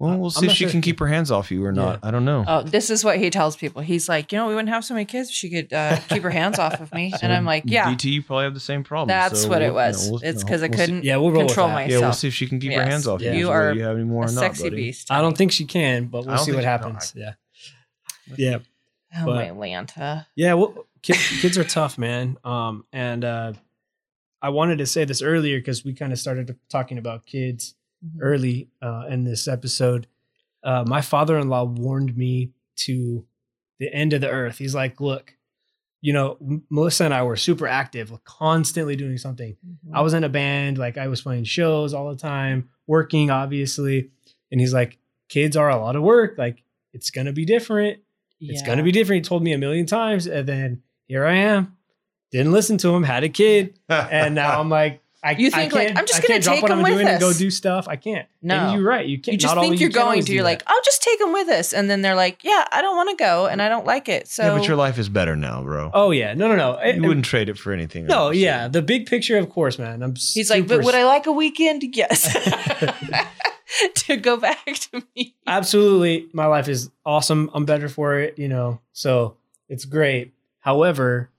Well, 0.00 0.16
we'll 0.18 0.26
I'm 0.26 0.30
see 0.32 0.46
if 0.46 0.52
she 0.52 0.64
sure 0.64 0.70
can 0.70 0.80
keep 0.80 0.98
her 0.98 1.06
hands 1.06 1.30
off 1.30 1.50
you 1.52 1.64
or 1.64 1.70
not. 1.72 2.00
I 2.02 2.10
don't 2.10 2.24
know. 2.24 2.44
Oh, 2.46 2.62
this 2.62 2.90
is 2.90 3.04
what 3.04 3.16
he 3.18 3.30
tells 3.30 3.56
people. 3.56 3.80
He's 3.80 4.08
like, 4.08 4.32
you 4.32 4.38
know, 4.38 4.48
we 4.48 4.54
wouldn't 4.54 4.68
have 4.70 4.84
so 4.84 4.92
many 4.92 5.04
kids 5.06 5.28
if 5.28 5.34
she 5.36 5.48
could 5.48 5.72
uh, 5.72 5.96
keep 6.08 6.22
her 6.24 6.30
hands 6.30 6.58
off 6.58 6.80
of 6.80 6.92
me. 6.92 7.12
And 7.22 7.32
I'm 7.32 7.44
like, 7.44 7.62
yeah, 7.66 7.86
DT, 7.94 8.04
you 8.10 8.22
probably 8.22 8.44
have 8.44 8.54
the 8.54 8.60
same 8.60 8.82
problem. 8.82 9.08
that's 9.08 9.42
so 9.42 9.48
what 9.48 9.60
we'll- 9.60 9.68
it 9.70 9.72
was. 9.72 10.06
you 10.06 10.10
know, 10.12 10.12
we'll- 10.20 10.22
it's 10.24 10.38
you 10.38 10.38
know, 10.40 10.46
because 10.46 10.62
I 10.62 10.66
we'll 10.66 10.72
see- 10.72 10.78
couldn't 10.78 11.04
yeah, 11.04 11.16
we'll 11.16 11.32
control 11.32 11.68
with 11.68 11.76
that. 11.76 11.88
Yeah, 11.90 11.98
we'll 12.00 12.12
see 12.12 12.28
if 12.28 12.34
she 12.34 12.46
can 12.48 12.58
keep 12.58 12.72
her 12.72 12.82
hands 12.84 13.06
off 13.06 13.20
Yeah. 13.22 13.32
you. 13.32 13.38
You 13.38 13.50
are 13.50 13.72
you 13.72 13.82
have 13.82 13.96
any 13.96 14.04
more 14.04 14.24
a 14.24 14.28
or 14.28 14.32
not, 14.32 14.40
sexy 14.40 14.64
buddy. 14.64 14.76
beast. 14.76 15.10
I 15.12 15.20
don't 15.20 15.38
think 15.38 15.52
she 15.52 15.64
can, 15.64 16.06
but 16.06 16.26
we'll 16.26 16.38
see 16.38 16.50
what 16.52 16.58
she- 16.60 16.64
no, 16.64 16.70
happens. 16.70 17.12
yeah, 17.16 17.32
yeah. 18.36 18.58
Oh, 19.16 19.26
but- 19.26 19.44
Atlanta. 19.46 20.26
Yeah, 20.34 20.54
well, 20.54 20.86
kids, 21.02 21.40
kids 21.40 21.56
are 21.56 21.62
tough, 21.64 21.98
man. 21.98 22.36
Um, 22.44 22.84
and 22.92 23.24
uh, 23.24 23.52
I 24.42 24.48
wanted 24.48 24.78
to 24.78 24.86
say 24.86 25.04
this 25.04 25.22
earlier 25.22 25.58
because 25.60 25.84
we 25.84 25.94
kind 25.94 26.12
of 26.12 26.18
started 26.18 26.58
talking 26.68 26.98
about 26.98 27.24
kids 27.26 27.74
Mm-hmm. 28.04 28.22
early 28.22 28.68
uh, 28.82 29.04
in 29.08 29.24
this 29.24 29.48
episode. 29.48 30.06
Uh, 30.62 30.84
my 30.86 31.00
father-in-law 31.00 31.64
warned 31.64 32.16
me 32.16 32.52
to 32.76 33.24
the 33.78 33.92
end 33.92 34.12
of 34.12 34.20
the 34.20 34.28
earth. 34.30 34.58
He's 34.58 34.74
like, 34.74 35.00
"Look, 35.00 35.34
you 36.04 36.12
know, 36.12 36.36
Melissa 36.68 37.06
and 37.06 37.14
I 37.14 37.22
were 37.22 37.34
super 37.34 37.66
active, 37.66 38.12
constantly 38.24 38.94
doing 38.94 39.16
something. 39.16 39.56
Mm-hmm. 39.66 39.96
I 39.96 40.02
was 40.02 40.12
in 40.12 40.22
a 40.22 40.28
band, 40.28 40.76
like 40.76 40.98
I 40.98 41.08
was 41.08 41.22
playing 41.22 41.44
shows 41.44 41.94
all 41.94 42.10
the 42.10 42.16
time, 42.16 42.68
working 42.86 43.30
obviously. 43.30 44.10
And 44.52 44.60
he's 44.60 44.74
like, 44.74 44.98
kids 45.30 45.56
are 45.56 45.70
a 45.70 45.78
lot 45.78 45.96
of 45.96 46.02
work. 46.02 46.36
Like 46.36 46.62
it's 46.92 47.08
gonna 47.08 47.32
be 47.32 47.46
different. 47.46 48.00
It's 48.38 48.60
gonna 48.60 48.82
be 48.82 48.92
different. 48.92 49.24
He 49.24 49.28
told 49.28 49.42
me 49.42 49.54
a 49.54 49.58
million 49.58 49.86
times, 49.86 50.26
and 50.26 50.46
then 50.46 50.82
here 51.06 51.24
I 51.24 51.36
am. 51.36 51.74
Didn't 52.30 52.52
listen 52.52 52.76
to 52.78 52.94
him. 52.94 53.02
Had 53.02 53.24
a 53.24 53.30
kid, 53.30 53.78
and 53.88 54.34
now 54.34 54.60
I'm 54.60 54.68
like, 54.68 55.00
I, 55.24 55.30
You 55.32 55.50
think, 55.50 55.72
like, 55.72 55.86
can't- 55.86 55.98
I'm 55.98 56.06
just 56.06 56.22
gonna 56.22 56.38
take 56.40 56.62
what 56.62 56.70
I'm 56.70 56.78
him 56.78 56.84
with 56.84 56.92
doing 56.92 57.08
and 57.08 57.18
go 57.20 57.32
do 57.32 57.50
stuff. 57.50 57.88
I 57.88 57.96
can't. 57.96 58.28
No. 58.42 58.54
and 58.56 58.74
you're 58.78 58.86
right. 58.88 59.06
You 59.06 59.18
can't. 59.18 59.32
You 59.32 59.38
just 59.38 59.54
not 59.54 59.60
think 59.62 59.70
always- 59.70 59.80
you're 59.80 59.88
you 59.88 59.94
going 59.94 60.20
to. 60.20 60.26
do 60.26 60.34
You're 60.34 60.44
like, 60.44 60.62
I'll 60.66 60.82
just 60.84 61.02
take 61.02 61.18
them 61.18 61.32
with 61.32 61.48
us. 61.48 61.72
And 61.72 61.88
then 61.88 62.02
they're 62.02 62.14
like, 62.14 62.44
yeah, 62.44 62.66
I 62.70 62.82
don't 62.82 62.94
want 62.94 63.08
to 63.10 63.16
go 63.16 63.46
and 63.46 63.62
I 63.62 63.70
don't 63.70 63.86
like 63.86 64.08
it. 64.10 64.28
So 64.28 64.42
yeah, 64.42 64.58
but 64.58 64.68
your 64.68 64.76
life 64.76 64.98
is 64.98 65.08
better 65.08 65.34
now, 65.34 65.62
bro. 65.62 65.90
oh 65.94 66.10
yeah, 66.10 66.34
no, 66.34 66.46
no, 66.48 66.56
no. 66.56 66.72
It- 66.78 66.96
you 66.96 67.02
wouldn't 67.08 67.24
trade 67.24 67.48
it 67.48 67.56
for 67.56 67.72
anything. 67.72 68.06
no, 68.06 68.26
else. 68.28 68.36
yeah. 68.36 68.68
The 68.68 68.82
big 68.82 69.06
picture, 69.06 69.38
of 69.38 69.48
course, 69.48 69.78
man. 69.78 70.02
I'm. 70.02 70.14
he's 70.14 70.50
like, 70.50 70.68
but 70.68 70.84
would 70.84 70.94
I 70.94 71.04
like 71.04 71.26
a 71.26 71.32
weekend? 71.32 71.82
Yes. 71.94 72.36
to 73.94 74.16
go 74.16 74.36
back 74.36 74.64
to 74.66 75.02
me. 75.16 75.34
absolutely 75.46 76.28
my 76.32 76.46
life 76.46 76.68
is 76.68 76.90
awesome 77.04 77.50
i'm 77.54 77.64
better 77.64 77.88
for 77.88 78.18
it 78.20 78.38
you 78.38 78.46
know 78.48 78.78
so 78.92 79.36
it's 79.68 79.84
great 79.84 80.32
however 80.60 81.30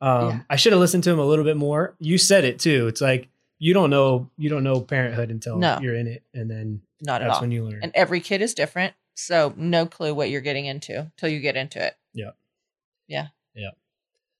um 0.00 0.28
Yeah. 0.30 0.40
i 0.50 0.56
should 0.56 0.72
have 0.72 0.80
listened 0.80 1.04
to 1.04 1.10
him 1.10 1.18
a 1.20 1.24
little 1.24 1.44
bit 1.44 1.56
more 1.56 1.94
you 2.00 2.18
said 2.18 2.44
it 2.44 2.58
too 2.58 2.88
it's 2.88 3.00
like 3.00 3.28
you 3.64 3.72
don't 3.72 3.88
know 3.90 4.28
you 4.36 4.48
don't 4.50 4.62
know 4.62 4.80
parenthood 4.80 5.30
until 5.30 5.56
No. 5.58 5.78
you're 5.80 5.94
in 5.96 6.06
it 6.06 6.22
and 6.34 6.50
then 6.50 6.82
Not 7.00 7.22
at 7.22 7.26
that's 7.26 7.36
all. 7.36 7.40
when 7.42 7.50
you 7.50 7.64
learn 7.64 7.80
And 7.82 7.92
every 7.94 8.20
kid 8.20 8.42
is 8.42 8.52
different. 8.54 8.92
So 9.14 9.54
no 9.56 9.86
clue 9.86 10.12
what 10.14 10.28
you're 10.28 10.40
getting 10.42 10.66
into 10.66 11.10
till 11.16 11.28
you 11.30 11.40
get 11.40 11.56
into 11.56 11.78
it. 11.84 11.94
Yeah, 12.12 12.30
yeah, 13.08 13.28
yeah. 13.54 13.70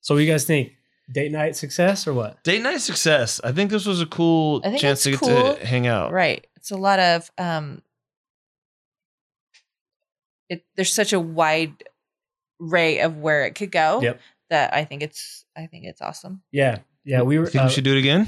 So 0.01 0.13
what 0.13 0.19
do 0.19 0.25
you 0.25 0.31
guys 0.31 0.45
think 0.45 0.73
date 1.11 1.31
night 1.31 1.55
success 1.55 2.07
or 2.07 2.13
what 2.13 2.43
Date 2.43 2.61
night 2.61 2.81
success. 2.81 3.39
I 3.43 3.51
think 3.51 3.71
this 3.71 3.85
was 3.85 4.01
a 4.01 4.05
cool 4.05 4.61
chance 4.77 5.03
to 5.03 5.11
get 5.11 5.19
cool. 5.21 5.55
to 5.55 5.65
hang 5.65 5.87
out. 5.87 6.11
Right. 6.11 6.45
It's 6.57 6.71
a 6.71 6.77
lot 6.77 6.99
of 6.99 7.31
um 7.37 7.81
it 10.49 10.63
there's 10.75 10.93
such 10.93 11.13
a 11.13 11.19
wide 11.19 11.83
ray 12.59 12.99
of 12.99 13.17
where 13.17 13.45
it 13.45 13.55
could 13.55 13.71
go 13.71 14.01
Yep. 14.01 14.19
that 14.49 14.73
I 14.73 14.85
think 14.85 15.01
it's 15.01 15.45
I 15.57 15.65
think 15.67 15.85
it's 15.85 16.01
awesome. 16.01 16.41
yeah 16.51 16.79
yeah 17.03 17.21
we 17.21 17.37
were 17.39 17.45
You 17.45 17.49
think 17.51 17.63
uh, 17.63 17.67
we 17.67 17.73
should 17.73 17.83
do 17.83 17.95
it 17.95 17.99
again? 17.99 18.27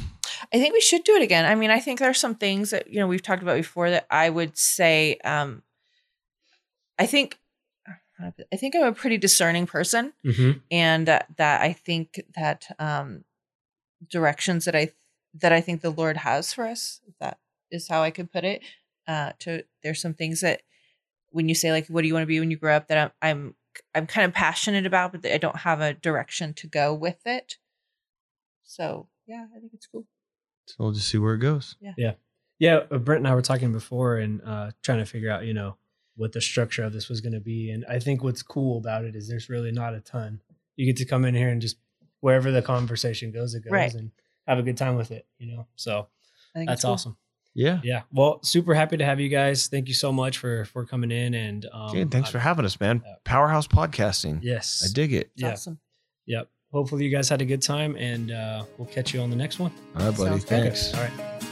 I 0.54 0.58
think 0.58 0.74
we 0.74 0.82
should 0.82 1.04
do 1.04 1.16
it 1.16 1.22
again. 1.22 1.46
I 1.46 1.56
mean, 1.56 1.72
I 1.72 1.80
think 1.80 2.00
there's 2.00 2.20
some 2.20 2.36
things 2.36 2.72
that 2.72 2.92
you 2.92 3.00
know 3.00 3.08
we've 3.08 3.22
talked 3.22 3.44
about 3.44 3.58
before 3.58 3.90
that 3.90 4.08
I 4.10 4.30
would 4.30 4.58
say 4.58 5.18
um 5.24 5.64
I 7.00 7.06
think 7.06 7.40
I 8.20 8.56
think 8.56 8.76
I'm 8.76 8.84
a 8.84 8.94
pretty 8.94 9.18
discerning 9.18 9.68
person 9.68 10.14
mhm. 10.26 10.62
and 10.72 11.08
that 11.08 11.28
that 11.38 11.62
I 11.62 11.74
think 11.74 12.22
that 12.36 12.68
um 12.80 13.24
directions 14.10 14.66
that 14.66 14.76
I 14.76 14.92
that 15.36 15.54
I 15.54 15.62
think 15.62 15.82
the 15.82 15.92
Lord 15.92 16.18
has 16.18 16.54
for 16.54 16.66
us 16.66 17.02
that 17.20 17.38
is 17.72 17.88
how 17.88 18.02
I 18.02 18.12
could 18.12 18.32
put 18.32 18.44
it 18.44 18.62
uh 19.08 19.34
to 19.40 19.64
there's 19.84 20.02
some 20.02 20.14
things 20.14 20.42
that 20.42 20.62
when 21.30 21.50
you 21.50 21.56
say 21.56 21.72
like 21.72 21.88
what 21.88 22.02
do 22.02 22.08
you 22.08 22.14
want 22.14 22.24
to 22.24 22.28
be 22.28 22.40
when 22.40 22.52
you 22.52 22.58
grow 22.58 22.76
up 22.76 22.88
that 22.88 22.98
I'm 22.98 23.12
I'm 23.22 23.56
I'm 23.94 24.08
kind 24.08 24.26
of 24.26 24.34
passionate 24.34 24.86
about 24.86 25.12
but 25.12 25.26
I 25.26 25.38
don't 25.38 25.58
have 25.58 25.82
a 25.82 25.94
direction 25.94 26.54
to 26.56 26.68
go 26.68 26.94
with 26.94 27.26
it 27.26 27.58
so 28.64 29.08
yeah 29.28 29.46
I 29.56 29.60
think 29.60 29.74
it's 29.74 29.88
cool 29.88 30.06
So 30.68 30.76
we'll 30.80 30.92
just 30.92 31.08
see 31.08 31.18
where 31.18 31.34
it 31.36 31.40
goes. 31.40 31.76
yeah 31.82 31.94
Yeah. 31.98 32.14
Yeah. 32.60 32.80
brent 32.98 33.20
and 33.20 33.28
i 33.28 33.34
were 33.36 33.42
talking 33.42 33.72
before 33.72 34.18
and 34.18 34.42
uh 34.46 34.72
trying 34.84 35.00
to 35.00 35.06
figure 35.06 35.32
out 35.32 35.46
you 35.46 35.54
know 35.54 35.78
what 36.16 36.32
the 36.34 36.42
structure 36.42 36.84
of 36.84 36.94
this 36.94 37.10
was 37.10 37.22
going 37.22 37.34
to 37.34 37.40
be 37.40 37.70
and 37.72 37.86
i 37.88 38.00
think 38.00 38.24
what's 38.24 38.42
cool 38.42 38.78
about 38.80 39.06
it 39.06 39.16
is 39.16 39.28
there's 39.30 39.50
really 39.50 39.72
not 39.72 39.94
a 39.94 40.00
ton 40.02 40.42
you 40.76 40.86
get 40.86 40.98
to 40.98 41.06
come 41.06 41.24
in 41.26 41.36
here 41.36 41.50
and 41.50 41.62
just 41.62 41.78
wherever 42.22 42.52
the 42.52 42.62
conversation 42.62 43.32
goes 43.32 43.54
it 43.54 43.64
goes 43.64 43.72
Right. 43.72 43.94
and 43.94 44.12
have 44.48 44.58
a 44.60 44.64
good 44.64 44.78
time 44.78 44.96
with 44.96 45.12
it 45.12 45.26
you 45.38 45.48
know 45.56 45.68
so 45.76 46.08
I 46.56 46.60
think 46.60 46.70
that's 46.70 46.84
cool. 46.84 46.94
awesome 46.94 47.18
Yeah. 47.54 47.80
yeah 47.84 48.02
well 48.12 48.40
super 48.44 48.74
happy 48.74 48.98
to 48.98 49.06
have 49.06 49.20
you 49.20 49.30
guys 49.30 49.68
thank 49.68 49.88
you 49.88 49.94
so 49.94 50.12
much 50.12 50.38
for 50.40 50.66
for 50.66 50.86
coming 50.86 51.12
in 51.12 51.34
and 51.36 51.66
um 51.72 51.90
Okay, 51.92 52.06
thanks 52.06 52.30
for 52.32 52.40
having 52.40 52.66
us, 52.66 52.80
man. 52.80 53.04
Yeah. 53.06 53.14
Powerhouse 53.24 53.68
podcasting. 53.68 54.40
yes 54.42 54.84
I 54.84 54.94
dig 54.94 55.14
it. 55.14 55.30
It's 55.36 55.44
yeah 55.44 55.52
awesome 55.52 55.80
yep 56.26 56.50
hopefully 56.78 57.04
you 57.06 57.10
guys 57.10 57.28
had 57.28 57.42
a 57.42 57.46
good 57.46 57.62
time 57.62 57.96
and 57.98 58.32
uh 58.32 58.64
we'll 58.78 58.88
catch 58.98 59.14
you 59.14 59.20
on 59.22 59.30
the 59.30 59.36
next 59.36 59.58
one 59.60 59.72
All 59.96 60.06
right, 60.06 60.18
buddy. 60.18 60.30
Sounds 60.30 60.46
good. 60.46 60.64
Thanks. 60.64 60.94
all 60.94 61.02
right 61.04 61.47